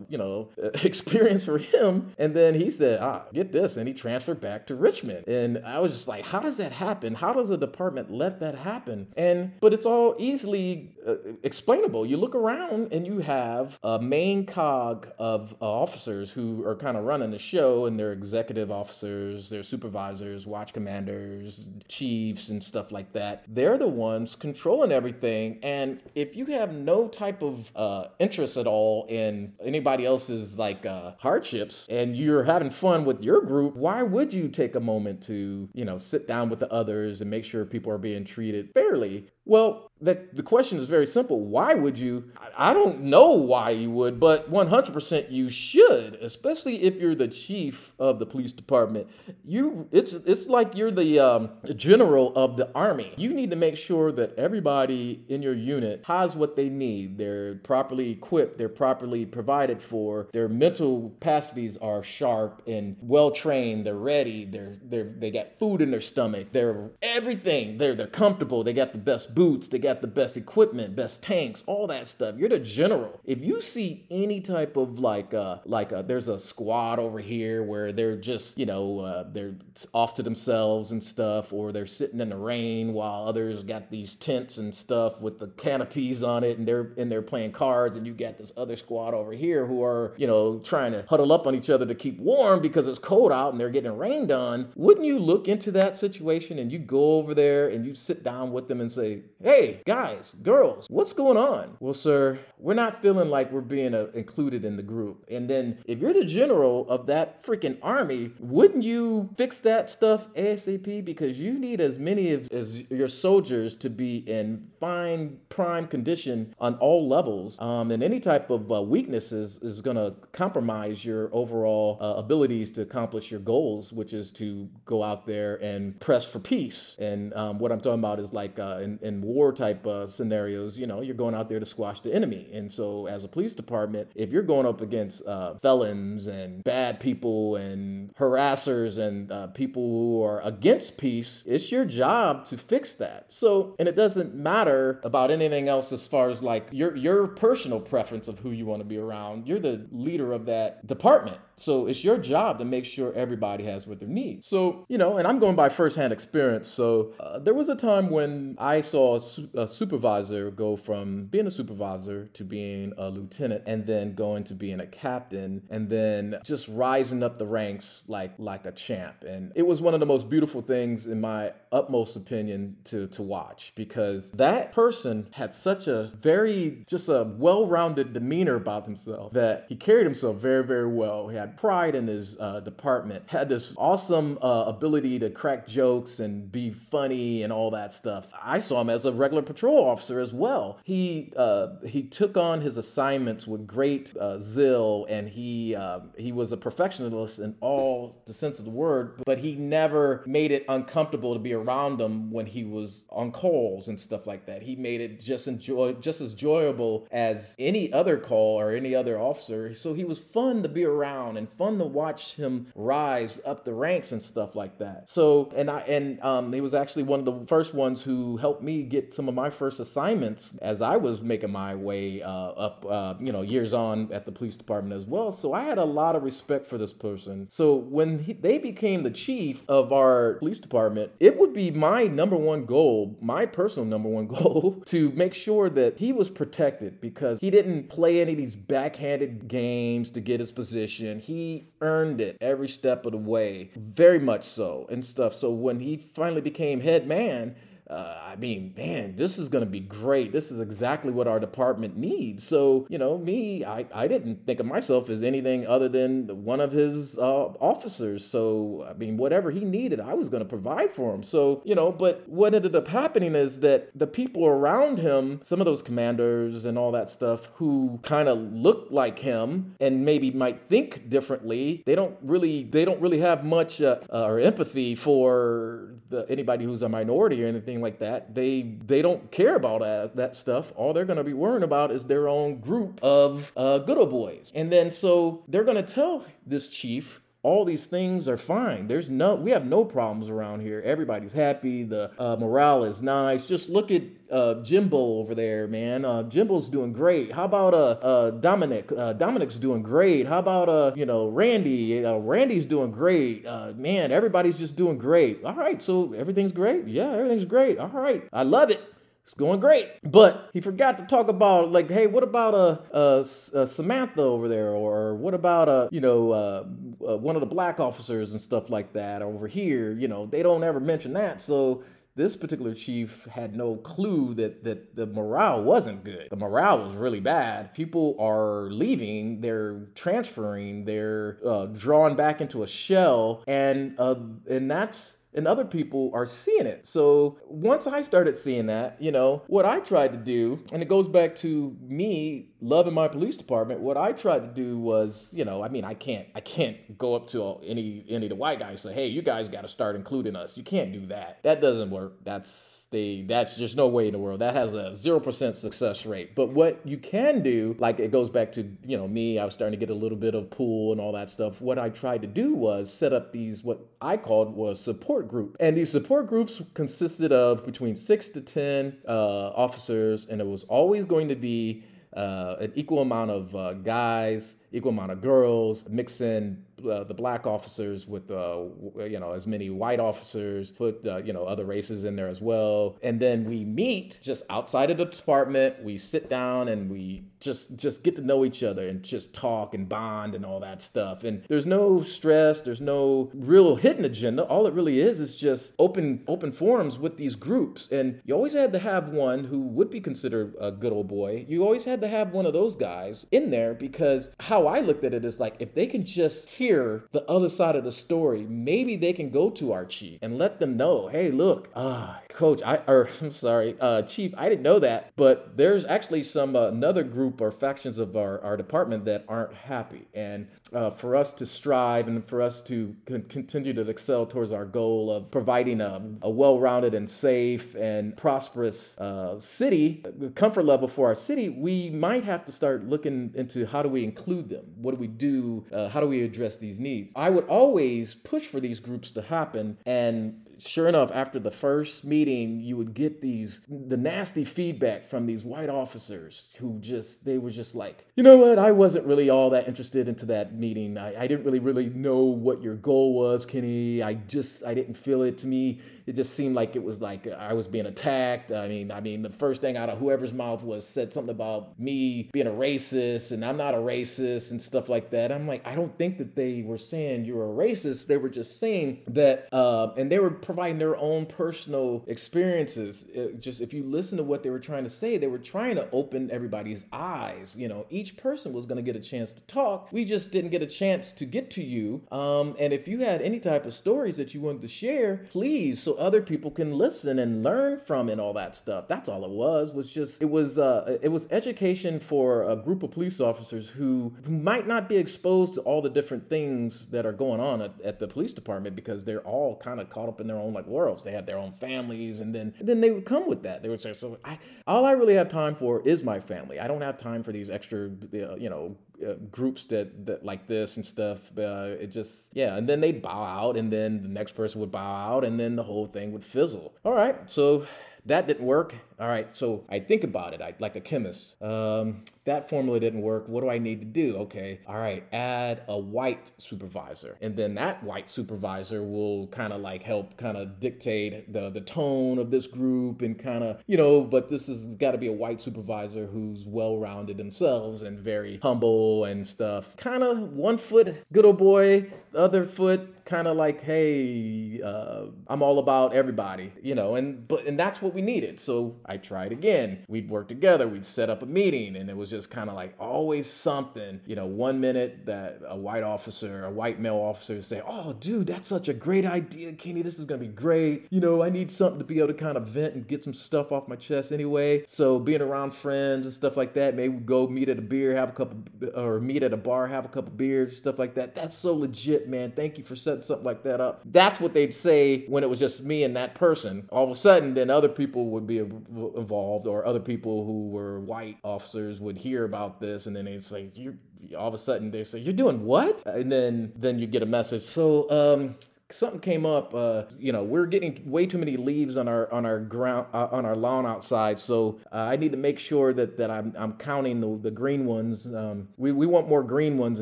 you 0.10 0.18
know 0.18 0.50
experience 0.84 1.46
for 1.46 1.58
him. 1.58 2.14
And 2.18 2.36
then 2.36 2.56
he 2.56 2.70
said, 2.70 3.00
"Ah, 3.02 3.26
get 3.34 3.52
this," 3.52 3.78
and 3.78 3.88
he 3.88 3.94
transferred 3.94 4.42
back 4.42 4.68
to 4.68 4.76
Richmond. 4.76 5.28
And 5.28 5.60
I 5.66 5.80
was 5.80 5.92
just 5.92 6.08
like, 6.08 6.26
"How 6.26 6.40
does 6.40 6.58
that 6.58 6.72
happen? 6.72 7.14
How 7.14 7.34
does 7.34 7.52
a 7.52 7.58
department 7.58 8.12
let 8.12 8.40
that 8.40 8.56
happen?" 8.56 9.08
And 9.16 9.60
but 9.60 9.74
it's 9.74 9.86
all 9.86 10.16
easily 10.18 10.96
uh, 11.06 11.16
explainable. 11.44 12.06
You 12.06 12.18
look 12.18 12.36
around 12.36 12.94
and 12.94 13.06
you 13.06 13.20
have 13.20 13.80
a 13.84 14.00
main 14.00 14.46
cog 14.46 15.08
of 15.18 15.56
uh, 15.62 15.66
officers 15.66 16.27
officers 16.28 16.32
who 16.32 16.66
are 16.68 16.76
kind 16.76 16.98
of 16.98 17.04
running 17.04 17.32
the 17.32 17.40
show 17.40 17.86
and 17.86 18.00
they're 18.00 18.14
executive 18.14 18.72
officers, 18.72 19.50
they're 19.50 19.64
supervisors, 19.64 20.46
watch 20.48 20.74
commanders, 20.74 21.68
chiefs, 21.88 22.50
and 22.50 22.64
stuff 22.64 22.92
like 22.92 23.12
that. 23.14 23.44
They're 23.48 23.78
the 23.78 23.88
ones 23.88 24.36
controlling 24.36 24.92
everything. 24.92 25.60
And 25.64 26.02
if 26.16 26.36
you 26.36 26.46
have 26.48 26.74
no 26.74 27.08
type 27.08 27.42
of 27.42 27.72
uh, 27.76 28.08
interest 28.20 28.58
at 28.58 28.68
all 28.68 29.06
in 29.10 29.54
anybody 29.64 30.06
else's 30.06 30.58
like 30.58 30.86
uh, 30.86 31.14
hardships 31.20 31.88
and 31.90 32.16
you're 32.16 32.44
having 32.44 32.70
fun 32.70 33.06
with 33.06 33.24
your 33.24 33.42
group, 33.42 33.76
why 33.76 34.04
would 34.04 34.34
you 34.34 34.48
take 34.48 34.76
a 34.76 34.80
moment 34.80 35.22
to, 35.24 35.70
you 35.74 35.86
know, 35.86 35.98
sit 35.98 36.28
down 36.28 36.50
with 36.50 36.60
the 36.60 36.72
others 36.72 37.22
and 37.22 37.30
make 37.30 37.44
sure 37.44 37.66
people 37.66 37.92
are 37.92 37.98
being 37.98 38.24
treated 38.24 38.72
fairly? 38.74 39.28
Well, 39.48 39.88
that 40.02 40.36
the 40.36 40.44
question 40.44 40.78
is 40.78 40.88
very 40.88 41.08
simple. 41.08 41.40
Why 41.40 41.74
would 41.74 41.98
you? 41.98 42.32
I 42.56 42.74
don't 42.74 43.02
know 43.02 43.32
why 43.32 43.72
you 43.72 43.90
would, 43.92 44.20
but 44.20 44.52
100% 44.52 45.32
you 45.32 45.50
should, 45.50 46.16
especially 46.16 46.84
if 46.84 46.96
you're 46.98 47.16
the 47.16 47.28
chief 47.28 47.94
of 47.98 48.20
the 48.20 48.26
police 48.26 48.52
department. 48.52 49.08
You, 49.44 49.88
it's 49.92 50.14
it's 50.14 50.48
like 50.48 50.76
you're 50.76 50.92
the 50.92 51.20
um, 51.20 51.50
general 51.76 52.34
of 52.36 52.58
the 52.58 52.72
army. 52.76 53.14
You 53.18 53.34
need 53.34 53.50
to 53.50 53.56
make 53.56 53.76
sure 53.76 54.12
that 54.12 54.38
everybody 54.38 55.24
in 55.30 55.42
your 55.42 55.56
unit 55.56 56.04
has 56.06 56.36
what 56.36 56.56
they 56.56 56.70
need. 56.70 57.18
They're 57.18 57.56
properly 57.56 58.12
equipped. 58.12 58.58
They're 58.58 58.70
properly 58.70 59.26
provided 59.26 59.82
for. 59.82 60.28
Their 60.32 60.48
mental 60.48 61.10
capacities 61.20 61.76
are 61.78 62.04
sharp 62.04 62.62
and 62.68 62.98
well 63.02 63.32
trained. 63.32 63.86
They're 63.86 63.96
ready. 63.96 64.46
They're 64.46 64.78
they're 64.84 65.12
they 65.18 65.32
got 65.32 65.58
food 65.58 65.82
in 65.82 65.90
their 65.90 66.02
stomach. 66.02 66.50
They're 66.52 66.92
everything. 67.02 67.80
They're 67.80 67.96
they're 67.96 68.08
comfortable. 68.08 68.64
They 68.64 68.74
got 68.74 68.92
the 68.92 69.00
best 69.00 69.34
boots, 69.38 69.68
they 69.68 69.78
got 69.78 70.02
the 70.02 70.08
best 70.08 70.36
equipment, 70.36 70.96
best 70.96 71.22
tanks, 71.22 71.64
all 71.68 71.86
that 71.86 72.08
stuff. 72.08 72.34
You're 72.40 72.50
the 72.50 72.58
general. 72.58 73.22
If 73.24 73.40
you 73.44 73.62
see 73.62 74.08
any 74.10 74.42
type 74.42 74.76
of 74.78 74.98
like 74.98 75.32
uh 75.36 75.58
like 75.64 75.94
uh 75.94 76.02
there's 76.02 76.28
a 76.28 76.40
squad 76.40 76.98
over 76.98 77.20
here 77.20 77.62
where 77.62 77.92
they're 77.92 78.18
just, 78.18 78.58
you 78.58 78.66
know, 78.66 79.02
uh, 79.02 79.26
they're 79.32 79.54
off 79.94 80.16
to 80.16 80.24
themselves 80.24 80.92
and 80.92 81.04
stuff 81.04 81.54
or 81.54 81.72
they're 81.72 81.86
sitting 81.86 82.20
in 82.20 82.30
the 82.30 82.36
rain 82.36 82.94
while 82.94 83.28
others 83.28 83.62
got 83.62 83.92
these 83.92 84.16
tents 84.16 84.58
and 84.58 84.74
stuff 84.74 85.22
with 85.22 85.38
the 85.38 85.50
canopies 85.50 86.24
on 86.24 86.44
it 86.44 86.58
and 86.58 86.68
they're 86.68 86.94
and 86.98 87.12
they're 87.12 87.22
playing 87.22 87.52
cards 87.52 87.96
and 87.96 88.08
you 88.08 88.16
got 88.16 88.40
this 88.40 88.52
other 88.58 88.76
squad 88.76 89.14
over 89.14 89.34
here 89.34 89.68
who 89.68 89.84
are, 89.84 90.16
you 90.18 90.26
know, 90.26 90.58
trying 90.58 90.92
to 90.92 91.06
huddle 91.08 91.32
up 91.32 91.46
on 91.46 91.54
each 91.54 91.70
other 91.70 91.86
to 91.86 91.94
keep 91.94 92.18
warm 92.18 92.60
because 92.60 92.88
it's 92.88 92.98
cold 92.98 93.32
out 93.32 93.52
and 93.52 93.62
they're 93.62 93.70
getting 93.70 93.96
rained 93.96 94.32
on. 94.32 94.72
Wouldn't 94.76 95.06
you 95.06 95.20
look 95.20 95.48
into 95.48 95.70
that 95.74 95.96
situation 95.96 96.58
and 96.58 96.72
you 96.72 96.80
go 96.80 97.18
over 97.18 97.36
there 97.36 97.68
and 97.68 97.86
you 97.86 97.94
sit 97.94 98.24
down 98.24 98.52
with 98.52 98.68
them 98.68 98.82
and 98.82 98.92
say, 98.92 99.22
hey, 99.42 99.82
guys, 99.86 100.36
girls, 100.42 100.88
what's 100.90 101.14
going 101.14 101.38
on? 101.38 101.78
Well, 101.80 101.94
sir, 101.94 102.40
we're 102.58 102.74
not 102.74 103.02
feeling 103.02 103.30
like 103.30 103.52
we're 103.52 103.62
being 103.62 103.94
uh, 103.94 104.08
included 104.14 104.66
in 104.66 104.76
the 104.78 104.84
group. 104.84 105.26
And 105.30 105.50
then 105.50 105.80
if 105.86 106.00
you're 106.00 106.14
the 106.14 106.26
general 106.26 106.90
of 106.90 107.06
that 107.08 107.44
freaking 107.44 107.78
army, 107.82 108.32
wouldn't 108.40 108.84
you 108.84 109.30
fix 109.38 109.60
that 109.62 109.90
stuff 109.90 110.32
ASAP? 110.34 111.06
Because 111.06 111.40
you 111.40 111.54
need 111.54 111.82
as 111.82 112.00
many 112.00 112.32
of 112.32 112.52
as 112.52 112.90
your 112.90 113.08
soldiers 113.08 113.76
to 113.76 113.90
be 113.90 114.18
in 114.30 114.68
fine 114.80 115.38
prime 115.50 115.88
condition 115.88 116.54
on 116.60 116.76
all 116.76 117.08
levels. 117.08 117.60
Um, 117.60 117.92
and 117.92 118.04
any 118.04 118.20
type 118.20 118.50
of 118.50 118.72
uh, 118.72 118.82
weaknesses 118.82 119.58
is 119.62 119.82
going 119.82 119.98
to 119.98 120.16
compromise 120.32 121.06
your 121.06 121.30
overall 121.32 121.98
uh, 122.02 122.16
abilities 122.18 122.72
to 122.72 122.82
accomplish 122.82 123.32
your 123.32 123.40
goals, 123.40 123.94
which 123.94 124.14
is 124.14 124.32
to 124.34 124.70
go 124.86 125.04
out 125.04 125.26
there 125.26 125.56
and 125.64 126.00
press 126.00 126.30
for 126.32 126.40
peace. 126.40 126.96
And 127.00 127.34
um, 127.34 127.60
what 127.60 127.72
I'm 127.72 127.80
talking 127.82 128.00
about 128.00 128.20
is 128.20 128.34
like 128.34 128.60
uh, 128.60 128.80
in, 128.82 129.00
in 129.08 129.22
war 129.22 129.52
type 129.52 129.88
uh, 129.88 130.06
scenarios, 130.06 130.78
you 130.78 130.86
know, 130.86 131.02
you're 131.02 131.16
going 131.16 131.34
out 131.34 131.50
there 131.50 131.60
to 131.60 131.66
squash 131.66 132.02
the 132.02 132.14
enemy. 132.14 132.48
And 132.54 132.72
so, 132.72 133.08
as 133.08 133.24
a 133.24 133.28
police 133.28 133.56
department, 133.56 134.12
if 134.16 134.32
you're 134.32 134.44
going 134.44 134.66
up 134.66 134.82
against 134.82 135.26
uh, 135.26 135.56
felons 135.56 136.28
and 136.28 136.64
bad 136.64 137.00
people 137.00 137.56
and 137.56 138.14
harassers 138.16 139.00
and 139.00 139.32
uh, 139.32 139.48
people 139.48 139.82
who 139.82 140.24
are 140.24 140.42
against 140.42 140.98
peace, 140.98 141.44
it's 141.48 141.72
your 141.72 141.86
job 141.86 142.46
to 142.46 142.58
fix 142.58 142.96
that. 142.96 143.32
So, 143.32 143.76
and 143.80 143.88
it 143.88 143.96
doesn't 143.96 144.36
matter 144.36 145.00
about 145.04 145.32
anything 145.32 145.68
else 145.68 145.92
as 145.92 146.06
far 146.06 146.30
as 146.30 146.44
like 146.44 146.68
your 146.72 146.96
your 146.96 147.28
personal 147.28 147.80
preference 147.80 148.28
of 148.28 148.40
who 148.40 148.52
you 148.52 148.66
want 148.66 148.82
to 148.82 148.86
be 148.86 148.98
around. 148.98 149.48
You're 149.48 149.60
the 149.60 149.88
leader 149.92 150.34
of 150.34 150.46
that 150.46 150.86
department. 150.86 151.40
So 151.58 151.88
it's 151.88 152.04
your 152.04 152.18
job 152.18 152.60
to 152.60 152.66
make 152.66 152.86
sure 152.86 153.12
everybody 153.14 153.64
has 153.64 153.88
what 153.88 154.00
they 154.00 154.06
need. 154.06 154.46
So, 154.46 154.86
you 154.90 154.98
know, 154.98 155.18
and 155.18 155.28
I'm 155.28 155.40
going 155.40 155.56
by 155.56 155.70
firsthand 155.70 156.14
experience. 156.14 156.68
So 156.68 157.14
uh, 157.20 157.40
there 157.40 157.56
was 157.56 157.70
a 157.70 157.76
time 157.76 158.10
when 158.10 158.56
I 158.60 158.82
saw 158.82 159.16
a, 159.16 159.22
su- 159.22 159.50
a, 159.56 159.68
supervisor 159.68 160.52
go 160.52 160.76
from 160.76 161.26
being 161.26 161.48
a 161.48 161.52
supervisor 161.52 162.28
to 162.34 162.44
being 162.44 162.94
a 162.98 163.10
lieutenant 163.10 163.64
and 163.66 163.86
then 163.86 164.14
going 164.14 164.44
to 164.46 164.54
being 164.54 164.80
a 164.82 164.86
captain 164.86 165.64
and 165.70 165.90
then 165.90 166.40
just 166.44 166.68
rising 166.68 167.24
up 167.24 167.40
the 167.40 167.46
ranks 167.46 168.04
like 168.08 168.34
like 168.38 168.66
a 168.66 168.72
champ. 168.72 169.24
And 169.24 169.52
it 169.56 169.66
was 169.66 169.82
one 169.82 169.94
of 169.94 170.00
the 170.00 170.06
most 170.06 170.30
beautiful 170.30 170.62
things 170.62 171.08
in 171.08 171.20
my 171.20 171.54
utmost 171.72 172.16
opinion 172.16 172.78
to 172.86 173.08
to 173.08 173.24
watch 173.24 173.74
because 173.76 174.32
that 174.32 174.74
person 174.74 175.28
had 175.32 175.54
such 175.56 175.88
a 175.88 176.12
very 176.20 176.84
just 176.88 177.10
a 177.10 177.24
well-rounded 177.38 178.14
demeanor 178.14 178.56
about 178.56 178.86
himself 178.86 179.34
that 179.34 179.66
he 179.70 179.76
carried 179.76 180.06
himself 180.06 180.38
very 180.38 180.64
very 180.64 180.88
well. 180.88 181.28
He 181.28 181.36
had 181.36 181.47
pride 181.56 181.96
in 181.96 182.08
his 182.08 182.38
uh, 182.40 182.60
department, 182.62 183.24
had 183.28 183.50
this 183.50 183.74
awesome 183.78 184.38
uh, 184.42 184.66
ability 184.68 185.20
to 185.20 185.30
crack 185.30 185.68
jokes 185.68 186.20
and 186.20 186.52
be 186.52 186.72
funny 186.72 187.44
and 187.44 187.54
all 187.54 187.72
that 187.72 187.94
stuff. 187.94 188.34
I 188.42 188.60
saw 188.60 188.82
him 188.82 188.90
as 188.90 189.06
a 189.06 189.12
regular 189.12 189.44
patrol 189.44 189.86
officer 189.86 190.20
as 190.20 190.34
well. 190.34 190.80
He 190.84 191.32
uh, 191.38 191.68
he 191.86 192.04
took 192.04 192.38
on 192.38 192.62
his 192.62 192.78
assignments 192.78 193.48
with 193.48 193.68
great 193.68 194.16
uh, 194.18 194.40
zeal 194.40 195.06
and 195.10 195.30
he 195.30 195.76
uh, 195.76 196.00
he 196.18 196.32
was 196.32 196.52
a 196.52 196.58
perfectionist 196.58 197.40
in 197.40 197.56
all 197.62 198.22
the 198.26 198.34
sense 198.34 198.60
of 198.60 198.66
the 198.66 198.72
word, 198.72 199.22
but 199.26 199.38
he 199.38 199.56
never 199.56 200.24
made 200.26 200.52
it 200.52 200.66
uncomfortable 200.68 201.34
to 201.34 201.40
be 201.40 201.54
around 201.54 201.98
them 201.98 202.32
when 202.32 202.46
he 202.46 202.64
was 202.64 203.06
on 203.10 203.32
calls 203.32 203.88
and 203.88 204.00
stuff 204.00 204.28
like 204.28 204.46
that. 204.46 204.62
He 204.62 204.76
made 204.76 205.02
it 205.02 205.20
just 205.20 205.48
enjoy 205.48 205.94
just 205.94 206.22
as 206.22 206.34
enjoyable 206.34 207.08
as 207.12 207.56
any 207.60 207.92
other 207.92 208.18
call 208.18 208.60
or 208.60 208.72
any 208.72 208.94
other 208.96 209.20
officer. 209.20 209.74
So 209.74 209.94
he 209.94 210.04
was 210.04 210.20
fun 210.20 210.64
to 210.64 210.70
be 210.70 210.86
around 210.86 211.37
and 211.38 211.50
fun 211.50 211.78
to 211.80 211.86
watch 211.86 212.34
him 212.34 212.68
rise 212.76 213.40
up 213.46 213.64
the 213.64 213.74
ranks 213.74 214.12
and 214.12 214.22
stuff 214.22 214.56
like 214.56 214.78
that. 214.80 215.08
So 215.08 215.52
and 215.56 215.70
I 215.70 215.80
and 215.82 216.22
um, 216.22 216.52
he 216.52 216.62
was 216.62 216.74
actually 216.74 217.04
one 217.04 217.20
of 217.20 217.26
the 217.26 217.46
first 217.46 217.74
ones 217.74 218.02
who 218.02 218.38
helped 218.38 218.62
me 218.62 218.84
get 218.84 219.14
some 219.14 219.30
of 219.30 219.36
my 219.36 219.50
first 219.50 219.80
assignments 219.80 220.58
as 220.62 220.82
I 220.82 220.98
was 220.98 221.22
making 221.22 221.52
my 221.52 221.76
way 221.76 222.22
uh, 222.22 222.30
up, 222.30 222.86
uh, 222.88 223.16
you 223.20 223.32
know, 223.32 223.42
years 223.42 223.74
on 223.74 224.12
at 224.12 224.26
the 224.26 224.32
police 224.32 224.56
department 224.56 225.00
as 225.00 225.06
well. 225.06 225.32
So 225.32 225.54
I 225.54 225.64
had 225.64 225.78
a 225.78 225.86
lot 225.86 226.16
of 226.16 226.24
respect 226.24 226.66
for 226.66 226.78
this 226.78 226.94
person. 226.94 227.48
So 227.50 227.76
when 227.76 228.20
he, 228.20 228.34
they 228.34 228.58
became 228.58 229.04
the 229.04 229.12
chief 229.12 229.68
of 229.70 229.94
our 229.94 230.34
police 230.36 230.60
department, 230.60 231.12
it 231.20 231.38
would 231.38 231.54
be 231.54 231.72
my 231.72 232.04
number 232.04 232.36
one 232.36 232.66
goal, 232.66 233.18
my 233.22 233.46
personal 233.46 233.86
number 233.86 234.10
one 234.10 234.28
goal, 234.38 234.82
to 234.86 235.12
make 235.12 235.34
sure 235.34 235.70
that 235.70 235.98
he 235.98 236.14
was 236.14 236.30
protected 236.30 237.00
because 237.02 237.40
he 237.40 237.50
didn't 237.50 237.90
play 237.90 238.22
any 238.22 238.34
of 238.34 238.38
these 238.38 238.56
backhanded 238.56 239.48
games 239.48 240.10
to 240.12 240.22
get 240.22 240.40
his 240.40 240.52
position. 240.52 241.20
He 241.28 241.68
earned 241.82 242.22
it 242.22 242.38
every 242.40 242.70
step 242.70 243.06
of 243.06 243.12
the 243.12 243.18
way, 243.18 243.70
very 243.76 244.18
much 244.18 244.44
so, 244.44 244.88
and 244.90 245.04
stuff. 245.04 245.34
So 245.34 245.52
when 245.52 245.82
he 245.82 245.98
finally 245.98 246.40
became 246.40 246.80
head 246.80 247.06
man, 247.06 247.58
uh, 247.90 248.18
I 248.26 248.36
mean, 248.36 248.74
man, 248.76 249.16
this 249.16 249.38
is 249.38 249.50
going 249.50 249.64
to 249.64 249.70
be 249.70 249.80
great. 249.80 250.32
This 250.32 250.52
is 250.52 250.60
exactly 250.60 251.12
what 251.12 251.28
our 251.28 251.40
department 251.40 251.98
needs. 251.98 252.44
So, 252.44 252.86
you 252.90 252.98
know, 252.98 253.18
me, 253.18 253.64
I, 253.64 253.86
I 253.94 254.08
didn't 254.08 254.46
think 254.46 254.60
of 254.60 254.66
myself 254.66 255.10
as 255.10 255.24
anything 255.24 255.66
other 255.66 255.88
than 255.88 256.44
one 256.44 256.60
of 256.60 256.72
his 256.72 257.18
uh, 257.18 257.46
officers. 257.60 258.26
So, 258.26 258.86
I 258.90 258.94
mean, 258.94 259.18
whatever 259.18 259.52
he 259.52 259.62
needed, 259.62 260.00
I 260.00 260.14
was 260.14 260.28
going 260.28 260.44
to 260.44 260.50
provide 260.50 260.94
for 260.94 261.14
him. 261.14 261.24
So, 261.24 261.62
you 261.64 261.76
know, 261.76 261.92
but 261.92 262.28
what 262.28 262.54
ended 262.54 262.76
up 262.76 262.88
happening 262.88 263.36
is 263.36 263.62
that 263.62 263.90
the 263.96 264.08
people 264.08 264.46
around 264.46 265.00
him, 265.00 265.40
some 265.44 265.62
of 265.62 265.66
those 265.66 265.82
commanders 265.82 266.66
and 266.66 266.78
all 266.78 266.92
that 266.92 267.10
stuff 267.10 267.50
who 267.56 268.00
kind 268.04 268.28
of 268.28 268.38
look 268.38 268.88
like 268.92 269.20
him 269.20 269.76
and 269.80 270.04
maybe 270.04 270.32
might 270.32 270.68
think 270.68 271.10
differently, 271.10 271.84
they 271.86 271.96
don't 271.96 272.18
really, 272.22 272.64
they 272.64 272.84
don't 272.84 273.02
really 273.02 273.20
have 273.20 273.46
much 273.46 273.82
uh, 273.82 274.00
or 274.12 274.40
empathy 274.40 274.96
for 274.96 275.94
the, 276.10 276.26
anybody 276.30 276.66
who's 276.66 276.82
a 276.82 276.90
minority 276.90 277.44
or 277.44 277.48
anything 277.48 277.77
anything 277.78 277.84
like 277.84 278.00
that. 278.00 278.34
They 278.34 278.62
they 278.62 279.02
don't 279.02 279.32
care 279.32 279.56
about 279.56 279.82
that, 280.16 280.36
stuff. 280.36 280.72
All 280.76 280.94
they're 280.94 281.06
going 281.06 281.18
to 281.18 281.24
be 281.24 281.34
worrying 281.34 281.64
about 281.64 281.92
is 281.92 282.06
their 282.06 282.28
own 282.28 282.60
group 282.60 283.00
of 283.02 283.52
uh, 283.56 283.80
good 283.80 283.98
old 283.98 284.12
boys. 284.12 284.52
And 284.56 284.72
then 284.72 284.92
so 284.92 285.44
they're 285.48 285.64
going 285.64 285.78
to 285.78 285.94
tell 285.94 286.26
this 286.46 286.68
chief 286.68 287.22
all 287.48 287.64
these 287.64 287.86
things 287.86 288.28
are 288.28 288.38
fine. 288.38 288.88
There's 288.88 289.10
no, 289.10 289.36
we 289.36 289.52
have 289.52 289.66
no 289.66 289.86
problems 289.86 290.28
around 290.28 290.60
here. 290.60 290.82
Everybody's 290.84 291.32
happy. 291.32 291.84
The 291.84 292.12
uh, 292.20 292.36
morale 292.36 292.84
is 292.84 293.02
nice. 293.02 293.48
Just 293.48 293.70
look 293.70 293.90
at 293.90 294.04
uh, 294.30 294.56
Jimbo 294.64 294.98
over 294.98 295.34
there, 295.34 295.66
man. 295.66 296.04
Uh, 296.04 296.24
Jimbo's 296.24 296.68
doing 296.68 296.92
great. 296.92 297.32
How 297.32 297.46
about 297.46 297.74
uh, 297.74 297.92
uh 298.02 298.32
Dominic? 298.32 298.92
Uh, 298.92 299.14
Dominic's 299.14 299.58
doing 299.58 299.82
great. 299.82 300.28
How 300.28 300.40
about 300.40 300.68
uh, 300.68 300.92
you 300.98 301.06
know, 301.06 301.30
Randy? 301.30 302.06
Uh, 302.06 302.18
Randy's 302.18 302.66
doing 302.66 302.92
great. 302.92 303.46
Uh, 303.46 303.72
man, 303.78 304.12
everybody's 304.12 304.60
just 304.60 304.76
doing 304.76 304.98
great. 304.98 305.42
All 305.46 305.56
right, 305.56 305.82
so 305.82 306.12
everything's 306.12 306.52
great. 306.52 306.86
Yeah, 306.86 307.14
everything's 307.14 307.46
great. 307.46 307.78
All 307.78 307.88
right, 307.88 308.28
I 308.34 308.44
love 308.44 308.72
it. 308.72 308.82
It's 309.28 309.34
going 309.34 309.60
great. 309.60 309.90
But 310.04 310.52
he 310.54 310.62
forgot 310.62 310.98
to 311.00 311.04
talk 311.04 311.28
about 311.28 311.74
like, 311.74 311.92
hey, 311.92 312.08
what 312.08 312.24
about 312.24 312.54
a 312.54 312.58
uh, 312.58 312.80
uh, 312.94 313.20
uh, 313.20 313.66
Samantha 313.66 314.22
over 314.22 314.48
there, 314.48 314.70
or 314.70 315.16
what 315.16 315.34
about 315.34 315.68
a 315.68 315.90
you 315.92 316.00
know 316.00 316.32
uh, 316.32 316.64
uh, 317.06 317.18
one 317.18 317.36
of 317.36 317.42
the 317.42 317.46
black 317.46 317.82
officers 317.82 318.32
and 318.32 318.40
stuff 318.40 318.70
like 318.70 318.94
that 318.94 319.22
over 319.22 319.46
here? 319.46 319.92
You 319.92 320.08
know, 320.08 320.28
they 320.28 320.42
don't 320.42 320.64
ever 320.64 320.80
mention 320.80 321.12
that. 321.16 321.42
So 321.42 321.84
this 322.16 322.38
particular 322.38 322.74
chief 322.74 323.26
had 323.26 323.54
no 323.54 323.76
clue 323.76 324.34
that 324.36 324.64
that 324.64 324.96
the 324.96 325.06
morale 325.06 325.62
wasn't 325.62 326.06
good. 326.06 326.30
The 326.30 326.38
morale 326.38 326.82
was 326.86 326.96
really 326.96 327.20
bad. 327.20 327.74
People 327.74 328.16
are 328.22 328.72
leaving, 328.72 329.42
they're 329.42 329.88
transferring, 329.94 330.86
they're 330.86 331.38
uh, 331.46 331.66
drawn 331.66 332.16
back 332.16 332.40
into 332.40 332.64
a 332.64 332.68
shell, 332.68 333.44
and 333.46 333.94
uh, 334.00 334.16
and 334.50 334.72
that's 334.72 335.17
and 335.38 335.48
other 335.48 335.64
people 335.64 336.12
are 336.14 336.26
seeing 336.26 336.66
it. 336.66 336.86
So 336.88 337.38
once 337.46 337.88
I 337.88 338.02
started 338.02 338.38
seeing 338.38 338.66
that, 338.66 339.02
you 339.02 339.12
know, 339.12 339.44
what 339.48 339.66
I 339.66 339.80
tried 339.80 340.12
to 340.12 340.18
do, 340.18 340.60
and 340.74 340.82
it 340.82 340.90
goes 340.90 341.08
back 341.08 341.36
to 341.38 341.78
me 341.80 342.50
loving 342.62 342.94
my 342.94 343.08
police 343.08 343.38
department, 343.38 343.80
what 343.82 343.98
I 343.98 344.12
tried 344.12 344.40
to 344.40 344.48
do 344.48 344.78
was, 344.78 345.32
you 345.34 345.46
know, 345.46 345.64
I 345.64 345.70
mean, 345.70 345.84
I 345.84 345.94
can't, 345.94 346.28
I 346.36 346.40
can't 346.40 346.98
go 346.98 347.16
up 347.16 347.28
to 347.30 347.60
any 347.64 348.06
any 348.10 348.26
of 348.26 348.30
the 348.30 348.36
white 348.36 348.60
guys 348.60 348.70
and 348.70 348.80
say, 348.80 348.94
hey, 348.94 349.08
you 349.08 349.22
guys 349.22 349.50
got 349.50 349.62
to 349.62 349.68
start 349.68 349.96
including 349.96 350.36
us. 350.36 350.58
You 350.58 350.64
can't 350.64 350.92
do 350.92 351.06
that. 351.08 351.44
That 351.44 351.62
doesn't 351.62 351.90
work. 351.90 352.24
That's 352.24 352.88
the 352.92 353.24
that's 353.24 353.58
just 353.58 353.76
no 353.76 353.88
way 353.88 354.08
in 354.08 354.14
the 354.14 354.20
world. 354.20 354.40
That 354.40 354.56
has 354.56 354.74
a 354.74 354.96
zero 354.96 355.20
percent 355.20 355.56
success 355.56 356.06
rate. 356.06 356.36
But 356.36 356.50
what 356.50 356.80
you 356.86 356.98
can 356.98 357.42
do, 357.42 357.76
like 357.80 358.00
it 358.00 358.12
goes 358.12 358.30
back 358.30 358.52
to 358.54 358.64
you 358.86 358.98
know 358.98 359.08
me, 359.08 359.40
I 359.40 359.46
was 359.46 359.54
starting 359.54 359.78
to 359.80 359.86
get 359.86 359.92
a 359.94 359.98
little 359.98 360.18
bit 360.18 360.36
of 360.36 360.50
pool 360.50 360.92
and 360.92 361.02
all 361.02 361.14
that 361.14 361.30
stuff. 361.30 361.62
What 361.62 361.78
I 361.78 361.90
tried 361.90 362.22
to 362.22 362.28
do 362.28 362.54
was 362.54 362.92
set 362.92 363.14
up 363.14 363.32
these 363.32 363.64
what 363.64 363.80
I 364.02 364.18
called 364.18 364.56
was 364.56 364.80
support 364.80 365.28
group, 365.28 365.58
and 365.60 365.76
these 365.78 365.92
support 365.92 366.28
groups 366.28 366.62
consisted 366.74 367.32
of 367.32 367.66
between 367.66 367.96
six 367.96 368.30
to 368.30 368.42
ten 368.42 368.98
uh, 369.08 369.50
officers, 369.50 370.26
and 370.30 370.42
it 370.42 370.48
was 370.48 370.64
always 370.66 371.06
going 371.06 371.30
to 371.30 371.36
be 371.36 371.84
uh, 372.18 372.58
an 372.60 372.72
equal 372.76 373.00
amount 373.00 373.30
of 373.30 373.56
uh, 373.56 373.74
guys, 373.74 374.56
equal 374.74 374.90
amount 374.90 375.12
of 375.12 375.22
girls, 375.22 375.86
mix 375.88 376.20
in 376.20 376.66
uh, 376.86 377.04
the 377.04 377.14
black 377.14 377.48
officers 377.48 378.08
with 378.08 378.30
uh, 378.32 378.66
you 379.00 379.20
know 379.20 379.32
as 379.32 379.48
many 379.48 379.70
white 379.70 380.00
officers, 380.00 380.72
put 380.72 381.06
uh, 381.06 381.18
you 381.18 381.34
know 381.34 381.46
other 381.46 381.66
races 381.66 382.06
in 382.06 382.16
there 382.16 382.28
as 382.28 382.42
well, 382.42 382.98
and 383.02 383.20
then 383.20 383.46
we 383.46 383.64
meet 383.64 384.20
just 384.22 384.44
outside 384.50 384.92
of 384.92 384.98
the 384.98 385.06
department. 385.06 385.84
We 385.84 385.98
sit 385.98 386.30
down 386.30 386.68
and 386.68 386.90
we 386.90 387.24
just 387.40 387.76
just 387.76 388.04
get 388.04 388.16
to 388.16 388.22
know 388.22 388.46
each 388.46 388.64
other 388.64 388.88
and 388.88 389.04
just 389.04 389.34
talk 389.34 389.74
and 389.74 389.88
bond 389.88 390.36
and 390.36 390.46
all 390.46 390.60
that 390.60 390.82
stuff. 390.82 391.24
And 391.24 391.44
there's 391.48 391.66
no 391.66 392.02
stress, 392.02 392.62
there's 392.62 392.82
no 392.82 393.32
real 393.34 393.76
hidden 393.76 394.06
agenda. 394.06 394.44
All 394.44 394.68
it 394.68 394.74
really 394.74 395.00
is 395.00 395.20
is 395.20 395.38
just 395.38 395.74
open 395.80 396.24
open 396.28 396.52
forums 396.52 397.00
with 397.00 397.18
these 397.18 397.36
groups. 397.36 397.88
And 397.92 398.22
you 398.26 398.34
always 398.34 398.54
had 398.54 398.74
to 398.74 398.80
have 398.80 399.10
one 399.10 399.44
who 399.44 399.62
would 399.62 399.90
be 399.90 400.02
considered 400.02 400.56
a 400.60 400.72
good 400.72 400.94
old 400.94 401.08
boy. 401.08 401.46
You 401.48 401.64
always 401.64 401.84
had 401.84 402.02
to 402.02 402.08
have 402.08 402.34
one 402.34 402.46
of 402.46 402.54
those 402.54 402.76
guys 402.76 403.26
in 403.32 403.50
there 403.50 403.74
because 403.74 404.32
how 404.40 404.68
I 404.68 404.80
looked 404.80 405.04
at 405.04 405.14
it 405.14 405.26
is 405.26 405.40
like 405.40 405.56
if 405.60 405.74
they 405.74 405.88
can 405.88 406.06
just 406.06 406.50
hear 406.50 406.67
hear 406.68 407.04
the 407.14 407.24
other 407.30 407.48
side 407.50 407.78
of 407.78 407.86
the 407.86 407.92
story, 407.92 408.42
maybe 408.42 408.98
they 408.98 409.14
can 409.14 409.30
go 409.30 409.50
to 409.52 409.72
our 409.72 409.86
chief 409.86 410.20
and 410.22 410.38
let 410.38 410.60
them 410.60 410.76
know, 410.76 411.08
hey, 411.08 411.32
look, 411.32 411.70
ah, 411.76 412.22
coach, 412.38 412.62
I 412.64 412.76
or 412.88 413.10
I'm 413.22 413.32
sorry, 413.32 413.76
uh, 413.82 414.04
chief, 414.04 414.34
I 414.38 414.48
didn't 414.48 414.62
know 414.62 414.80
that, 414.80 415.12
but 415.16 415.58
there's 415.58 415.84
actually 415.86 416.24
some 416.24 416.56
uh, 416.56 416.68
another 416.68 417.04
group 417.04 417.42
or 417.42 417.52
factions 417.52 417.98
of 417.98 418.16
our, 418.16 418.40
our 418.42 418.56
department 418.56 419.06
that 419.06 419.26
aren't 419.28 419.54
happy, 419.54 420.08
and 420.14 420.48
uh, 420.72 420.92
for 420.92 421.16
us 421.16 421.34
to 421.34 421.46
strive 421.46 422.08
and 422.08 422.24
for 422.24 422.42
us 422.42 422.62
to 422.62 422.96
con- 423.06 423.24
continue 423.24 423.74
to 423.74 423.82
excel 423.90 424.26
towards 424.26 424.52
our 424.52 424.66
goal 424.66 425.12
of 425.12 425.32
providing 425.32 425.82
a, 425.82 426.02
a 426.22 426.30
well-rounded 426.30 426.94
and 426.94 427.10
safe 427.10 427.74
and 427.76 428.16
prosperous 428.16 428.98
uh, 429.00 429.40
city, 429.40 430.04
the 430.18 430.30
comfort 430.30 430.64
level 430.64 430.88
for 430.88 431.08
our 431.08 431.16
city, 431.16 431.50
we 431.50 431.90
might 431.90 432.24
have 432.24 432.46
to 432.46 432.52
start 432.52 432.86
looking 432.86 433.32
into 433.36 433.66
how 433.66 433.82
do 433.82 433.90
we 433.90 434.04
include 434.04 434.48
them? 434.48 434.66
What 434.76 434.92
do 434.92 434.98
we 434.98 435.08
do? 435.08 435.66
Uh, 435.72 435.90
how 435.90 436.00
do 436.00 436.08
we 436.08 436.22
address 436.22 436.58
these 436.58 436.80
needs? 436.80 437.14
I 437.16 437.32
would 437.32 437.46
always 437.46 438.14
push 438.14 438.46
for 438.46 438.60
these 438.60 438.80
groups 438.80 439.10
to 439.12 439.22
happen 439.24 439.78
and 439.88 440.47
sure 440.60 440.88
enough, 440.88 441.12
after 441.14 441.40
the 441.40 441.52
first 441.52 442.06
meeting, 442.06 442.62
you 442.62 442.78
would 442.78 442.94
get 442.94 443.22
these 443.22 443.62
the 443.68 443.98
nasty 443.98 444.44
feedback 444.44 445.04
from 445.04 445.26
these 445.26 445.44
white 445.44 445.70
officers 445.70 446.50
who 446.58 446.80
just 446.80 447.24
they 447.26 447.38
were 447.38 447.50
just 447.50 447.76
like, 447.76 448.06
you 448.16 448.24
know 448.24 448.38
what, 448.38 448.60
I 448.60 448.72
wasn't 448.72 449.06
really 449.06 449.30
all 449.30 449.50
that 449.52 449.68
interested 449.68 450.08
into 450.08 450.26
that 450.28 450.56
meeting. 450.56 450.98
I, 450.98 451.24
I 451.24 451.28
didn't 451.28 451.46
really 451.46 451.60
really 451.60 451.90
know 451.90 452.20
what 452.24 452.62
your 452.62 452.76
goal 452.76 453.14
was, 453.14 453.46
Kenny. 453.46 454.04
I 454.04 454.16
just 454.16 454.66
I 454.66 454.74
didn't 454.74 454.96
feel 454.96 455.24
it 455.24 455.38
to 455.40 455.48
me 455.48 455.82
it 456.08 456.16
just 456.16 456.34
seemed 456.34 456.56
like 456.56 456.78
it 456.78 456.84
was 456.84 457.02
like 457.02 457.28
I 457.28 457.54
was 457.54 457.68
being 457.68 457.86
attacked. 457.86 458.54
I 458.54 458.70
mean, 458.70 458.92
I 458.92 459.02
mean, 459.02 459.22
the 459.22 459.30
first 459.30 459.60
thing 459.60 459.76
out 459.76 459.90
of 459.90 460.00
whoever's 460.00 460.32
mouth 460.32 460.64
was 460.64 460.88
said 460.88 461.12
something 461.12 461.36
about 461.36 461.78
me 461.78 462.30
being 462.32 462.48
a 462.48 462.52
racist 462.52 463.34
and 463.34 463.44
I'm 463.44 463.58
not 463.58 463.74
a 463.74 463.78
racist 463.78 464.52
and 464.52 464.62
stuff 464.62 464.88
like 464.88 465.10
that. 465.12 465.34
I'm 465.34 465.48
like, 465.48 465.68
I 465.68 465.76
don't 465.76 465.96
think 465.98 466.18
that 466.20 466.34
they 466.34 466.64
were 466.64 466.78
saying 466.78 467.26
you're 467.26 467.44
a 467.44 467.54
racist. 467.54 468.08
They 468.08 468.16
were 468.16 468.30
just 468.30 468.58
saying 468.58 469.02
that, 469.08 469.50
uh, 469.52 469.90
and 469.98 470.10
they 470.10 470.20
were 470.20 470.32
providing 470.32 470.80
their 470.80 470.96
own 470.96 471.26
personal 471.26 472.06
experiences. 472.08 473.06
It 473.14 473.42
just 473.42 473.60
if 473.60 473.74
you 473.74 473.84
listen 473.84 474.18
to 474.18 474.24
what 474.24 474.44
they 474.44 474.50
were 474.50 474.60
trying 474.60 474.86
to 474.86 474.90
say, 474.90 475.18
they 475.18 475.28
were 475.28 475.38
trying 475.38 475.76
to 475.76 475.90
open 475.92 476.32
everybody's 476.32 476.86
eyes. 476.94 477.56
You 477.58 477.68
know, 477.68 477.86
each 477.90 478.16
person 478.16 478.54
was 478.54 478.66
going 478.66 478.78
to 478.78 478.82
get 478.82 478.96
a 478.96 479.04
chance 479.04 479.34
to 479.34 479.42
talk. 479.42 479.90
We 479.92 480.06
just 480.06 480.32
didn't 480.32 480.52
get 480.52 480.62
a 480.62 480.68
chance 480.68 481.12
to 481.14 481.26
get 481.26 481.52
to 481.52 481.64
you. 481.64 482.02
Um, 482.12 482.56
and 482.60 482.72
if 482.72 482.88
you 482.88 483.00
had 483.00 483.22
any 483.22 483.42
type 483.42 483.66
of 483.66 483.74
stories 483.74 484.16
that 484.16 484.34
you 484.34 484.40
wanted 484.40 484.62
to 484.62 484.70
share, 484.70 485.26
please. 485.30 485.82
So 485.84 485.97
other 485.98 486.22
people 486.22 486.52
can 486.52 486.72
listen 486.78 487.20
and 487.20 487.44
learn 487.44 487.80
from 487.80 488.10
and 488.10 488.20
all 488.22 488.34
that 488.34 488.56
stuff. 488.56 488.88
That's 488.88 489.10
all 489.10 489.26
it 489.26 489.32
was. 489.32 489.74
Was 489.74 489.92
just 489.92 490.22
it 490.22 490.30
was 490.30 490.58
uh, 490.60 490.98
it 491.02 491.10
was 491.10 491.28
education 491.32 492.00
for 492.00 492.50
a 492.50 492.56
group 492.56 492.84
of 492.84 492.92
police 492.92 493.20
officers 493.20 493.68
who, 493.68 494.14
might 494.28 494.68
not 494.68 494.88
be 494.90 494.98
exposed 494.98 495.56
to 495.56 495.62
all 495.62 495.82
the 495.82 495.90
different 495.90 496.30
things 496.30 496.88
that 496.88 497.06
are 497.06 497.12
going 497.12 497.40
on 497.40 497.62
at, 497.62 497.80
at 497.82 498.00
the 498.00 498.08
police 498.08 498.34
department 498.34 498.76
because 498.76 499.04
they're 499.04 499.22
all 499.22 499.58
kind 499.58 499.80
of 499.80 499.90
caught 499.90 500.10
up 500.10 500.20
in 500.20 500.28
their 500.28 500.38
own 500.38 500.54
like 500.54 500.68
worlds. 500.68 501.04
They 501.04 501.12
had 501.12 501.26
their 501.26 501.38
own 501.38 501.52
families, 501.52 502.20
and 502.20 502.34
then 502.34 502.54
and 502.60 502.68
then 502.68 502.82
they 502.82 502.92
would 502.92 503.06
come 503.06 503.28
with 503.28 503.44
that. 503.44 503.64
They 503.64 503.70
would 503.70 503.82
say, 503.82 503.94
"So 503.94 504.18
I 504.24 504.38
all 504.66 504.86
I 504.86 504.92
really 504.92 505.16
have 505.16 505.30
time 505.30 505.56
for 505.56 505.82
is 505.88 506.04
my 506.04 506.20
family. 506.20 506.60
I 506.60 506.68
don't 506.68 506.82
have 506.82 506.98
time 506.98 507.24
for 507.24 507.32
these 507.32 507.50
extra, 507.50 507.90
uh, 508.14 508.36
you 508.36 508.50
know, 508.50 508.76
uh, 509.06 509.14
groups 509.32 509.66
that, 509.66 510.06
that 510.06 510.24
like 510.24 510.48
this 510.48 510.78
and 510.78 510.86
stuff. 510.86 511.32
Uh, 511.38 511.76
it 511.80 511.88
just 511.88 512.30
yeah, 512.34 512.56
and 512.56 512.68
then 512.68 512.82
they'd 512.82 513.02
bow 513.02 513.24
out, 513.24 513.58
and 513.58 513.72
then 513.72 514.02
the 514.02 514.10
next 514.10 514.34
person 514.34 514.60
would 514.62 514.72
bow 514.72 515.16
out, 515.16 515.24
and 515.24 515.40
then 515.40 515.56
the 515.56 515.64
whole 515.64 515.86
thing 515.86 516.12
would 516.12 516.24
fizzle. 516.24 516.74
All 516.84 516.94
right, 516.94 517.30
so 517.30 517.66
that 518.06 518.28
didn't 518.28 518.46
work. 518.46 518.74
All 519.00 519.08
right, 519.08 519.34
so 519.36 519.66
I 519.70 519.80
think 519.80 520.04
about 520.04 520.34
it 520.34 520.42
I, 520.42 520.56
like 520.60 520.76
a 520.76 520.82
chemist. 520.82 521.42
Um, 521.42 522.04
that 522.28 522.50
formula 522.50 522.80
didn't 522.80 523.02
work. 523.02 523.28
What 523.28 523.42
do 523.42 523.50
I 523.50 523.58
need 523.58 523.80
to 523.80 523.86
do? 523.86 524.18
Okay, 524.18 524.60
all 524.68 524.78
right, 524.78 525.04
add 525.12 525.64
a 525.68 525.78
white 525.78 526.32
supervisor. 526.38 527.18
And 527.22 527.36
then 527.36 527.56
that 527.56 527.84
white 527.84 528.10
supervisor 528.10 528.84
will 528.84 529.28
kind 529.28 529.52
of 529.52 529.62
like 529.62 529.82
help 529.82 530.18
kind 530.18 530.38
of 530.38 530.60
dictate 530.60 531.34
the, 531.34 531.50
the 531.50 531.62
tone 531.62 532.20
of 532.20 532.32
this 532.32 532.48
group 532.48 533.02
and 533.02 533.18
kind 533.18 533.44
of, 533.44 533.64
you 533.68 533.78
know, 533.78 534.02
but 534.02 534.30
this 534.30 534.48
has 534.48 534.76
got 534.76 534.92
to 534.92 534.98
be 534.98 535.08
a 535.08 535.12
white 535.12 535.42
supervisor 535.42 536.06
who's 536.06 536.46
well 536.46 536.78
rounded 536.78 537.18
themselves 537.18 537.82
and 537.82 538.00
very 538.00 538.40
humble 538.42 539.06
and 539.06 539.26
stuff. 539.26 539.76
Kind 539.78 540.04
of 540.04 540.34
one 540.34 540.58
foot 540.58 541.04
good 541.12 541.26
old 541.26 541.38
boy, 541.38 541.92
the 542.12 542.20
other 542.20 542.44
foot 542.44 542.94
kind 543.06 543.28
of 543.28 543.38
like 543.38 543.62
hey 543.62 544.60
uh, 544.62 545.04
i'm 545.28 545.42
all 545.42 545.60
about 545.60 545.94
everybody 545.94 546.52
you 546.62 546.76
know 546.76 546.96
and 546.96 547.26
but 547.26 547.46
and 547.46 547.58
that's 547.58 547.82
what 547.82 547.94
we 547.94 548.02
needed 548.02 548.38
so 548.38 548.76
I 548.86 548.98
tried 548.98 549.32
again. 549.32 549.80
We'd 549.88 550.10
work 550.10 550.28
together, 550.28 550.68
we'd 550.68 550.86
set 550.86 551.10
up 551.10 551.22
a 551.22 551.26
meeting, 551.26 551.76
and 551.76 551.90
it 551.90 551.98
was 551.98 552.10
just 552.10 552.17
kind 552.26 552.50
of 552.50 552.56
like 552.56 552.74
always 552.80 553.30
something. 553.30 554.02
You 554.06 554.16
know, 554.16 554.26
one 554.26 554.60
minute 554.60 555.06
that 555.06 555.42
a 555.48 555.56
white 555.56 555.84
officer, 555.84 556.46
a 556.46 556.50
white 556.50 556.80
male 556.80 556.96
officer 556.96 557.36
would 557.36 557.44
say, 557.44 557.62
Oh, 557.68 557.94
dude, 557.94 558.28
that's 558.28 558.48
such 558.48 558.70
a 558.70 558.74
great 558.74 559.06
idea, 559.06 559.54
Kenny. 559.54 559.82
This 559.82 560.00
is 560.00 560.06
gonna 560.06 560.22
be 560.22 560.28
great. 560.28 560.88
You 560.90 561.02
know, 561.02 561.22
I 561.22 561.30
need 561.30 561.52
something 561.52 561.80
to 561.80 561.86
be 561.86 561.98
able 562.00 562.08
to 562.08 562.14
kind 562.14 562.38
of 562.38 562.48
vent 562.48 562.76
and 562.76 562.88
get 562.88 563.04
some 563.04 563.14
stuff 563.14 563.52
off 563.52 563.68
my 563.68 563.76
chest 563.76 564.12
anyway. 564.12 564.64
So 564.68 565.00
being 565.00 565.22
around 565.22 565.54
friends 565.54 566.06
and 566.06 566.14
stuff 566.14 566.38
like 566.38 566.54
that, 566.54 566.76
maybe 566.76 566.96
go 566.96 567.28
meet 567.28 567.50
at 567.50 567.58
a 567.58 567.62
beer, 567.62 567.96
have 567.96 568.10
a 568.10 568.14
couple, 568.14 568.44
or 568.76 569.00
meet 569.00 569.24
at 569.24 569.34
a 569.34 569.38
bar, 569.38 569.68
have 569.68 569.86
a 569.86 569.90
couple 569.90 570.12
beers, 570.12 570.56
stuff 570.56 570.80
like 570.80 570.96
that. 570.96 571.16
That's 571.16 571.38
so 571.38 571.54
legit, 571.54 572.08
man. 572.08 572.32
Thank 572.32 572.58
you 572.58 572.64
for 572.64 572.76
setting 572.76 573.04
something 573.04 573.26
like 573.26 573.44
that 573.44 573.62
up. 573.62 573.82
That's 573.86 574.20
what 574.20 574.34
they'd 574.34 574.54
say 574.54 575.06
when 575.08 575.24
it 575.24 575.30
was 575.30 575.40
just 575.40 575.64
me 575.64 575.84
and 575.84 575.96
that 575.98 576.16
person. 576.16 576.68
All 576.72 576.86
of 576.86 576.90
a 576.90 576.96
sudden, 576.96 577.34
then 577.34 577.50
other 577.50 577.70
people 577.70 578.10
would 578.12 578.26
be 578.26 578.40
involved 578.40 579.48
or 579.48 579.66
other 579.66 579.80
people 579.80 580.26
who 580.26 580.50
were 580.50 580.80
white 580.80 581.18
officers 581.24 581.80
would 581.80 581.98
hear 581.98 582.07
about 582.16 582.60
this 582.60 582.88
and 582.88 582.96
then 582.96 583.06
they'd 583.06 583.24
say 583.24 583.50
you 583.56 583.78
all 584.18 584.28
of 584.28 584.34
a 584.34 584.38
sudden 584.38 584.72
they 584.72 584.84
say 584.84 585.00
you're 585.00 585.14
doing 585.14 585.44
what? 585.44 585.86
And 585.86 586.12
then 586.12 586.52
then 586.56 586.80
you 586.80 586.88
get 586.88 587.04
a 587.04 587.06
message. 587.06 587.44
So 587.44 587.90
um 587.90 588.36
something 588.70 589.00
came 589.00 589.26
up 589.26 589.56
uh, 589.56 589.84
you 589.98 590.12
know 590.12 590.24
we're 590.24 590.46
getting 590.46 590.82
way 590.90 591.06
too 591.06 591.18
many 591.18 591.38
leaves 591.38 591.78
on 591.78 591.88
our 591.88 592.12
on 592.12 592.26
our 592.26 592.40
ground 592.40 592.86
uh, 592.94 593.08
on 593.12 593.26
our 593.26 593.36
lawn 593.36 593.66
outside. 593.66 594.20
So 594.20 594.60
uh, 594.72 594.90
i 594.92 594.96
need 594.96 595.12
to 595.12 595.18
make 595.18 595.40
sure 595.40 595.74
that 595.74 595.98
that 595.98 596.12
i'm, 596.12 596.34
I'm 596.38 596.54
counting 596.54 597.00
the, 597.00 597.18
the 597.22 597.32
green 597.32 597.66
ones. 597.66 598.14
Um, 598.14 598.48
we, 598.58 598.72
we 598.72 598.86
want 598.86 599.08
more 599.08 599.24
green 599.24 599.58
ones 599.58 599.82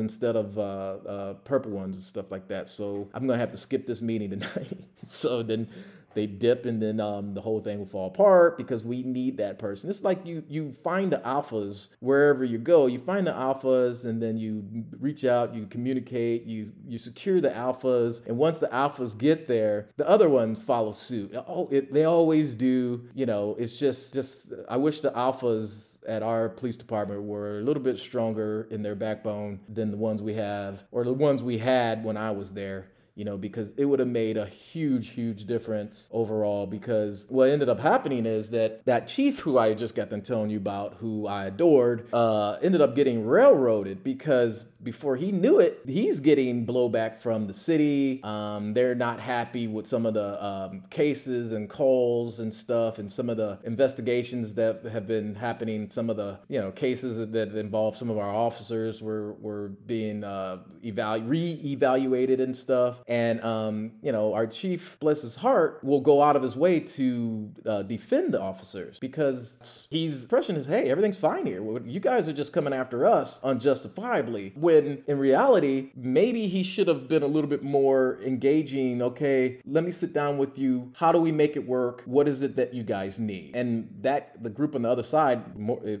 instead 0.00 0.36
of 0.36 0.56
uh, 0.58 0.62
uh, 0.62 1.34
purple 1.44 1.72
ones 1.72 1.96
and 1.96 2.04
stuff 2.04 2.30
like 2.30 2.46
that. 2.48 2.68
So 2.68 3.08
i'm 3.14 3.26
gonna 3.26 3.38
have 3.38 3.52
to 3.52 3.58
skip 3.58 3.86
this 3.86 4.00
meeting 4.00 4.30
tonight. 4.38 4.78
So 5.04 5.42
then 5.42 5.68
they 6.16 6.26
dip 6.26 6.66
and 6.66 6.82
then 6.82 6.98
um, 6.98 7.34
the 7.34 7.40
whole 7.40 7.60
thing 7.60 7.78
will 7.78 7.86
fall 7.86 8.08
apart 8.08 8.56
because 8.58 8.84
we 8.84 9.02
need 9.02 9.36
that 9.36 9.58
person. 9.58 9.88
It's 9.88 10.02
like 10.02 10.26
you 10.26 10.42
you 10.48 10.72
find 10.72 11.12
the 11.12 11.18
alphas 11.18 11.88
wherever 12.00 12.42
you 12.44 12.58
go. 12.58 12.86
You 12.86 12.98
find 12.98 13.26
the 13.26 13.32
alphas 13.32 14.06
and 14.06 14.20
then 14.20 14.36
you 14.36 14.64
reach 14.98 15.24
out, 15.24 15.54
you 15.54 15.66
communicate, 15.66 16.44
you 16.44 16.72
you 16.88 16.98
secure 16.98 17.40
the 17.40 17.50
alphas, 17.50 18.26
and 18.26 18.36
once 18.36 18.58
the 18.58 18.68
alphas 18.68 19.16
get 19.16 19.46
there, 19.46 19.90
the 19.96 20.08
other 20.08 20.28
ones 20.28 20.60
follow 20.60 20.92
suit. 20.92 21.32
Oh, 21.46 21.68
it, 21.70 21.92
they 21.92 22.04
always 22.04 22.54
do. 22.54 23.06
You 23.14 23.26
know, 23.26 23.54
it's 23.58 23.78
just 23.78 24.14
just 24.14 24.52
I 24.68 24.76
wish 24.76 25.00
the 25.00 25.12
alphas 25.12 25.98
at 26.08 26.22
our 26.22 26.48
police 26.48 26.76
department 26.76 27.22
were 27.22 27.58
a 27.58 27.62
little 27.62 27.82
bit 27.82 27.98
stronger 27.98 28.66
in 28.70 28.82
their 28.82 28.94
backbone 28.94 29.60
than 29.68 29.90
the 29.90 29.96
ones 29.96 30.22
we 30.22 30.34
have 30.34 30.84
or 30.90 31.04
the 31.04 31.12
ones 31.12 31.42
we 31.42 31.58
had 31.58 32.04
when 32.04 32.16
I 32.16 32.30
was 32.30 32.52
there 32.52 32.86
you 33.16 33.24
know, 33.24 33.38
because 33.38 33.72
it 33.78 33.86
would 33.86 33.98
have 33.98 34.08
made 34.08 34.36
a 34.36 34.46
huge, 34.46 35.08
huge 35.08 35.46
difference 35.46 36.08
overall. 36.12 36.66
Because 36.66 37.26
what 37.30 37.48
ended 37.48 37.68
up 37.68 37.80
happening 37.80 38.26
is 38.26 38.50
that 38.50 38.84
that 38.84 39.08
chief 39.08 39.40
who 39.40 39.58
I 39.58 39.72
just 39.74 39.94
got 39.94 40.10
done 40.10 40.20
telling 40.20 40.50
you 40.50 40.58
about, 40.58 40.94
who 41.00 41.26
I 41.26 41.46
adored, 41.46 42.08
uh, 42.12 42.58
ended 42.62 42.82
up 42.82 42.94
getting 42.94 43.26
railroaded 43.26 44.04
because 44.04 44.64
before 44.82 45.16
he 45.16 45.32
knew 45.32 45.58
it, 45.58 45.80
he's 45.86 46.20
getting 46.20 46.66
blowback 46.66 47.16
from 47.16 47.46
the 47.46 47.54
city. 47.54 48.20
Um, 48.22 48.74
they're 48.74 48.94
not 48.94 49.18
happy 49.18 49.66
with 49.66 49.86
some 49.86 50.04
of 50.04 50.12
the 50.14 50.44
um, 50.44 50.82
cases 50.90 51.52
and 51.52 51.68
calls 51.70 52.38
and 52.40 52.52
stuff, 52.54 52.98
and 52.98 53.10
some 53.10 53.30
of 53.30 53.38
the 53.38 53.58
investigations 53.64 54.54
that 54.54 54.84
have 54.84 55.06
been 55.06 55.34
happening. 55.34 55.90
Some 55.90 56.10
of 56.10 56.16
the 56.16 56.38
you 56.48 56.60
know 56.60 56.70
cases 56.70 57.16
that 57.18 57.54
involve 57.56 57.96
some 57.96 58.10
of 58.10 58.18
our 58.18 58.32
officers 58.32 59.02
were 59.02 59.32
were 59.34 59.68
being 59.86 60.22
uh, 60.22 60.58
evalu- 60.84 61.28
re-evaluated 61.28 62.40
and 62.40 62.54
stuff. 62.54 63.02
And, 63.08 63.42
um, 63.44 63.92
you 64.02 64.12
know, 64.12 64.34
our 64.34 64.46
chief, 64.46 64.98
bless 64.98 65.22
his 65.22 65.36
heart, 65.36 65.80
will 65.84 66.00
go 66.00 66.22
out 66.22 66.36
of 66.36 66.42
his 66.42 66.56
way 66.56 66.80
to 66.80 67.50
uh, 67.64 67.82
defend 67.82 68.34
the 68.34 68.40
officers 68.40 68.98
because 68.98 69.86
he's 69.90 70.24
impression 70.24 70.56
is, 70.56 70.66
hey, 70.66 70.90
everything's 70.90 71.18
fine 71.18 71.46
here. 71.46 71.62
You 71.86 72.00
guys 72.00 72.28
are 72.28 72.32
just 72.32 72.52
coming 72.52 72.72
after 72.72 73.06
us 73.06 73.40
unjustifiably. 73.44 74.52
When 74.56 75.04
in 75.06 75.18
reality, 75.18 75.92
maybe 75.94 76.48
he 76.48 76.62
should 76.62 76.88
have 76.88 77.06
been 77.06 77.22
a 77.22 77.26
little 77.26 77.48
bit 77.48 77.62
more 77.62 78.18
engaging. 78.24 79.02
Okay, 79.02 79.60
let 79.66 79.84
me 79.84 79.92
sit 79.92 80.12
down 80.12 80.36
with 80.38 80.58
you. 80.58 80.92
How 80.96 81.12
do 81.12 81.20
we 81.20 81.30
make 81.30 81.56
it 81.56 81.66
work? 81.66 82.02
What 82.06 82.28
is 82.28 82.42
it 82.42 82.56
that 82.56 82.74
you 82.74 82.82
guys 82.82 83.20
need? 83.20 83.54
And 83.54 83.88
that 84.00 84.42
the 84.42 84.50
group 84.50 84.74
on 84.74 84.82
the 84.82 84.90
other 84.90 85.02
side, 85.02 85.44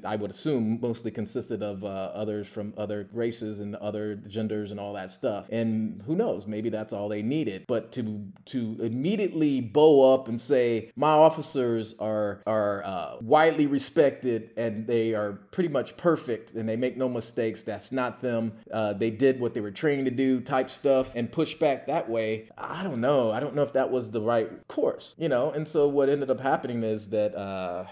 I 0.04 0.16
would 0.16 0.30
assume, 0.30 0.80
mostly 0.80 1.10
consisted 1.10 1.62
of 1.62 1.84
uh, 1.84 1.86
others 2.14 2.48
from 2.48 2.74
other 2.76 3.08
races 3.12 3.60
and 3.60 3.76
other 3.76 4.16
genders 4.26 4.70
and 4.70 4.80
all 4.80 4.92
that 4.94 5.10
stuff. 5.10 5.48
And 5.50 6.02
who 6.06 6.16
knows? 6.16 6.46
Maybe 6.46 6.68
that's 6.68 6.92
all 6.96 7.08
they 7.08 7.22
needed. 7.22 7.64
But 7.68 7.92
to 7.92 8.26
to 8.46 8.76
immediately 8.80 9.60
bow 9.60 10.14
up 10.14 10.28
and 10.28 10.40
say 10.40 10.90
my 10.96 11.10
officers 11.10 11.94
are 11.98 12.42
are 12.46 12.84
uh, 12.84 13.16
widely 13.20 13.66
respected 13.66 14.50
and 14.56 14.86
they 14.86 15.14
are 15.14 15.32
pretty 15.50 15.68
much 15.68 15.96
perfect 15.96 16.52
and 16.52 16.68
they 16.68 16.76
make 16.76 16.96
no 16.96 17.08
mistakes. 17.08 17.62
That's 17.62 17.92
not 17.92 18.20
them. 18.20 18.52
Uh, 18.72 18.92
they 18.92 19.10
did 19.10 19.40
what 19.40 19.54
they 19.54 19.60
were 19.60 19.70
trained 19.70 20.06
to 20.06 20.10
do, 20.10 20.40
type 20.40 20.70
stuff, 20.70 21.14
and 21.14 21.30
push 21.30 21.54
back 21.54 21.86
that 21.86 22.08
way. 22.08 22.48
I 22.56 22.82
don't 22.82 23.00
know. 23.00 23.30
I 23.30 23.40
don't 23.40 23.54
know 23.54 23.62
if 23.62 23.72
that 23.74 23.90
was 23.90 24.10
the 24.10 24.20
right 24.20 24.66
course, 24.68 25.14
you 25.18 25.28
know. 25.28 25.50
And 25.50 25.66
so 25.66 25.88
what 25.88 26.08
ended 26.08 26.30
up 26.30 26.40
happening 26.40 26.82
is 26.82 27.08
that. 27.10 27.34
Uh, 27.34 27.84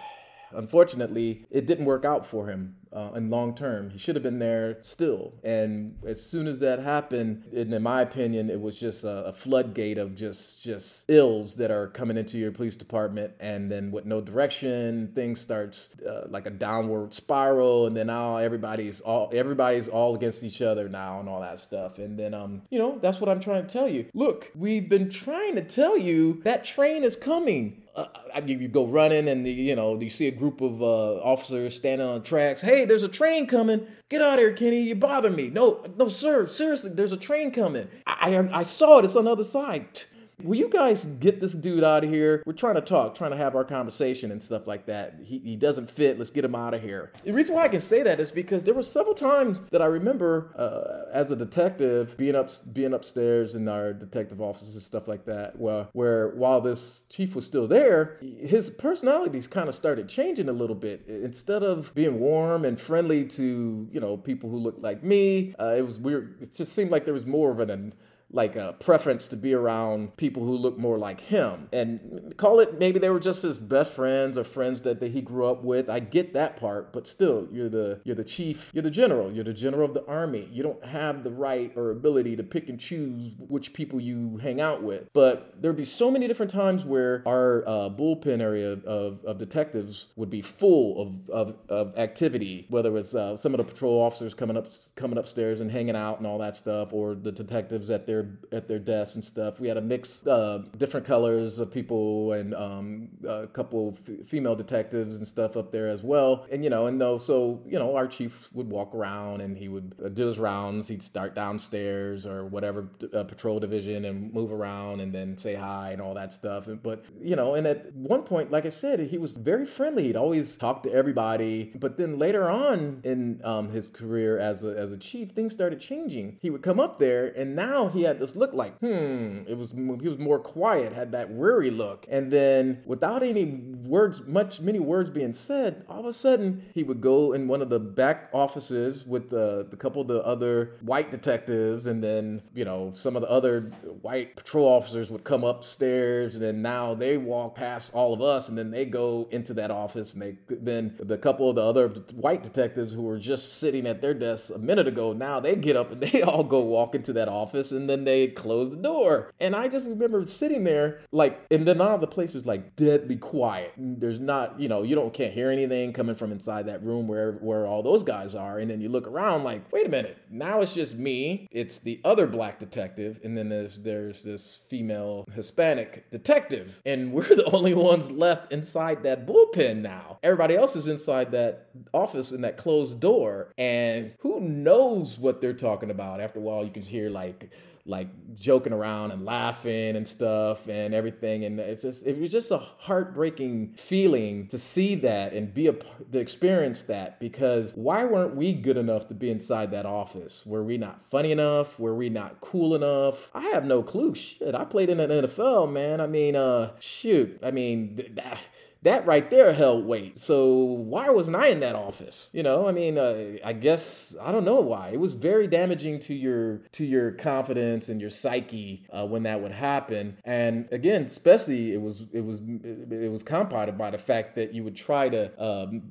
unfortunately, 0.52 1.46
it 1.50 1.66
didn't 1.66 1.84
work 1.84 2.04
out 2.04 2.24
for 2.26 2.48
him 2.48 2.76
uh, 2.94 3.10
in 3.16 3.28
long 3.28 3.54
term. 3.54 3.90
He 3.90 3.98
should 3.98 4.14
have 4.14 4.22
been 4.22 4.38
there 4.38 4.78
still. 4.80 5.32
And 5.42 5.96
as 6.06 6.24
soon 6.24 6.46
as 6.46 6.60
that 6.60 6.78
happened, 6.78 7.44
in 7.52 7.82
my 7.82 8.02
opinion, 8.02 8.50
it 8.50 8.60
was 8.60 8.78
just 8.78 9.04
a, 9.04 9.24
a, 9.26 9.32
floodgate 9.32 9.98
of 9.98 10.14
just 10.14 10.62
just 10.62 11.10
ills 11.10 11.56
that 11.56 11.70
are 11.70 11.88
coming 11.88 12.16
into 12.16 12.38
your 12.38 12.52
police 12.52 12.76
department, 12.76 13.32
and 13.40 13.70
then 13.70 13.90
with 13.90 14.06
no 14.06 14.20
direction, 14.20 15.10
things 15.14 15.40
starts 15.40 15.90
uh, 16.08 16.26
like 16.28 16.46
a 16.46 16.50
downward 16.50 17.12
spiral, 17.12 17.86
and 17.86 17.96
then 17.96 18.06
now 18.06 18.36
everybody's 18.36 19.00
all 19.00 19.30
everybody's 19.34 19.88
all 19.88 20.14
against 20.14 20.44
each 20.44 20.62
other 20.62 20.88
now, 20.88 21.18
and 21.18 21.28
all 21.28 21.40
that 21.40 21.58
stuff. 21.58 21.98
And 21.98 22.16
then 22.16 22.32
um, 22.32 22.62
you 22.70 22.78
know, 22.78 22.98
that's 23.00 23.20
what 23.20 23.28
I'm 23.28 23.40
trying 23.40 23.66
to 23.66 23.72
tell 23.72 23.88
you. 23.88 24.06
Look, 24.14 24.52
we've 24.54 24.88
been 24.88 25.10
trying 25.10 25.56
to 25.56 25.62
tell 25.62 25.98
you 25.98 26.40
that 26.44 26.64
train 26.64 27.02
is 27.02 27.16
coming 27.16 27.83
uh, 27.96 28.06
you 28.44 28.68
go 28.68 28.86
running 28.86 29.28
and 29.28 29.46
the, 29.46 29.50
you 29.50 29.76
know 29.76 30.00
you 30.00 30.10
see 30.10 30.26
a 30.26 30.32
group 30.32 30.60
of 30.60 30.82
uh, 30.82 31.14
officers 31.22 31.74
standing 31.74 32.06
on 32.06 32.22
tracks. 32.22 32.60
Hey, 32.60 32.84
there's 32.84 33.02
a 33.02 33.08
train 33.08 33.46
coming. 33.46 33.86
Get 34.08 34.22
out 34.22 34.34
of 34.34 34.38
here, 34.40 34.52
Kenny. 34.52 34.82
You 34.82 34.94
bother 34.96 35.30
me. 35.30 35.50
No, 35.50 35.84
no, 35.96 36.08
sir. 36.08 36.46
Seriously, 36.46 36.90
there's 36.90 37.12
a 37.12 37.16
train 37.16 37.50
coming. 37.52 37.88
I, 38.06 38.34
I, 38.34 38.60
I 38.60 38.62
saw 38.64 38.98
it. 38.98 39.04
It's 39.04 39.16
on 39.16 39.26
the 39.26 39.32
other 39.32 39.44
side. 39.44 40.02
Will 40.42 40.56
you 40.56 40.68
guys 40.68 41.04
get 41.04 41.40
this 41.40 41.52
dude 41.52 41.84
out 41.84 42.04
of 42.04 42.10
here? 42.10 42.42
We're 42.44 42.52
trying 42.54 42.74
to 42.74 42.80
talk, 42.80 43.14
trying 43.14 43.30
to 43.30 43.36
have 43.36 43.54
our 43.54 43.64
conversation 43.64 44.30
and 44.30 44.42
stuff 44.42 44.66
like 44.66 44.86
that. 44.86 45.20
He, 45.24 45.38
he 45.38 45.56
doesn't 45.56 45.88
fit. 45.88 46.18
Let's 46.18 46.30
get 46.30 46.44
him 46.44 46.54
out 46.54 46.74
of 46.74 46.82
here. 46.82 47.12
The 47.24 47.32
reason 47.32 47.54
why 47.54 47.64
I 47.64 47.68
can 47.68 47.80
say 47.80 48.02
that 48.02 48.20
is 48.20 48.30
because 48.30 48.64
there 48.64 48.74
were 48.74 48.82
several 48.82 49.14
times 49.14 49.62
that 49.70 49.80
I 49.80 49.86
remember 49.86 50.52
uh, 50.58 51.10
as 51.12 51.30
a 51.30 51.36
detective 51.36 52.16
being 52.16 52.34
up 52.34 52.50
being 52.72 52.92
upstairs 52.92 53.54
in 53.54 53.68
our 53.68 53.92
detective 53.92 54.40
offices 54.40 54.74
and 54.74 54.82
stuff 54.82 55.08
like 55.08 55.24
that. 55.26 55.58
Where 55.58 55.88
where 55.92 56.28
while 56.30 56.60
this 56.60 57.04
chief 57.08 57.34
was 57.34 57.46
still 57.46 57.66
there, 57.66 58.18
his 58.20 58.70
personalities 58.70 59.46
kind 59.46 59.68
of 59.68 59.74
started 59.74 60.08
changing 60.08 60.48
a 60.48 60.52
little 60.52 60.76
bit. 60.76 61.06
Instead 61.06 61.62
of 61.62 61.94
being 61.94 62.18
warm 62.18 62.64
and 62.64 62.78
friendly 62.78 63.24
to 63.26 63.88
you 63.90 64.00
know 64.00 64.16
people 64.16 64.50
who 64.50 64.58
looked 64.58 64.82
like 64.82 65.02
me, 65.02 65.54
uh, 65.60 65.74
it 65.76 65.82
was 65.82 65.98
weird. 65.98 66.36
It 66.40 66.52
just 66.54 66.72
seemed 66.72 66.90
like 66.90 67.04
there 67.04 67.14
was 67.14 67.26
more 67.26 67.50
of 67.50 67.60
an 67.60 67.94
like 68.34 68.56
a 68.56 68.74
preference 68.80 69.28
to 69.28 69.36
be 69.36 69.54
around 69.54 70.16
people 70.16 70.44
who 70.44 70.56
look 70.56 70.76
more 70.76 70.98
like 70.98 71.20
him. 71.20 71.68
And 71.72 72.34
call 72.36 72.60
it 72.60 72.78
maybe 72.78 72.98
they 72.98 73.10
were 73.10 73.20
just 73.20 73.42
his 73.42 73.58
best 73.58 73.94
friends 73.94 74.36
or 74.36 74.44
friends 74.44 74.80
that, 74.82 75.00
that 75.00 75.12
he 75.12 75.20
grew 75.20 75.46
up 75.46 75.62
with. 75.62 75.88
I 75.88 76.00
get 76.00 76.34
that 76.34 76.58
part, 76.58 76.92
but 76.92 77.06
still, 77.06 77.48
you're 77.52 77.68
the 77.68 78.00
you're 78.04 78.16
the 78.16 78.24
chief, 78.24 78.70
you're 78.74 78.82
the 78.82 78.90
general, 78.90 79.32
you're 79.32 79.44
the 79.44 79.52
general 79.52 79.84
of 79.84 79.94
the 79.94 80.04
army. 80.06 80.48
You 80.52 80.62
don't 80.62 80.84
have 80.84 81.22
the 81.22 81.30
right 81.30 81.72
or 81.76 81.90
ability 81.90 82.36
to 82.36 82.42
pick 82.42 82.68
and 82.68 82.78
choose 82.78 83.34
which 83.38 83.72
people 83.72 84.00
you 84.00 84.38
hang 84.38 84.60
out 84.60 84.82
with. 84.82 85.08
But 85.12 85.54
there'd 85.62 85.76
be 85.76 85.84
so 85.84 86.10
many 86.10 86.26
different 86.26 86.50
times 86.50 86.84
where 86.84 87.22
our 87.26 87.62
uh, 87.66 87.88
bullpen 87.90 88.40
area 88.40 88.72
of, 88.72 89.24
of 89.24 89.38
detectives 89.38 90.08
would 90.16 90.30
be 90.30 90.42
full 90.42 91.00
of, 91.00 91.30
of, 91.30 91.56
of 91.68 91.98
activity, 91.98 92.66
whether 92.68 92.96
it's 92.96 93.14
uh, 93.14 93.36
some 93.36 93.54
of 93.54 93.58
the 93.58 93.64
patrol 93.64 94.00
officers 94.00 94.34
coming 94.34 94.56
up 94.56 94.66
coming 94.96 95.18
upstairs 95.18 95.60
and 95.60 95.70
hanging 95.70 95.96
out 95.96 96.18
and 96.18 96.26
all 96.26 96.38
that 96.38 96.56
stuff, 96.56 96.92
or 96.92 97.14
the 97.14 97.30
detectives 97.30 97.90
at 97.90 98.06
their 98.06 98.23
at 98.52 98.68
their 98.68 98.78
desks 98.78 99.14
and 99.14 99.24
stuff. 99.24 99.60
We 99.60 99.68
had 99.68 99.76
a 99.76 99.80
mix, 99.80 100.26
uh, 100.26 100.64
different 100.76 101.06
colors 101.06 101.58
of 101.58 101.72
people, 101.72 102.32
and 102.32 102.54
um, 102.54 103.08
a 103.26 103.46
couple 103.46 103.96
f- 104.08 104.26
female 104.26 104.54
detectives 104.54 105.16
and 105.16 105.26
stuff 105.26 105.56
up 105.56 105.72
there 105.72 105.88
as 105.88 106.02
well. 106.02 106.46
And 106.50 106.62
you 106.64 106.70
know, 106.70 106.86
and 106.86 107.00
though 107.00 107.18
so 107.18 107.62
you 107.66 107.78
know, 107.78 107.96
our 107.96 108.06
chief 108.06 108.52
would 108.52 108.68
walk 108.68 108.94
around 108.94 109.40
and 109.40 109.56
he 109.56 109.68
would 109.68 109.94
uh, 110.04 110.08
do 110.08 110.26
his 110.26 110.38
rounds. 110.38 110.88
He'd 110.88 111.02
start 111.02 111.34
downstairs 111.34 112.26
or 112.26 112.46
whatever 112.46 112.88
uh, 113.12 113.24
patrol 113.24 113.60
division 113.60 114.04
and 114.04 114.32
move 114.32 114.52
around 114.52 115.00
and 115.00 115.12
then 115.12 115.36
say 115.36 115.54
hi 115.54 115.90
and 115.90 116.00
all 116.00 116.14
that 116.14 116.32
stuff. 116.32 116.68
But 116.82 117.04
you 117.20 117.36
know, 117.36 117.54
and 117.54 117.66
at 117.66 117.92
one 117.94 118.22
point, 118.22 118.50
like 118.50 118.66
I 118.66 118.70
said, 118.70 119.00
he 119.00 119.18
was 119.18 119.32
very 119.32 119.66
friendly. 119.66 120.04
He'd 120.04 120.16
always 120.16 120.56
talk 120.56 120.82
to 120.84 120.92
everybody. 120.92 121.72
But 121.74 121.96
then 121.96 122.18
later 122.18 122.50
on 122.50 123.00
in 123.04 123.40
um, 123.44 123.70
his 123.70 123.88
career 123.88 124.38
as 124.38 124.64
a, 124.64 124.76
as 124.76 124.92
a 124.92 124.96
chief, 124.96 125.30
things 125.30 125.52
started 125.52 125.80
changing. 125.80 126.38
He 126.40 126.50
would 126.50 126.62
come 126.62 126.80
up 126.80 126.98
there, 126.98 127.26
and 127.36 127.54
now 127.54 127.88
he 127.88 128.02
had 128.04 128.18
this 128.18 128.36
look 128.36 128.54
like, 128.54 128.78
hmm, 128.78 129.42
it 129.46 129.56
was 129.56 129.72
he 129.72 130.08
was 130.08 130.18
more 130.18 130.38
quiet, 130.38 130.92
had 130.92 131.12
that 131.12 131.30
weary 131.30 131.70
look. 131.70 132.06
And 132.08 132.30
then 132.30 132.82
without 132.86 133.22
any 133.22 133.44
words, 133.86 134.22
much 134.26 134.60
many 134.60 134.78
words 134.78 135.10
being 135.10 135.32
said, 135.32 135.84
all 135.88 136.00
of 136.00 136.06
a 136.06 136.12
sudden 136.12 136.64
he 136.74 136.82
would 136.82 137.00
go 137.00 137.32
in 137.32 137.48
one 137.48 137.62
of 137.62 137.68
the 137.68 137.80
back 137.80 138.30
offices 138.32 139.06
with 139.06 139.30
the, 139.30 139.66
the 139.70 139.76
couple 139.76 140.02
of 140.02 140.08
the 140.08 140.24
other 140.24 140.76
white 140.82 141.10
detectives, 141.10 141.86
and 141.86 142.02
then 142.02 142.42
you 142.54 142.64
know 142.64 142.90
some 142.94 143.16
of 143.16 143.22
the 143.22 143.30
other 143.30 143.72
white 144.02 144.36
patrol 144.36 144.66
officers 144.66 145.10
would 145.10 145.24
come 145.24 145.44
upstairs, 145.44 146.34
and 146.34 146.42
then 146.42 146.62
now 146.62 146.94
they 146.94 147.16
walk 147.16 147.54
past 147.54 147.92
all 147.94 148.12
of 148.12 148.20
us, 148.20 148.48
and 148.48 148.56
then 148.56 148.70
they 148.70 148.84
go 148.84 149.28
into 149.30 149.54
that 149.54 149.70
office, 149.70 150.14
and 150.14 150.22
they 150.22 150.36
then 150.48 150.94
the 150.98 151.18
couple 151.18 151.48
of 151.48 151.56
the 151.56 151.62
other 151.62 151.88
white 152.14 152.42
detectives 152.42 152.92
who 152.92 153.02
were 153.02 153.18
just 153.18 153.58
sitting 153.58 153.86
at 153.86 154.00
their 154.00 154.14
desks 154.14 154.50
a 154.50 154.58
minute 154.58 154.86
ago, 154.86 155.12
now 155.12 155.40
they 155.40 155.56
get 155.56 155.76
up 155.76 155.90
and 155.90 156.00
they 156.04 156.22
all 156.22 156.44
go 156.44 156.60
walk 156.60 156.94
into 156.94 157.12
that 157.12 157.28
office, 157.28 157.72
and 157.72 157.88
then 157.88 157.93
they 158.02 158.26
closed 158.26 158.72
the 158.72 158.76
door. 158.76 159.30
And 159.40 159.54
I 159.54 159.68
just 159.68 159.86
remember 159.86 160.26
sitting 160.26 160.64
there, 160.64 161.02
like, 161.12 161.40
and 161.52 161.68
then 161.68 161.80
all 161.80 161.98
the 161.98 162.08
place 162.08 162.34
was 162.34 162.46
like 162.46 162.74
deadly 162.74 163.16
quiet. 163.16 163.72
There's 163.76 164.18
not, 164.18 164.58
you 164.58 164.68
know, 164.68 164.82
you 164.82 164.96
don't 164.96 165.14
can't 165.14 165.32
hear 165.32 165.50
anything 165.50 165.92
coming 165.92 166.16
from 166.16 166.32
inside 166.32 166.66
that 166.66 166.82
room 166.82 167.06
where 167.06 167.32
where 167.34 167.66
all 167.66 167.82
those 167.82 168.02
guys 168.02 168.34
are. 168.34 168.58
And 168.58 168.68
then 168.68 168.80
you 168.80 168.88
look 168.88 169.06
around, 169.06 169.44
like, 169.44 169.70
wait 169.72 169.86
a 169.86 169.90
minute, 169.90 170.18
now 170.30 170.60
it's 170.60 170.74
just 170.74 170.96
me. 170.96 171.46
It's 171.52 171.78
the 171.78 172.00
other 172.04 172.26
black 172.26 172.58
detective, 172.58 173.20
and 173.22 173.38
then 173.38 173.48
there's 173.48 173.78
there's 173.78 174.22
this 174.22 174.60
female 174.68 175.26
Hispanic 175.32 176.10
detective, 176.10 176.80
and 176.84 177.12
we're 177.12 177.22
the 177.22 177.48
only 177.52 177.74
ones 177.74 178.10
left 178.10 178.52
inside 178.52 179.04
that 179.04 179.26
bullpen 179.26 179.76
now. 179.76 180.18
Everybody 180.22 180.56
else 180.56 180.74
is 180.74 180.88
inside 180.88 181.30
that 181.32 181.68
office 181.92 182.32
in 182.32 182.40
that 182.40 182.56
closed 182.56 182.98
door, 183.00 183.52
and 183.58 184.14
who 184.20 184.40
knows 184.40 185.18
what 185.18 185.40
they're 185.40 185.52
talking 185.52 185.90
about. 185.90 186.20
After 186.20 186.38
a 186.38 186.42
while, 186.42 186.64
you 186.64 186.70
can 186.70 186.82
hear 186.82 187.10
like 187.10 187.50
like 187.86 188.08
joking 188.34 188.72
around 188.72 189.10
and 189.10 189.26
laughing 189.26 189.94
and 189.94 190.08
stuff 190.08 190.68
and 190.68 190.94
everything. 190.94 191.44
And 191.44 191.60
it's 191.60 191.82
just 191.82 192.06
it 192.06 192.18
was 192.18 192.32
just 192.32 192.50
a 192.50 192.58
heartbreaking 192.58 193.74
feeling 193.74 194.46
to 194.48 194.58
see 194.58 194.94
that 194.96 195.34
and 195.34 195.52
be 195.52 195.66
a 195.66 195.74
to 195.74 196.18
experience 196.18 196.82
that 196.84 197.20
because 197.20 197.74
why 197.74 198.04
weren't 198.04 198.36
we 198.36 198.52
good 198.52 198.78
enough 198.78 199.08
to 199.08 199.14
be 199.14 199.30
inside 199.30 199.70
that 199.72 199.84
office? 199.84 200.46
Were 200.46 200.64
we 200.64 200.78
not 200.78 201.04
funny 201.10 201.30
enough? 201.30 201.78
Were 201.78 201.94
we 201.94 202.08
not 202.08 202.40
cool 202.40 202.74
enough? 202.74 203.30
I 203.34 203.42
have 203.48 203.64
no 203.64 203.82
clue. 203.82 204.14
Shit 204.14 204.54
i 204.54 204.64
played 204.64 204.88
in 204.88 204.98
the 204.98 205.06
nfl 205.06 205.70
man. 205.70 206.00
I 206.00 206.06
mean 206.06 206.36
uh 206.36 206.72
shoot. 206.78 207.38
I 207.42 207.50
mean 207.50 207.96
that 208.14 208.40
that 208.84 209.06
right 209.06 209.28
there 209.30 209.52
held 209.54 209.86
weight. 209.86 210.20
So 210.20 210.54
why 210.54 211.08
wasn't 211.08 211.36
I 211.36 211.48
in 211.48 211.60
that 211.60 211.74
office? 211.74 212.30
You 212.32 212.42
know, 212.42 212.68
I 212.68 212.72
mean, 212.72 212.98
uh, 212.98 213.36
I 213.44 213.54
guess 213.54 214.14
I 214.22 214.30
don't 214.30 214.44
know 214.44 214.60
why. 214.60 214.90
It 214.90 215.00
was 215.00 215.14
very 215.14 215.46
damaging 215.46 216.00
to 216.00 216.14
your 216.14 216.58
to 216.72 216.84
your 216.84 217.12
confidence 217.12 217.88
and 217.88 218.00
your 218.00 218.10
psyche 218.10 218.86
uh, 218.90 219.06
when 219.06 219.22
that 219.24 219.40
would 219.40 219.52
happen. 219.52 220.18
And 220.24 220.68
again, 220.70 221.02
especially 221.04 221.72
it 221.72 221.80
was 221.80 222.04
it 222.12 222.20
was 222.20 222.40
it 222.40 223.10
was 223.10 223.22
compounded 223.22 223.78
by 223.78 223.90
the 223.90 223.98
fact 223.98 224.34
that 224.36 224.52
you 224.52 224.62
would 224.64 224.76
try 224.76 225.08
to 225.08 225.42
um, 225.42 225.82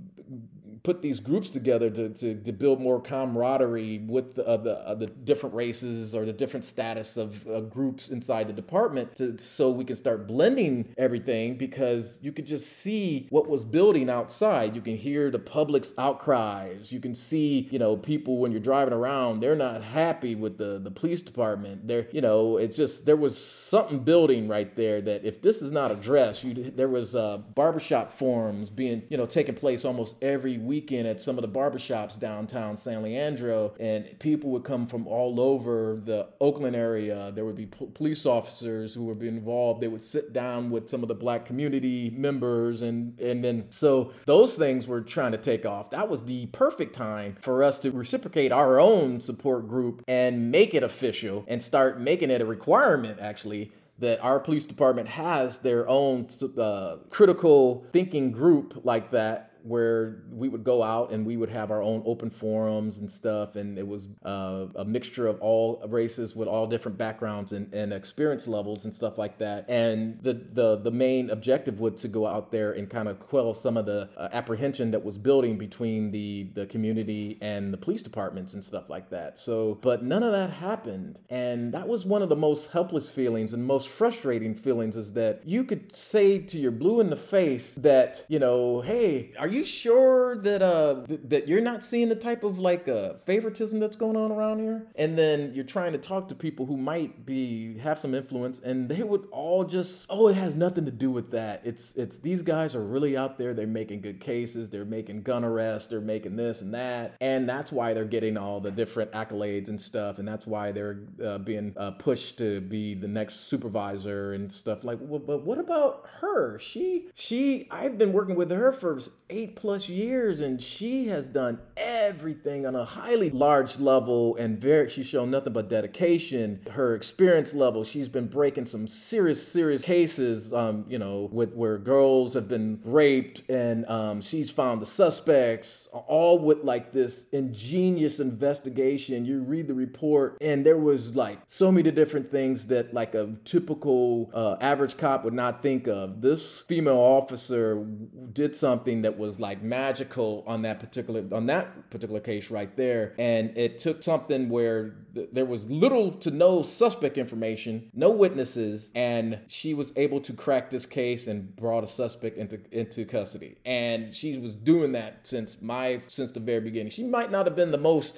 put 0.84 1.02
these 1.02 1.22
groups 1.22 1.50
together 1.50 1.90
to, 1.90 2.10
to, 2.10 2.36
to 2.36 2.52
build 2.52 2.82
more 2.82 3.02
camaraderie 3.02 4.00
with 4.00 4.36
the, 4.36 4.46
uh, 4.46 4.58
the, 4.58 4.74
uh, 4.86 4.94
the 4.94 5.08
different 5.08 5.56
races 5.56 6.14
or 6.14 6.26
the 6.26 6.34
different 6.34 6.66
status 6.66 7.16
of 7.16 7.48
uh, 7.48 7.62
groups 7.62 8.10
inside 8.10 8.50
the 8.50 8.54
department 8.54 9.16
to, 9.16 9.38
so 9.38 9.72
we 9.72 9.86
can 9.86 9.96
start 9.96 10.28
blending 10.28 10.94
everything 10.98 11.58
because 11.58 12.20
you 12.22 12.34
could 12.34 12.46
just 12.46 12.70
see 12.70 13.28
what 13.30 13.48
was 13.48 13.64
building 13.64 14.10
outside. 14.10 14.76
You 14.76 14.82
can 14.82 14.98
hear 14.98 15.32
the 15.32 15.40
public's 15.40 15.94
outcries. 15.98 16.92
You 16.92 17.00
can 17.00 17.16
see, 17.16 17.70
you 17.72 17.80
know, 17.80 17.96
people 17.96 18.40
when 18.40 18.52
you're 18.52 18.60
driving 18.60 18.94
around, 18.94 19.40
they're 19.40 19.56
not 19.56 19.82
happy 19.82 20.36
with 20.36 20.58
the, 20.58 20.80
the 20.80 20.92
police 20.92 21.22
department. 21.22 21.88
They're, 21.88 22.08
you 22.12 22.20
know, 22.20 22.58
it's 22.58 22.76
just, 22.76 23.06
there 23.06 23.16
was 23.16 23.38
something 23.38 24.00
building 24.00 24.50
right 24.50 24.76
there 24.76 25.02
that 25.02 25.24
if 25.24 25.42
this 25.42 25.62
is 25.62 25.72
not 25.72 25.92
addressed, 25.92 26.44
you, 26.44 26.54
there 26.54 26.90
was 26.90 27.16
uh, 27.16 27.38
barbershop 27.38 28.12
forums 28.12 28.70
being, 28.70 29.04
you 29.10 29.16
know, 29.16 29.26
taking 29.26 29.56
place 29.56 29.86
almost 29.86 30.22
every 30.22 30.58
week 30.58 30.73
weekend 30.74 31.08
at 31.08 31.22
some 31.22 31.38
of 31.38 31.44
the 31.44 31.48
barbershops 31.60 32.18
downtown 32.20 32.76
San 32.76 33.04
Leandro, 33.04 33.76
and 33.80 34.18
people 34.18 34.50
would 34.50 34.64
come 34.64 34.88
from 34.88 35.06
all 35.06 35.40
over 35.40 36.02
the 36.04 36.28
Oakland 36.42 36.76
area. 36.76 37.32
There 37.36 37.46
would 37.46 37.56
be 37.56 37.68
police 37.68 38.26
officers 38.26 38.96
who 38.96 39.04
would 39.06 39.20
be 39.20 39.28
involved. 39.28 39.82
They 39.82 39.88
would 39.88 40.02
sit 40.02 40.34
down 40.34 40.72
with 40.72 40.90
some 40.90 41.04
of 41.04 41.10
the 41.10 41.16
black 41.16 41.46
community 41.46 42.10
members, 42.10 42.82
and 42.82 43.20
and 43.20 43.44
then 43.44 43.68
so 43.70 44.14
those 44.26 44.56
things 44.56 44.88
were 44.88 45.02
trying 45.02 45.34
to 45.34 45.38
take 45.38 45.64
off. 45.64 45.92
That 45.92 46.10
was 46.10 46.26
the 46.26 46.48
perfect 46.48 46.96
time 46.96 47.38
for 47.40 47.64
us 47.64 47.78
to 47.80 47.92
reciprocate 47.92 48.52
our 48.52 48.80
own 48.80 49.22
support 49.22 49.68
group 49.68 50.04
and 50.08 50.52
make 50.52 50.74
it 50.74 50.82
official 50.82 51.46
and 51.48 51.62
start 51.62 52.02
making 52.02 52.32
it 52.32 52.42
a 52.42 52.46
requirement 52.46 53.20
actually 53.20 53.72
that 54.00 54.20
our 54.22 54.40
police 54.40 54.66
department 54.66 55.08
has 55.08 55.60
their 55.60 55.88
own 55.88 56.28
uh, 56.58 56.98
critical 57.10 57.86
thinking 57.94 58.32
group 58.32 58.82
like 58.84 59.12
that 59.12 59.53
where 59.64 60.24
we 60.32 60.50
would 60.50 60.64
go 60.64 60.84
out 60.84 61.12
and 61.12 61.26
we 61.26 61.38
would 61.38 61.50
have 61.50 61.72
our 61.72 61.82
own 61.82 62.04
open 62.06 62.30
forums 62.30 62.98
and 62.98 63.10
stuff, 63.10 63.56
and 63.56 63.78
it 63.78 63.88
was 63.88 64.10
uh, 64.26 64.66
a 64.76 64.86
mixture 64.86 65.28
of 65.28 65.40
all 65.40 65.82
races 65.88 66.36
with 66.36 66.48
all 66.48 66.68
different 66.68 66.98
backgrounds 66.98 67.54
and, 67.54 67.74
and 67.74 67.94
experience 67.94 68.48
levels 68.48 68.86
and 68.86 68.94
stuff 68.94 69.18
like 69.18 69.38
that. 69.38 69.66
And 69.70 70.20
the 70.22 70.34
the 70.34 70.78
the 70.78 70.92
main 70.92 71.30
objective 71.30 71.80
was 71.80 72.02
to 72.02 72.08
go 72.08 72.28
out 72.28 72.52
there 72.52 72.74
and 72.74 72.90
kind 72.90 73.08
of 73.08 73.20
quell 73.20 73.54
some 73.54 73.78
of 73.78 73.86
the 73.86 74.10
uh, 74.18 74.30
apprehension 74.34 74.92
that 74.92 75.04
was 75.04 75.18
building 75.18 75.58
between 75.58 76.12
the 76.12 76.50
the 76.54 76.66
community 76.66 77.38
and 77.42 77.74
the 77.74 77.78
police 77.78 78.02
departments 78.02 78.54
and 78.54 78.64
stuff 78.64 78.90
like 78.90 79.10
that. 79.10 79.38
So, 79.38 79.80
but 79.82 80.04
none 80.04 80.24
of 80.24 80.32
that 80.32 80.50
happened, 80.52 81.20
and 81.30 81.74
that 81.74 81.88
was 81.88 82.06
one 82.06 82.22
of 82.22 82.30
the 82.30 82.36
most 82.36 82.72
helpless 82.72 83.10
feelings 83.10 83.54
and 83.54 83.64
most 83.64 83.88
frustrating 83.88 84.56
feelings 84.56 84.98
is 84.98 85.14
that 85.14 85.42
you 85.46 85.64
could 85.64 85.96
say 85.96 86.40
to 86.40 86.60
your 86.60 86.72
blue 86.72 87.00
in 87.00 87.10
the 87.10 87.16
face 87.16 87.74
that 87.76 88.26
you 88.28 88.40
know, 88.40 88.82
hey, 88.82 89.32
are 89.38 89.48
you 89.48 89.53
sure 89.62 90.36
that 90.38 90.62
uh 90.64 91.06
th- 91.08 91.20
that 91.26 91.48
you're 91.48 91.62
not 91.62 91.84
seeing 91.84 92.10
the 92.10 92.16
type 92.16 92.44
of 92.44 92.58
like 92.58 92.88
uh 92.88 93.14
favoritism 93.26 93.80
that's 93.80 93.96
going 93.96 94.16
on 94.16 94.32
around 94.32 94.60
here? 94.60 94.88
And 94.96 95.18
then 95.18 95.54
you're 95.54 95.64
trying 95.66 95.92
to 95.92 96.00
talk 96.00 96.28
to 96.30 96.36
people 96.36 96.66
who 96.66 96.78
might 96.78 97.26
be 97.26 97.78
have 97.78 98.00
some 98.00 98.16
influence, 98.16 98.60
and 98.60 98.88
they 98.90 99.04
would 99.04 99.28
all 99.32 99.64
just, 99.64 100.08
oh, 100.10 100.30
it 100.30 100.36
has 100.36 100.56
nothing 100.56 100.86
to 100.86 100.92
do 100.92 101.12
with 101.12 101.32
that. 101.32 101.62
It's 101.64 101.96
it's 101.96 102.18
these 102.20 102.42
guys 102.42 102.76
are 102.76 102.84
really 102.84 103.18
out 103.18 103.38
there. 103.38 103.54
They're 103.54 103.68
making 103.68 104.02
good 104.02 104.20
cases. 104.20 104.70
They're 104.70 104.86
making 104.86 105.24
gun 105.24 105.44
arrests. 105.44 105.90
They're 105.90 106.02
making 106.02 106.36
this 106.38 106.62
and 106.62 106.74
that, 106.74 107.16
and 107.22 107.48
that's 107.48 107.72
why 107.72 107.94
they're 107.94 108.06
getting 108.06 108.38
all 108.38 108.60
the 108.62 108.72
different 108.72 109.12
accolades 109.12 109.68
and 109.68 109.80
stuff, 109.80 110.20
and 110.20 110.28
that's 110.28 110.48
why 110.48 110.72
they're 110.72 111.02
uh, 111.24 111.38
being 111.40 111.74
uh, 111.78 111.92
pushed 111.92 112.38
to 112.38 112.62
be 112.62 112.94
the 112.94 113.08
next 113.08 113.48
supervisor 113.48 114.34
and 114.34 114.52
stuff 114.52 114.84
like. 114.84 115.00
Well, 115.02 115.20
but 115.20 115.44
what 115.44 115.58
about 115.60 116.08
her? 116.22 116.58
She 116.60 117.10
she 117.14 117.68
I've 117.70 117.98
been 117.98 118.14
working 118.14 118.36
with 118.36 118.50
her 118.52 118.72
for 118.72 119.00
eight 119.30 119.43
plus 119.48 119.90
years, 119.90 120.42
and 120.42 120.62
she 120.62 121.08
has 121.08 121.28
done 121.28 121.60
everything 121.78 122.66
on 122.66 122.76
a 122.76 122.86
highly 122.86 123.30
large 123.30 123.80
level, 123.80 124.36
and 124.38 124.60
very 124.60 124.90
she's 124.90 125.08
shown 125.08 125.32
nothing 125.32 125.54
but 125.54 125.70
dedication. 125.70 126.60
Her 126.72 126.96
experience 126.96 127.54
level, 127.54 127.84
she's 127.84 128.10
been 128.10 128.28
breaking 128.28 128.66
some 128.66 128.88
serious 128.88 129.46
serious 129.46 129.84
cases. 129.84 130.54
Um, 130.54 130.86
you 130.88 131.00
know, 131.00 131.30
with 131.32 131.54
where 131.54 131.78
girls 131.78 132.34
have 132.34 132.48
been 132.48 132.80
raped, 132.84 133.50
and 133.50 133.86
um, 133.88 134.22
she's 134.22 134.52
found 134.52 134.82
the 134.82 134.86
suspects, 134.86 135.88
all 135.92 136.40
with 136.40 136.64
like 136.64 136.92
this 136.92 137.30
ingenious 137.32 138.20
investigation. 138.20 139.26
You 139.26 139.42
read 139.42 139.68
the 139.68 139.74
report, 139.74 140.38
and 140.42 140.66
there 140.66 140.78
was 140.78 141.16
like 141.16 141.40
so 141.48 141.72
many 141.72 141.92
different 141.92 142.32
things 142.32 142.68
that 142.68 142.94
like 142.94 143.16
a 143.16 143.30
typical 143.46 144.32
uh, 144.34 144.56
average 144.62 144.98
cop 144.98 145.24
would 145.24 145.34
not 145.34 145.62
think 145.62 145.88
of. 145.88 146.22
This 146.22 146.62
female 146.62 146.98
officer 146.98 147.86
did 148.34 148.56
something 148.56 149.02
that 149.04 149.18
was 149.18 149.33
like 149.40 149.62
magical 149.62 150.44
on 150.48 150.62
that 150.64 150.80
particular 150.80 151.24
on 151.32 151.46
that 151.48 151.90
particular 151.90 152.20
case 152.20 152.50
right 152.52 152.76
there, 152.76 153.14
and 153.18 153.58
it 153.58 153.78
took 153.78 154.02
something 154.02 154.50
where 154.50 154.96
th- 155.14 155.30
there 155.32 155.46
was 155.46 155.70
little 155.70 156.12
to 156.12 156.32
no 156.32 156.64
suspect 156.64 157.18
information, 157.18 157.90
no 157.94 158.10
witnesses, 158.12 158.92
and 158.96 159.40
she 159.48 159.74
was 159.74 159.94
able 159.96 160.20
to 160.22 160.34
crack 160.34 160.70
this 160.70 160.86
case 160.86 161.28
and 161.28 161.56
brought 161.56 161.84
a 161.84 161.88
suspect 161.88 162.38
into 162.38 162.60
into 162.72 163.06
custody. 163.06 163.58
And 163.66 164.14
she 164.14 164.38
was 164.38 164.56
doing 164.56 164.94
that 164.94 165.26
since 165.28 165.62
my 165.62 166.00
since 166.08 166.32
the 166.32 166.40
very 166.40 166.62
beginning. 166.62 166.92
She 166.92 167.04
might 167.04 167.32
not 167.32 167.46
have 167.46 167.56
been 167.56 167.72
the 167.72 167.78
most 167.78 168.18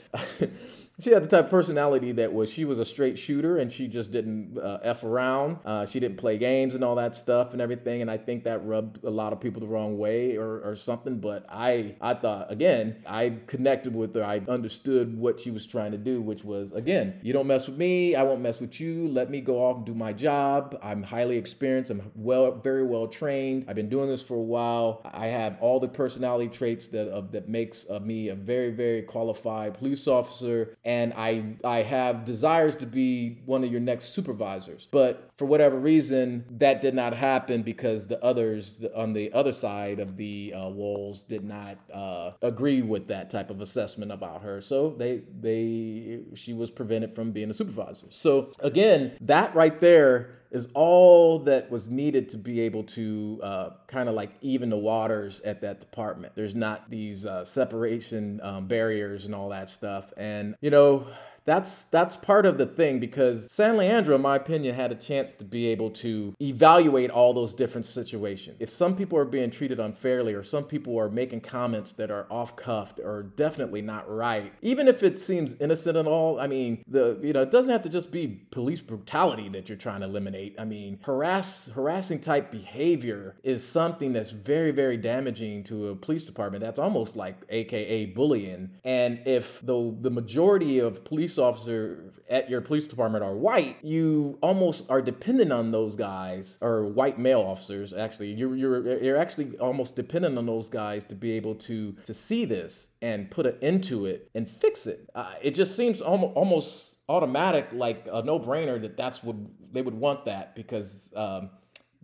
She 0.97 1.09
had 1.11 1.23
the 1.23 1.27
type 1.27 1.45
of 1.45 1.51
personality 1.51 2.13
that 2.13 2.31
was 2.31 2.49
she 2.49 2.63
was 2.63 2.79
a 2.79 2.85
straight 2.85 3.19
shooter 3.19 3.57
and 3.57 3.69
she 3.69 3.87
just 3.87 4.11
didn't 4.11 4.57
uh, 4.57 4.79
f 4.81 5.03
around. 5.03 5.57
Uh, 5.65 5.85
she 5.85 5.99
didn't 5.99 6.15
play 6.15 6.37
games 6.37 6.73
and 6.73 6.85
all 6.85 6.95
that 6.95 7.17
stuff 7.17 7.51
and 7.51 7.61
everything. 7.61 8.01
And 8.01 8.09
I 8.09 8.15
think 8.15 8.45
that 8.45 8.65
rubbed 8.65 9.03
a 9.03 9.09
lot 9.09 9.33
of 9.33 9.41
people 9.41 9.59
the 9.59 9.67
wrong 9.67 9.97
way 9.97 10.37
or, 10.37 10.61
or 10.61 10.73
something. 10.77 11.19
But 11.19 11.45
I 11.49 11.95
I 11.99 12.13
thought 12.13 12.49
again 12.49 13.03
I 13.05 13.33
connected 13.45 13.93
with 13.93 14.15
her. 14.15 14.23
I 14.23 14.41
understood 14.47 15.17
what 15.17 15.37
she 15.37 15.51
was 15.51 15.65
trying 15.65 15.91
to 15.91 15.97
do, 15.97 16.21
which 16.21 16.45
was 16.45 16.71
again 16.71 17.19
you 17.23 17.33
don't 17.33 17.47
mess 17.47 17.67
with 17.67 17.77
me, 17.77 18.15
I 18.15 18.23
won't 18.23 18.39
mess 18.39 18.61
with 18.61 18.79
you. 18.79 19.09
Let 19.09 19.29
me 19.29 19.41
go 19.41 19.57
off 19.65 19.77
and 19.77 19.85
do 19.85 19.95
my 19.95 20.13
job. 20.13 20.79
I'm 20.81 21.03
highly 21.03 21.35
experienced. 21.35 21.91
I'm 21.91 21.99
well 22.15 22.53
very 22.53 22.85
well 22.85 23.07
trained. 23.09 23.65
I've 23.67 23.75
been 23.75 23.89
doing 23.89 24.07
this 24.07 24.21
for 24.21 24.35
a 24.35 24.41
while. 24.41 25.01
I 25.03 25.27
have 25.27 25.57
all 25.59 25.81
the 25.81 25.89
personality 25.89 26.47
traits 26.47 26.87
that 26.87 27.09
of 27.09 27.33
that 27.33 27.49
makes 27.49 27.83
of 27.83 28.05
me 28.05 28.29
a 28.29 28.35
very 28.35 28.71
very 28.71 29.01
qualified 29.01 29.73
police 29.73 30.07
officer 30.07 30.77
and 30.85 31.13
I 31.17 31.55
I 31.63 31.81
have 31.81 32.25
desires 32.25 32.75
to 32.77 32.85
be 32.85 33.41
one 33.45 33.63
of 33.63 33.71
your 33.71 33.81
next 33.81 34.09
supervisors. 34.09 34.87
But 34.91 35.29
for 35.37 35.45
whatever 35.45 35.77
reason, 35.79 36.45
that 36.59 36.79
did 36.79 36.93
not 36.93 37.13
happen 37.13 37.63
because 37.63 38.07
the 38.07 38.23
others 38.23 38.81
on 38.95 39.13
the 39.13 39.33
other 39.33 39.51
side 39.51 39.99
of 39.99 40.15
the 40.15 40.53
uh, 40.55 40.69
walls 40.69 41.23
did 41.23 41.43
not 41.43 41.79
uh, 41.91 42.31
agree 42.41 42.83
with 42.83 43.07
that 43.07 43.29
type 43.29 43.49
of 43.49 43.61
assessment 43.61 44.11
about 44.11 44.43
her. 44.43 44.61
So 44.61 44.91
they 44.97 45.23
they 45.41 46.19
she 46.35 46.53
was 46.53 46.69
prevented 46.69 47.15
from 47.15 47.31
being 47.31 47.49
a 47.49 47.53
supervisor. 47.53 48.07
So 48.09 48.51
again, 48.59 49.17
that 49.21 49.55
right 49.55 49.79
there 49.81 50.34
is 50.51 50.69
all 50.73 51.39
that 51.39 51.69
was 51.69 51.89
needed 51.89 52.29
to 52.29 52.37
be 52.37 52.61
able 52.61 52.83
to 52.83 53.39
uh, 53.43 53.69
kind 53.87 54.07
of 54.09 54.15
like 54.15 54.31
even 54.41 54.69
the 54.69 54.77
waters 54.77 55.41
at 55.41 55.61
that 55.61 55.79
department. 55.79 56.33
There's 56.35 56.55
not 56.55 56.89
these 56.89 57.25
uh, 57.25 57.43
separation 57.43 58.39
um, 58.41 58.67
barriers 58.67 59.25
and 59.25 59.35
all 59.35 59.49
that 59.49 59.69
stuff. 59.69 60.13
And, 60.17 60.55
you 60.61 60.69
know, 60.69 61.07
that's 61.45 61.83
that's 61.83 62.15
part 62.15 62.45
of 62.45 62.57
the 62.57 62.65
thing 62.65 62.99
because 62.99 63.51
San 63.51 63.77
Leandro, 63.77 64.15
in 64.15 64.21
my 64.21 64.35
opinion, 64.35 64.73
had 64.73 64.91
a 64.91 64.95
chance 64.95 65.31
to 65.33 65.45
be 65.45 65.67
able 65.67 65.91
to 65.91 66.33
evaluate 66.41 67.11
all 67.11 67.33
those 67.33 67.53
different 67.53 67.85
situations. 67.85 68.57
If 68.59 68.69
some 68.69 68.95
people 68.95 69.17
are 69.19 69.25
being 69.25 69.51
treated 69.51 69.79
unfairly 69.79 70.33
or 70.33 70.41
some 70.41 70.63
people 70.63 70.97
are 70.99 71.09
making 71.09 71.41
comments 71.41 71.93
that 71.93 72.09
are 72.09 72.25
off 72.31 72.55
cuffed 72.55 72.99
or 72.99 73.23
definitely 73.35 73.83
not 73.83 74.09
right, 74.09 74.51
even 74.63 74.87
if 74.87 75.03
it 75.03 75.19
seems 75.19 75.53
innocent 75.61 75.97
at 75.97 76.07
all, 76.07 76.39
I 76.39 76.47
mean, 76.47 76.83
the 76.87 77.19
you 77.21 77.33
know, 77.33 77.43
it 77.43 77.51
doesn't 77.51 77.71
have 77.71 77.83
to 77.83 77.89
just 77.89 78.11
be 78.11 78.27
police 78.49 78.81
brutality 78.81 79.47
that 79.49 79.69
you're 79.69 79.77
trying 79.77 80.01
to 80.01 80.07
eliminate. 80.07 80.55
I 80.59 80.65
mean, 80.65 80.99
harass 81.03 81.67
harassing 81.67 82.19
type 82.19 82.51
behavior 82.51 83.35
is 83.43 83.65
something 83.65 84.13
that's 84.13 84.31
very, 84.31 84.71
very 84.71 84.97
damaging 84.97 85.63
to 85.65 85.89
a 85.89 85.95
police 85.95 86.25
department. 86.25 86.63
That's 86.63 86.79
almost 86.79 87.15
like 87.15 87.37
AKA 87.49 88.07
bullying. 88.07 88.71
And 88.83 89.19
if 89.27 89.63
the 89.63 89.95
the 90.01 90.09
majority 90.09 90.79
of 90.79 91.05
police 91.05 91.34
police 91.35 91.47
officer 91.47 92.11
at 92.29 92.49
your 92.49 92.61
police 92.61 92.87
department 92.87 93.23
are 93.23 93.35
white, 93.35 93.77
you 93.83 94.37
almost 94.41 94.89
are 94.89 95.01
dependent 95.01 95.51
on 95.51 95.71
those 95.71 95.95
guys 95.95 96.57
or 96.61 96.85
white 96.85 97.19
male 97.19 97.41
officers. 97.41 97.93
Actually, 97.93 98.33
you're 98.33 98.55
you're 98.55 99.03
you're 99.03 99.17
actually 99.17 99.57
almost 99.57 99.95
dependent 99.95 100.37
on 100.37 100.45
those 100.45 100.69
guys 100.69 101.05
to 101.05 101.15
be 101.15 101.31
able 101.33 101.55
to 101.55 101.93
to 102.03 102.13
see 102.13 102.45
this 102.45 102.89
and 103.01 103.29
put 103.29 103.45
it 103.45 103.57
into 103.61 104.05
it 104.05 104.29
and 104.35 104.49
fix 104.49 104.87
it. 104.87 105.09
Uh, 105.15 105.33
it 105.41 105.51
just 105.55 105.75
seems 105.75 106.01
almost 106.01 106.33
almost 106.35 106.97
automatic, 107.07 107.67
like 107.71 108.07
a 108.11 108.23
no 108.23 108.39
brainer 108.39 108.81
that 108.81 108.97
that's 108.97 109.23
what 109.23 109.35
they 109.71 109.81
would 109.81 109.95
want 109.95 110.25
that 110.25 110.55
because. 110.55 111.11
Um, 111.15 111.49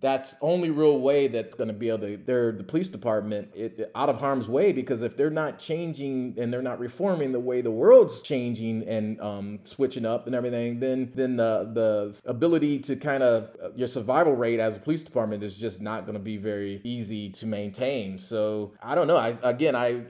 that's 0.01 0.35
only 0.41 0.69
real 0.69 0.99
way 0.99 1.27
that's 1.27 1.55
going 1.55 1.67
to 1.67 1.73
be 1.73 1.89
able 1.89 1.99
to 1.99 2.17
they're 2.25 2.51
the 2.51 2.63
police 2.63 2.87
department 2.87 3.49
it, 3.55 3.91
out 3.95 4.09
of 4.09 4.19
harm's 4.19 4.49
way 4.49 4.73
because 4.73 5.01
if 5.01 5.15
they're 5.15 5.29
not 5.29 5.59
changing 5.59 6.35
and 6.37 6.51
they're 6.51 6.61
not 6.61 6.79
reforming 6.79 7.31
the 7.31 7.39
way 7.39 7.61
the 7.61 7.71
world's 7.71 8.21
changing 8.21 8.83
and 8.87 9.21
um, 9.21 9.59
switching 9.63 10.05
up 10.05 10.25
and 10.25 10.35
everything 10.35 10.79
then 10.79 11.11
then 11.15 11.37
the 11.37 11.69
the 11.73 12.21
ability 12.29 12.79
to 12.79 12.95
kind 12.95 13.23
of 13.23 13.55
your 13.75 13.87
survival 13.87 14.35
rate 14.35 14.59
as 14.59 14.77
a 14.77 14.79
police 14.79 15.03
department 15.03 15.43
is 15.43 15.55
just 15.55 15.81
not 15.81 16.05
going 16.05 16.13
to 16.13 16.19
be 16.19 16.37
very 16.37 16.81
easy 16.83 17.29
to 17.29 17.45
maintain. 17.45 18.17
So 18.17 18.73
i 18.81 18.95
don't 18.95 19.07
know. 19.07 19.17
I 19.17 19.37
again 19.43 19.75
i 19.75 20.01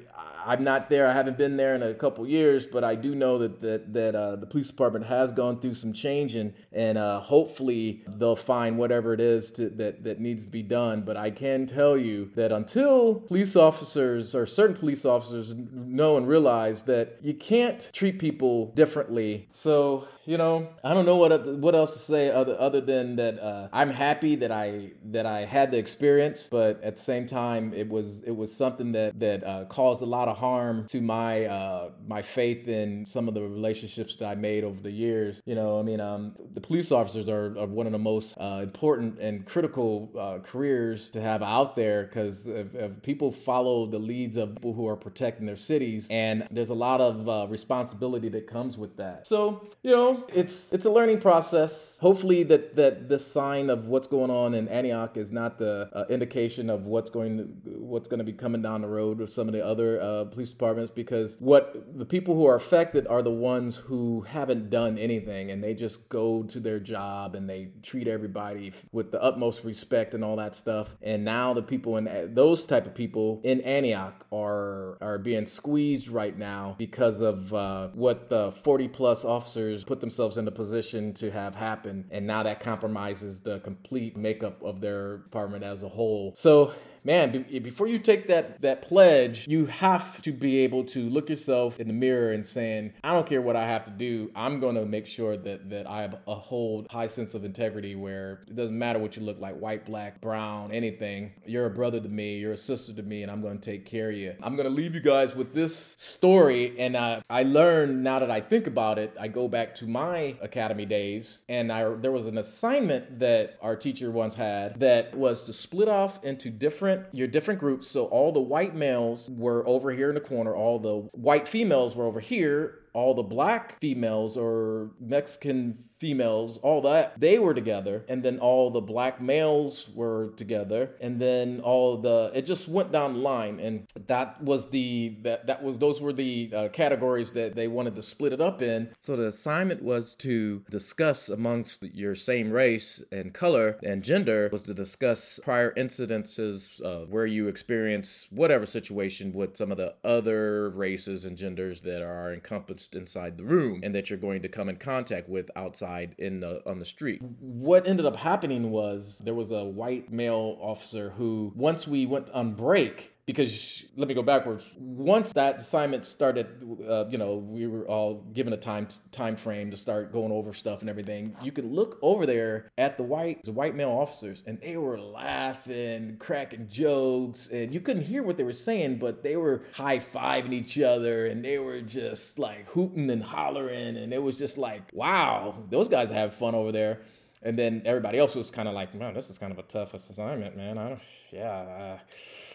I'm 0.45 0.63
not 0.63 0.89
there. 0.89 1.07
I 1.07 1.13
haven't 1.13 1.37
been 1.37 1.57
there 1.57 1.75
in 1.75 1.83
a 1.83 1.93
couple 1.93 2.25
years, 2.27 2.65
but 2.65 2.83
I 2.83 2.95
do 2.95 3.15
know 3.15 3.37
that 3.37 3.61
that 3.61 3.93
that 3.93 4.15
uh, 4.15 4.35
the 4.37 4.45
police 4.45 4.67
department 4.67 5.05
has 5.05 5.31
gone 5.31 5.59
through 5.59 5.75
some 5.75 5.93
change, 5.93 6.35
and 6.35 6.53
and 6.71 6.97
uh, 6.97 7.19
hopefully 7.19 8.03
they'll 8.07 8.35
find 8.35 8.77
whatever 8.77 9.13
it 9.13 9.19
is 9.19 9.51
to, 9.51 9.69
that 9.69 10.03
that 10.03 10.19
needs 10.19 10.45
to 10.45 10.51
be 10.51 10.63
done. 10.63 11.01
But 11.01 11.17
I 11.17 11.31
can 11.31 11.65
tell 11.65 11.97
you 11.97 12.31
that 12.35 12.51
until 12.51 13.15
police 13.15 13.55
officers 13.55 14.35
or 14.35 14.45
certain 14.45 14.75
police 14.75 15.05
officers 15.05 15.53
know 15.55 16.17
and 16.17 16.27
realize 16.27 16.83
that 16.83 17.17
you 17.21 17.33
can't 17.33 17.89
treat 17.93 18.19
people 18.19 18.67
differently, 18.73 19.47
so 19.51 20.07
you 20.25 20.37
know, 20.37 20.69
I 20.83 20.93
don't 20.93 21.05
know 21.05 21.17
what 21.17 21.47
what 21.47 21.73
else 21.73 21.93
to 21.93 21.99
say 21.99 22.29
other 22.29 22.55
other 22.59 22.79
than 22.79 23.15
that 23.15 23.39
uh, 23.39 23.69
I'm 23.73 23.89
happy 23.89 24.35
that 24.35 24.51
I 24.51 24.91
that 25.05 25.25
I 25.25 25.45
had 25.45 25.71
the 25.71 25.77
experience, 25.77 26.47
but 26.51 26.83
at 26.83 26.97
the 26.97 27.01
same 27.01 27.25
time, 27.25 27.73
it 27.73 27.89
was 27.89 28.21
it 28.21 28.35
was 28.35 28.53
something 28.53 28.91
that 28.91 29.19
that 29.19 29.43
uh, 29.43 29.65
caused 29.65 30.01
a 30.01 30.05
lot 30.05 30.27
of 30.27 30.37
harm 30.37 30.85
to 30.87 31.01
my 31.01 31.45
uh, 31.45 31.89
my 32.07 32.21
faith 32.21 32.67
in 32.67 33.05
some 33.07 33.27
of 33.27 33.33
the 33.33 33.41
relationships 33.41 34.15
that 34.17 34.27
I 34.27 34.35
made 34.35 34.63
over 34.63 34.79
the 34.79 34.91
years. 34.91 35.41
You 35.45 35.55
know, 35.55 35.79
I 35.79 35.81
mean, 35.81 35.99
um, 35.99 36.35
the 36.53 36.61
police 36.61 36.91
officers 36.91 37.27
are, 37.27 37.57
are 37.57 37.67
one 37.67 37.87
of 37.87 37.91
the 37.91 37.99
most 37.99 38.35
uh, 38.39 38.59
important 38.61 39.19
and 39.19 39.45
critical 39.45 40.11
uh, 40.17 40.39
careers 40.43 41.09
to 41.09 41.21
have 41.21 41.41
out 41.41 41.75
there 41.75 42.03
because 42.03 42.45
if, 42.47 42.75
if, 42.75 43.01
people 43.01 43.31
follow 43.31 43.87
the 43.87 43.97
leads 43.97 44.37
of 44.37 44.53
people 44.55 44.73
who 44.73 44.87
are 44.87 44.95
protecting 44.95 45.45
their 45.45 45.55
cities, 45.55 46.07
and 46.11 46.47
there's 46.51 46.69
a 46.69 46.75
lot 46.75 47.01
of 47.01 47.27
uh, 47.27 47.47
responsibility 47.49 48.29
that 48.29 48.45
comes 48.45 48.77
with 48.77 48.95
that. 48.97 49.25
So, 49.25 49.67
you 49.81 49.91
know 49.91 50.10
it's 50.33 50.73
it's 50.73 50.85
a 50.85 50.89
learning 50.89 51.21
process. 51.21 51.97
Hopefully 52.01 52.43
that 52.43 52.75
that 52.75 53.09
the 53.09 53.19
sign 53.19 53.69
of 53.69 53.87
what's 53.87 54.07
going 54.07 54.31
on 54.31 54.53
in 54.53 54.67
Antioch 54.67 55.17
is 55.17 55.31
not 55.31 55.57
the 55.57 55.89
uh, 55.93 56.05
indication 56.09 56.69
of 56.69 56.85
what's 56.85 57.09
going 57.09 57.37
to, 57.37 57.69
what's 57.79 58.07
going 58.07 58.19
to 58.19 58.23
be 58.23 58.33
coming 58.33 58.61
down 58.61 58.81
the 58.81 58.87
road 58.87 59.19
with 59.19 59.29
some 59.29 59.47
of 59.47 59.53
the 59.53 59.65
other 59.65 60.01
uh, 60.01 60.25
police 60.25 60.49
departments 60.49 60.91
because 60.91 61.37
what 61.39 61.97
the 61.97 62.05
people 62.05 62.35
who 62.35 62.45
are 62.45 62.55
affected 62.55 63.07
are 63.07 63.21
the 63.21 63.31
ones 63.31 63.75
who 63.77 64.21
haven't 64.21 64.69
done 64.69 64.97
anything 64.97 65.51
and 65.51 65.63
they 65.63 65.73
just 65.73 66.09
go 66.09 66.43
to 66.43 66.59
their 66.59 66.79
job 66.79 67.35
and 67.35 67.49
they 67.49 67.69
treat 67.81 68.07
everybody 68.07 68.73
with 68.91 69.11
the 69.11 69.21
utmost 69.21 69.63
respect 69.63 70.13
and 70.13 70.23
all 70.23 70.35
that 70.35 70.55
stuff. 70.55 70.95
And 71.01 71.23
now 71.23 71.53
the 71.53 71.63
people 71.63 71.97
in 71.97 72.33
those 72.33 72.65
type 72.65 72.85
of 72.85 72.95
people 72.95 73.41
in 73.43 73.61
Antioch 73.61 74.25
are 74.31 74.97
are 75.01 75.17
being 75.17 75.45
squeezed 75.45 76.09
right 76.09 76.37
now 76.37 76.75
because 76.77 77.21
of 77.21 77.53
uh, 77.53 77.89
what 77.93 78.29
the 78.29 78.51
40 78.51 78.87
plus 78.89 79.25
officers 79.25 79.83
put 79.83 80.00
themselves 80.01 80.37
in 80.37 80.47
a 80.47 80.51
position 80.51 81.13
to 81.13 81.31
have 81.31 81.55
happen, 81.55 82.05
and 82.11 82.27
now 82.27 82.43
that 82.43 82.59
compromises 82.59 83.39
the 83.39 83.59
complete 83.59 84.17
makeup 84.17 84.61
of 84.61 84.81
their 84.81 85.19
department 85.19 85.63
as 85.63 85.83
a 85.83 85.89
whole. 85.89 86.33
So 86.35 86.73
man, 87.03 87.45
before 87.63 87.87
you 87.87 87.99
take 87.99 88.27
that 88.27 88.61
that 88.61 88.81
pledge, 88.81 89.47
you 89.47 89.65
have 89.65 90.21
to 90.21 90.31
be 90.31 90.59
able 90.59 90.83
to 90.85 91.09
look 91.09 91.29
yourself 91.29 91.79
in 91.79 91.87
the 91.87 91.93
mirror 91.93 92.31
and 92.31 92.45
saying, 92.45 92.93
I 93.03 93.13
don't 93.13 93.27
care 93.27 93.41
what 93.41 93.55
I 93.55 93.67
have 93.67 93.85
to 93.85 93.91
do. 93.91 94.31
I'm 94.35 94.59
going 94.59 94.75
to 94.75 94.85
make 94.85 95.07
sure 95.07 95.37
that 95.37 95.69
that 95.69 95.89
I 95.89 96.01
have 96.01 96.17
a 96.27 96.35
whole 96.35 96.85
high 96.89 97.07
sense 97.07 97.33
of 97.33 97.43
integrity 97.43 97.95
where 97.95 98.41
it 98.47 98.55
doesn't 98.55 98.77
matter 98.77 98.99
what 98.99 99.15
you 99.15 99.23
look 99.23 99.39
like, 99.39 99.55
white, 99.55 99.85
black, 99.85 100.21
brown, 100.21 100.71
anything. 100.71 101.33
You're 101.45 101.65
a 101.65 101.71
brother 101.71 101.99
to 101.99 102.09
me, 102.09 102.37
you're 102.37 102.53
a 102.53 102.57
sister 102.57 102.93
to 102.93 103.03
me, 103.03 103.23
and 103.23 103.31
I'm 103.31 103.41
going 103.41 103.59
to 103.59 103.71
take 103.71 103.85
care 103.85 104.09
of 104.09 104.15
you. 104.15 104.35
I'm 104.41 104.55
going 104.55 104.67
to 104.67 104.73
leave 104.73 104.95
you 104.95 105.01
guys 105.01 105.35
with 105.35 105.53
this 105.53 105.75
story, 105.75 106.77
and 106.79 106.95
uh, 106.95 107.21
I 107.29 107.43
learned 107.43 108.03
now 108.03 108.19
that 108.19 108.31
I 108.31 108.41
think 108.41 108.67
about 108.67 108.99
it, 108.99 109.15
I 109.19 109.27
go 109.27 109.47
back 109.47 109.75
to 109.75 109.87
my 109.87 110.35
academy 110.41 110.85
days, 110.85 111.41
and 111.49 111.71
I 111.71 111.89
there 111.95 112.11
was 112.11 112.27
an 112.27 112.37
assignment 112.37 113.19
that 113.19 113.57
our 113.61 113.75
teacher 113.75 114.11
once 114.11 114.35
had 114.35 114.79
that 114.79 115.15
was 115.15 115.43
to 115.45 115.53
split 115.53 115.87
off 115.87 116.23
into 116.23 116.49
different 116.49 116.90
different 116.91 117.13
your 117.13 117.27
different 117.27 117.59
groups. 117.59 117.89
So 117.89 118.05
all 118.05 118.31
the 118.31 118.41
white 118.41 118.75
males 118.75 119.29
were 119.29 119.67
over 119.67 119.91
here 119.91 120.09
in 120.09 120.15
the 120.15 120.21
corner, 120.21 120.55
all 120.55 120.79
the 120.79 120.97
white 121.17 121.47
females 121.47 121.95
were 121.95 122.05
over 122.05 122.19
here, 122.19 122.79
all 122.93 123.13
the 123.13 123.23
black 123.23 123.79
females 123.79 124.37
or 124.37 124.91
Mexican 124.99 125.77
females, 126.01 126.57
all 126.63 126.81
that, 126.81 127.19
they 127.19 127.37
were 127.37 127.53
together. 127.53 128.03
And 128.09 128.23
then 128.23 128.39
all 128.39 128.71
the 128.71 128.81
black 128.81 129.21
males 129.21 129.91
were 129.93 130.33
together. 130.35 130.95
And 130.99 131.21
then 131.21 131.61
all 131.63 131.97
the, 131.97 132.31
it 132.33 132.41
just 132.41 132.67
went 132.67 132.91
down 132.91 133.13
the 133.13 133.19
line. 133.19 133.59
And 133.59 133.87
that 134.07 134.41
was 134.41 134.69
the, 134.71 135.15
that, 135.21 135.45
that 135.45 135.61
was, 135.61 135.77
those 135.77 136.01
were 136.01 136.11
the 136.11 136.51
uh, 136.55 136.67
categories 136.69 137.31
that 137.33 137.53
they 137.53 137.67
wanted 137.67 137.95
to 137.95 138.01
split 138.01 138.33
it 138.33 138.41
up 138.41 138.63
in. 138.63 138.89
So 138.97 139.15
the 139.15 139.27
assignment 139.27 139.83
was 139.83 140.15
to 140.15 140.65
discuss 140.71 141.29
amongst 141.29 141.83
your 141.83 142.15
same 142.15 142.49
race 142.49 143.03
and 143.11 143.31
color 143.31 143.77
and 143.83 144.03
gender 144.03 144.49
was 144.51 144.63
to 144.63 144.73
discuss 144.73 145.39
prior 145.43 145.71
incidences 145.75 146.83
uh, 146.83 147.05
where 147.05 147.27
you 147.27 147.47
experience 147.47 148.27
whatever 148.31 148.65
situation 148.65 149.31
with 149.33 149.55
some 149.55 149.71
of 149.71 149.77
the 149.77 149.93
other 150.03 150.71
races 150.71 151.25
and 151.25 151.37
genders 151.37 151.81
that 151.81 152.01
are 152.01 152.33
encompassed 152.33 152.80
inside 152.95 153.37
the 153.37 153.43
room 153.43 153.81
and 153.83 153.93
that 153.95 154.09
you're 154.09 154.19
going 154.19 154.41
to 154.41 154.49
come 154.49 154.69
in 154.69 154.75
contact 154.75 155.29
with 155.29 155.49
outside 155.55 156.15
in 156.17 156.39
the 156.39 156.61
on 156.69 156.79
the 156.79 156.85
street. 156.85 157.21
What 157.39 157.87
ended 157.87 158.05
up 158.05 158.15
happening 158.15 158.71
was 158.71 159.21
there 159.23 159.33
was 159.33 159.51
a 159.51 159.63
white 159.63 160.11
male 160.11 160.57
officer 160.61 161.11
who 161.11 161.51
once 161.55 161.87
we 161.87 162.05
went 162.05 162.29
on 162.31 162.53
break 162.53 163.10
because 163.25 163.85
let 163.95 164.07
me 164.07 164.13
go 164.13 164.23
backwards. 164.23 164.71
Once 164.77 165.33
that 165.33 165.57
assignment 165.57 166.05
started, 166.05 166.47
uh, 166.87 167.05
you 167.09 167.17
know, 167.17 167.35
we 167.35 167.67
were 167.67 167.87
all 167.87 168.15
given 168.33 168.53
a 168.53 168.57
time 168.57 168.87
time 169.11 169.35
frame 169.35 169.71
to 169.71 169.77
start 169.77 170.11
going 170.11 170.31
over 170.31 170.53
stuff 170.53 170.81
and 170.81 170.89
everything. 170.89 171.35
You 171.41 171.51
could 171.51 171.65
look 171.65 171.99
over 172.01 172.25
there 172.25 172.71
at 172.77 172.97
the 172.97 173.03
white 173.03 173.43
the 173.43 173.51
white 173.51 173.75
male 173.75 173.91
officers, 173.91 174.43
and 174.45 174.59
they 174.59 174.77
were 174.77 174.99
laughing, 174.99 176.17
cracking 176.17 176.67
jokes, 176.67 177.47
and 177.47 177.73
you 177.73 177.79
couldn't 177.79 178.03
hear 178.03 178.23
what 178.23 178.37
they 178.37 178.43
were 178.43 178.53
saying, 178.53 178.97
but 178.97 179.23
they 179.23 179.37
were 179.37 179.63
high 179.73 179.99
fiving 179.99 180.53
each 180.53 180.79
other, 180.79 181.27
and 181.27 181.43
they 181.43 181.59
were 181.59 181.81
just 181.81 182.39
like 182.39 182.65
hooting 182.67 183.09
and 183.09 183.23
hollering, 183.23 183.97
and 183.97 184.13
it 184.13 184.21
was 184.21 184.37
just 184.37 184.57
like, 184.57 184.89
wow, 184.93 185.55
those 185.69 185.87
guys 185.87 186.11
have 186.11 186.33
fun 186.33 186.55
over 186.55 186.71
there. 186.71 187.01
And 187.43 187.57
then 187.57 187.81
everybody 187.85 188.19
else 188.19 188.35
was 188.35 188.51
kind 188.51 188.67
of 188.67 188.75
like, 188.75 188.93
man, 188.93 189.15
this 189.15 189.31
is 189.31 189.39
kind 189.39 189.51
of 189.51 189.57
a 189.57 189.63
tough 189.63 189.95
assignment, 189.95 190.55
man. 190.55 190.77
I 190.77 190.89
don't, 190.89 191.01
yeah. 191.31 191.49
Uh, 191.49 191.97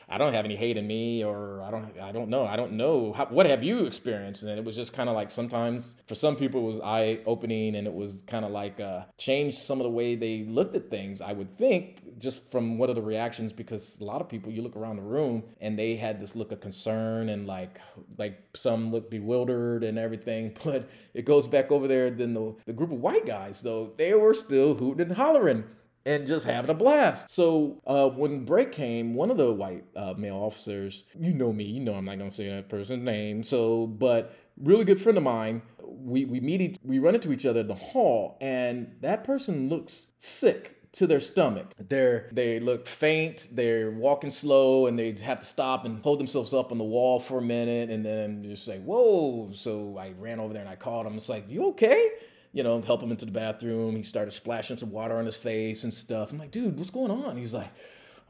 I 0.09 0.19
don't 0.19 0.33
have 0.33 0.45
any 0.45 0.55
hate 0.55 0.77
in 0.77 0.87
me, 0.87 1.25
or 1.25 1.63
I 1.63 1.71
don't, 1.71 1.99
I 2.01 2.13
don't 2.13 2.29
know, 2.29 2.47
I 2.47 2.55
don't 2.55 2.73
know. 2.73 3.13
How, 3.13 3.27
what 3.27 3.47
have 3.47 3.65
you 3.65 3.87
experienced? 3.87 4.45
And 4.45 4.57
it 4.57 4.65
was 4.65 4.77
just 4.77 4.93
kind 4.93 5.09
of 5.09 5.17
like 5.17 5.31
sometimes 5.31 5.95
for 6.07 6.15
some 6.15 6.37
people 6.37 6.61
it 6.61 6.67
was 6.67 6.81
eye 6.81 7.19
opening, 7.27 7.75
and 7.75 7.87
it 7.87 7.95
was 7.95 8.23
kind 8.27 8.45
of 8.45 8.53
like 8.53 8.79
uh, 8.79 9.03
changed 9.19 9.59
some 9.59 9.81
of 9.81 9.85
the 9.85 9.91
way 9.91 10.15
they 10.15 10.45
looked 10.45 10.77
at 10.77 10.91
things. 10.91 11.21
I 11.21 11.33
would 11.33 11.59
think 11.59 12.19
just 12.19 12.51
from 12.51 12.79
what 12.79 12.89
are 12.89 12.95
the 12.95 13.03
reactions, 13.03 13.53
because 13.53 13.99
a 14.01 14.05
lot 14.05 14.21
of 14.21 14.29
people 14.29 14.53
you 14.53 14.63
look 14.63 14.77
around 14.77 14.97
the 14.97 15.03
room 15.03 15.43
and 15.61 15.79
they 15.79 15.97
had 15.97 16.21
this 16.21 16.37
look 16.37 16.53
of 16.53 16.61
concern 16.61 17.29
and 17.29 17.47
like, 17.47 17.81
like 18.17 18.39
some 18.55 18.93
look 18.93 19.11
bewildered 19.11 19.83
and 19.85 19.99
everything. 19.99 20.57
But 20.65 20.89
it 21.15 21.25
goes 21.25 21.47
back 21.47 21.71
over 21.71 21.87
there. 21.87 22.11
Then 22.11 22.35
the 22.35 22.55
the 22.67 22.73
group 22.73 22.91
of 22.91 23.01
white 23.01 23.25
guys 23.27 23.63
though 23.63 23.93
they 23.97 24.13
were 24.15 24.35
still 24.35 24.75
hooting 24.75 25.07
and 25.07 25.17
hollering 25.17 25.65
and 26.07 26.27
just 26.27 26.47
having 26.47 26.71
a 26.71 26.75
blast. 26.75 27.31
So 27.31 27.83
uh, 27.87 28.09
when 28.09 28.45
break 28.45 28.73
came, 28.73 29.13
one 29.15 29.31
of 29.31 29.37
the 29.37 29.53
white 29.53 29.85
uh, 29.97 30.15
male 30.17 30.37
officers, 30.37 31.05
you 31.19 31.35
know 31.35 31.53
me, 31.53 31.65
you 31.65 31.81
know 31.81 31.95
I'm 31.95 32.07
not 32.07 32.17
gonna 32.19 32.31
say 32.31 32.49
that 32.49 32.69
person's 32.71 33.05
name. 33.05 33.43
So, 33.43 33.89
but 33.89 34.35
really 34.57 34.85
good 34.85 35.01
friend 35.01 35.19
of 35.19 35.25
mine, 35.25 35.61
we 35.85 36.25
we 36.25 36.41
meet, 36.41 36.79
we 36.85 37.01
run 37.01 37.17
into 37.17 37.33
each 37.33 37.45
other 37.45 37.61
in 37.61 37.69
the 37.69 37.75
hall, 37.75 38.39
and 38.41 38.95
that 39.01 39.25
person 39.25 39.69
looks 39.69 40.07
sick 40.19 40.73
to 40.93 41.09
their 41.09 41.21
stomach. 41.21 41.73
They're 41.89 42.29
they 42.33 42.61
look 42.61 42.87
faint, 42.87 43.49
they're 43.53 43.91
walking 43.91 44.31
slow, 44.31 44.87
and 44.87 44.97
they 44.97 45.11
have 45.25 45.41
to 45.41 45.47
stop 45.47 45.85
and 45.85 46.03
hold 46.05 46.21
themselves 46.21 46.55
up 46.55 46.71
on 46.71 46.79
the 46.79 46.85
wall 46.85 47.19
for 47.19 47.39
a 47.39 47.43
minute, 47.43 47.91
and 47.91 48.07
then 48.07 48.45
just 48.45 48.65
say, 48.65 48.79
"Whoa!" 48.79 49.51
So 49.53 49.99
I 49.99 50.15
ran 50.19 50.39
over 50.39 50.53
there 50.53 50.63
and 50.63 50.71
I 50.71 50.77
called 50.77 51.07
him. 51.07 51.17
It's 51.17 51.29
like, 51.29 51.51
"You 51.51 51.67
okay?" 51.71 52.11
You 52.57 52.63
know, 52.63 52.81
help 52.81 53.03
him 53.03 53.11
into 53.11 53.27
the 53.27 53.31
bathroom. 53.31 53.95
He 53.95 54.03
started 54.03 54.31
splashing 54.31 54.79
some 54.79 54.91
water 54.91 55.19
on 55.19 55.27
his 55.27 55.37
face 55.37 55.85
and 55.85 55.93
stuff. 55.93 56.33
I'm 56.33 56.39
like, 56.39 56.51
dude, 56.51 56.79
what's 56.79 56.89
going 56.89 57.11
on? 57.11 57.37
He's 57.37 57.53
like, 57.53 57.69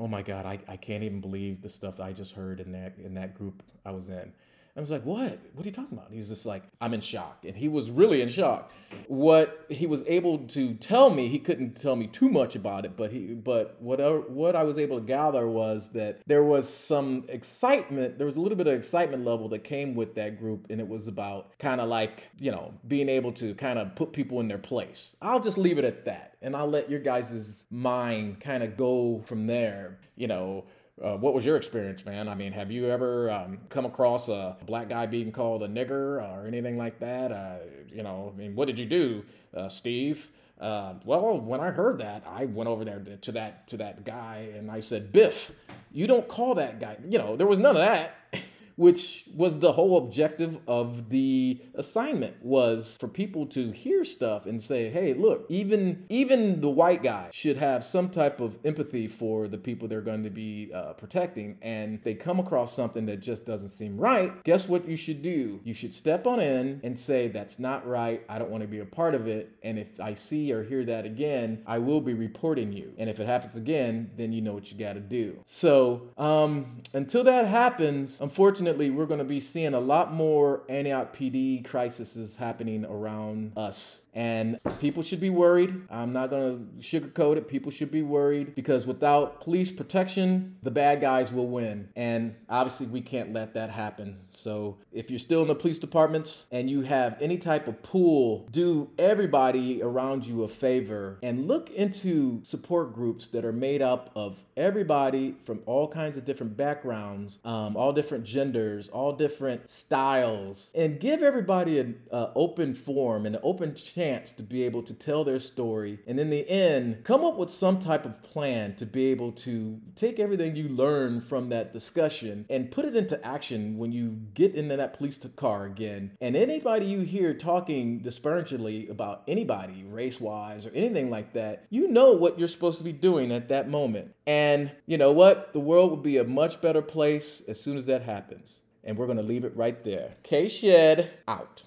oh 0.00 0.08
my 0.08 0.20
God, 0.20 0.44
I, 0.44 0.58
I 0.66 0.76
can't 0.76 1.04
even 1.04 1.20
believe 1.20 1.62
the 1.62 1.68
stuff 1.68 2.00
I 2.00 2.12
just 2.12 2.32
heard 2.32 2.58
in 2.58 2.72
that 2.72 2.98
in 2.98 3.14
that 3.14 3.36
group 3.36 3.62
I 3.84 3.92
was 3.92 4.08
in. 4.08 4.32
I 4.76 4.80
was 4.80 4.90
like, 4.90 5.04
what? 5.04 5.38
What 5.54 5.64
are 5.64 5.68
you 5.68 5.74
talking 5.74 5.96
about? 5.96 6.12
He's 6.12 6.28
just 6.28 6.44
like, 6.44 6.62
I'm 6.82 6.92
in 6.92 7.00
shock. 7.00 7.44
And 7.46 7.56
he 7.56 7.66
was 7.66 7.90
really 7.90 8.20
in 8.20 8.28
shock. 8.28 8.70
What 9.08 9.64
he 9.70 9.86
was 9.86 10.04
able 10.06 10.38
to 10.48 10.74
tell 10.74 11.08
me, 11.08 11.28
he 11.28 11.38
couldn't 11.38 11.80
tell 11.80 11.96
me 11.96 12.06
too 12.06 12.28
much 12.28 12.54
about 12.56 12.84
it, 12.84 12.94
but 12.94 13.10
he 13.10 13.34
but 13.34 13.80
whatever 13.80 14.20
what 14.20 14.54
I 14.54 14.64
was 14.64 14.76
able 14.76 15.00
to 15.00 15.04
gather 15.04 15.48
was 15.48 15.90
that 15.90 16.20
there 16.26 16.44
was 16.44 16.68
some 16.68 17.24
excitement, 17.28 18.18
there 18.18 18.26
was 18.26 18.36
a 18.36 18.40
little 18.40 18.58
bit 18.58 18.66
of 18.66 18.74
excitement 18.74 19.24
level 19.24 19.48
that 19.48 19.64
came 19.64 19.94
with 19.94 20.14
that 20.16 20.38
group, 20.38 20.66
and 20.68 20.78
it 20.78 20.86
was 20.86 21.08
about 21.08 21.58
kind 21.58 21.80
of 21.80 21.88
like, 21.88 22.24
you 22.38 22.50
know, 22.50 22.74
being 22.86 23.08
able 23.08 23.32
to 23.32 23.54
kind 23.54 23.78
of 23.78 23.94
put 23.94 24.12
people 24.12 24.40
in 24.40 24.48
their 24.48 24.58
place. 24.58 25.16
I'll 25.22 25.40
just 25.40 25.56
leave 25.56 25.78
it 25.78 25.84
at 25.84 26.04
that. 26.04 26.34
And 26.42 26.54
I'll 26.54 26.68
let 26.68 26.90
your 26.90 27.00
guys' 27.00 27.64
mind 27.70 28.40
kind 28.40 28.62
of 28.62 28.76
go 28.76 29.22
from 29.24 29.46
there. 29.46 29.98
You 30.16 30.28
know, 30.28 30.64
uh, 31.02 31.16
what 31.16 31.34
was 31.34 31.44
your 31.44 31.56
experience, 31.56 32.04
man? 32.04 32.28
I 32.28 32.34
mean, 32.34 32.52
have 32.52 32.70
you 32.70 32.88
ever 32.88 33.30
um, 33.30 33.58
come 33.68 33.84
across 33.84 34.28
a 34.28 34.56
black 34.66 34.88
guy 34.88 35.06
being 35.06 35.30
called 35.30 35.62
a 35.62 35.68
nigger 35.68 36.22
or 36.22 36.46
anything 36.46 36.78
like 36.78 36.98
that? 37.00 37.32
Uh, 37.32 37.56
you 37.92 38.02
know, 38.02 38.32
I 38.34 38.38
mean, 38.38 38.54
what 38.54 38.66
did 38.66 38.78
you 38.78 38.86
do, 38.86 39.24
uh, 39.54 39.68
Steve? 39.68 40.30
Uh, 40.58 40.94
well, 41.04 41.38
when 41.38 41.60
I 41.60 41.70
heard 41.70 41.98
that, 41.98 42.24
I 42.26 42.46
went 42.46 42.68
over 42.68 42.82
there 42.82 43.02
to 43.20 43.32
that 43.32 43.66
to 43.68 43.76
that 43.76 44.04
guy 44.04 44.48
and 44.56 44.70
I 44.70 44.80
said, 44.80 45.12
"Biff, 45.12 45.52
you 45.92 46.06
don't 46.06 46.26
call 46.26 46.54
that 46.54 46.80
guy." 46.80 46.96
You 47.06 47.18
know, 47.18 47.36
there 47.36 47.46
was 47.46 47.58
none 47.58 47.76
of 47.76 47.82
that. 47.82 48.14
which 48.76 49.24
was 49.34 49.58
the 49.58 49.72
whole 49.72 49.98
objective 49.98 50.58
of 50.66 51.08
the 51.08 51.60
assignment 51.74 52.34
was 52.42 52.96
for 53.00 53.08
people 53.08 53.46
to 53.46 53.70
hear 53.70 54.04
stuff 54.04 54.46
and 54.46 54.60
say 54.60 54.88
hey 54.88 55.14
look 55.14 55.46
even 55.48 56.04
even 56.08 56.60
the 56.60 56.68
white 56.68 57.02
guy 57.02 57.28
should 57.32 57.56
have 57.56 57.84
some 57.84 58.08
type 58.08 58.40
of 58.40 58.58
empathy 58.64 59.08
for 59.08 59.48
the 59.48 59.58
people 59.58 59.88
they're 59.88 60.00
going 60.00 60.22
to 60.22 60.30
be 60.30 60.70
uh, 60.74 60.92
protecting. 60.92 61.56
And 61.62 62.00
they 62.02 62.14
come 62.14 62.38
across 62.38 62.74
something 62.74 63.06
that 63.06 63.18
just 63.20 63.44
doesn't 63.44 63.70
seem 63.70 63.96
right 63.96 64.32
guess 64.44 64.68
what 64.68 64.86
you 64.88 64.96
should 64.96 65.22
do? 65.22 65.60
You 65.64 65.74
should 65.74 65.94
step 65.94 66.26
on 66.26 66.40
in 66.40 66.80
and 66.84 66.98
say 66.98 67.28
that's 67.28 67.58
not 67.58 67.86
right. 67.86 68.22
I 68.28 68.38
don't 68.38 68.50
want 68.50 68.62
to 68.62 68.68
be 68.68 68.80
a 68.80 68.84
part 68.84 69.14
of 69.14 69.26
it. 69.26 69.52
And 69.62 69.78
if 69.78 70.00
i 70.00 70.14
see 70.14 70.52
or 70.52 70.62
hear 70.62 70.84
that 70.84 71.04
again 71.04 71.62
i 71.66 71.78
will 71.78 72.00
be 72.00 72.14
reporting 72.14 72.72
you. 72.72 72.92
And 72.98 73.08
if 73.08 73.20
it 73.20 73.26
happens 73.26 73.56
again 73.56 74.10
then 74.16 74.32
you 74.32 74.42
know 74.42 74.52
what 74.52 74.70
you 74.70 74.78
got 74.78 74.94
to 74.94 75.00
do. 75.00 75.38
So 75.44 76.08
um, 76.18 76.82
until 76.94 77.24
that 77.24 77.46
happens 77.46 78.20
unfortunately 78.20 78.65
unfortunately, 78.66 78.90
we're 78.90 79.06
going 79.06 79.18
to 79.18 79.24
be 79.24 79.38
seeing 79.38 79.74
a 79.74 79.80
lot 79.80 80.12
more 80.12 80.62
Antioch 80.68 81.16
PD 81.16 81.64
crises 81.64 82.34
happening 82.34 82.84
around 82.84 83.52
us. 83.56 84.00
And 84.12 84.58
people 84.80 85.02
should 85.02 85.20
be 85.20 85.30
worried. 85.30 85.82
I'm 85.90 86.12
not 86.12 86.30
going 86.30 86.66
to 86.80 87.00
sugarcoat 87.00 87.36
it. 87.36 87.46
People 87.46 87.70
should 87.70 87.90
be 87.90 88.02
worried 88.02 88.54
because 88.54 88.86
without 88.86 89.42
police 89.42 89.70
protection, 89.70 90.56
the 90.62 90.70
bad 90.70 91.00
guys 91.00 91.30
will 91.30 91.48
win. 91.48 91.88
And 91.96 92.34
obviously, 92.48 92.86
we 92.86 93.02
can't 93.02 93.32
let 93.32 93.54
that 93.54 93.70
happen. 93.70 94.16
So, 94.32 94.78
if 94.90 95.10
you're 95.10 95.18
still 95.18 95.42
in 95.42 95.48
the 95.48 95.54
police 95.54 95.78
departments 95.78 96.46
and 96.50 96.68
you 96.68 96.80
have 96.82 97.18
any 97.20 97.36
type 97.36 97.68
of 97.68 97.82
pool, 97.82 98.48
do 98.50 98.88
everybody 98.98 99.82
around 99.82 100.26
you 100.26 100.44
a 100.44 100.48
favor 100.48 101.18
and 101.22 101.46
look 101.46 101.70
into 101.70 102.42
support 102.42 102.94
groups 102.94 103.28
that 103.28 103.44
are 103.44 103.52
made 103.52 103.82
up 103.82 104.10
of 104.16 104.38
everybody 104.56 105.34
from 105.44 105.60
all 105.66 105.86
kinds 105.86 106.16
of 106.16 106.24
different 106.24 106.56
backgrounds, 106.56 107.40
um, 107.44 107.76
all 107.76 107.92
different 107.92 108.24
genders, 108.24 108.88
all 108.88 109.12
different 109.12 109.68
styles, 109.68 110.72
and 110.74 110.98
give 110.98 111.22
everybody 111.22 111.78
an 111.78 112.00
uh, 112.10 112.28
open 112.34 112.74
forum 112.74 113.26
and 113.26 113.36
an 113.36 113.40
open 113.44 113.74
chance 113.74 114.32
to 114.32 114.42
be 114.42 114.62
able 114.62 114.82
to 114.82 114.94
tell 114.94 115.24
their 115.24 115.38
story. 115.38 115.98
And 116.06 116.18
in 116.18 116.30
the 116.30 116.48
end, 116.48 117.04
come 117.04 117.24
up 117.24 117.36
with 117.36 117.50
some 117.50 117.78
type 117.78 118.06
of 118.06 118.22
plan 118.22 118.74
to 118.76 118.86
be 118.86 119.06
able 119.06 119.32
to 119.32 119.78
take 119.94 120.18
everything 120.18 120.56
you 120.56 120.68
learn 120.68 121.20
from 121.20 121.48
that 121.50 121.72
discussion 121.72 122.46
and 122.48 122.70
put 122.70 122.84
it 122.84 122.96
into 122.96 123.24
action 123.26 123.76
when 123.76 123.92
you 123.92 124.18
get 124.34 124.54
into 124.54 124.76
that 124.76 124.96
police 124.96 125.18
car 125.36 125.66
again. 125.66 126.12
And 126.20 126.36
anybody 126.36 126.86
you 126.86 127.00
hear 127.00 127.34
talking 127.34 128.00
disparagingly 128.00 128.88
about 128.88 129.22
anybody, 129.28 129.84
race 129.84 130.20
wise 130.20 130.66
or 130.66 130.70
anything 130.74 131.10
like 131.10 131.32
that, 131.34 131.66
you 131.70 131.88
know 131.88 132.12
what 132.12 132.38
you're 132.38 132.48
supposed 132.48 132.78
to 132.78 132.84
be 132.84 132.92
doing 132.92 133.32
at 133.32 133.48
that 133.48 133.68
moment. 133.68 134.12
And 134.26 134.72
you 134.86 134.98
know 134.98 135.12
what? 135.12 135.52
The 135.52 135.60
world 135.60 135.90
will 135.90 135.96
be 135.96 136.16
a 136.18 136.24
much 136.24 136.60
better 136.60 136.82
place 136.82 137.42
as 137.46 137.60
soon 137.60 137.76
as 137.76 137.86
that 137.86 138.02
happens. 138.02 138.60
And 138.82 138.96
we're 138.96 139.06
going 139.06 139.18
to 139.18 139.22
leave 139.22 139.44
it 139.44 139.56
right 139.56 139.82
there. 139.84 140.14
K 140.22 140.48
Shedd 140.48 141.10
out. 141.28 141.62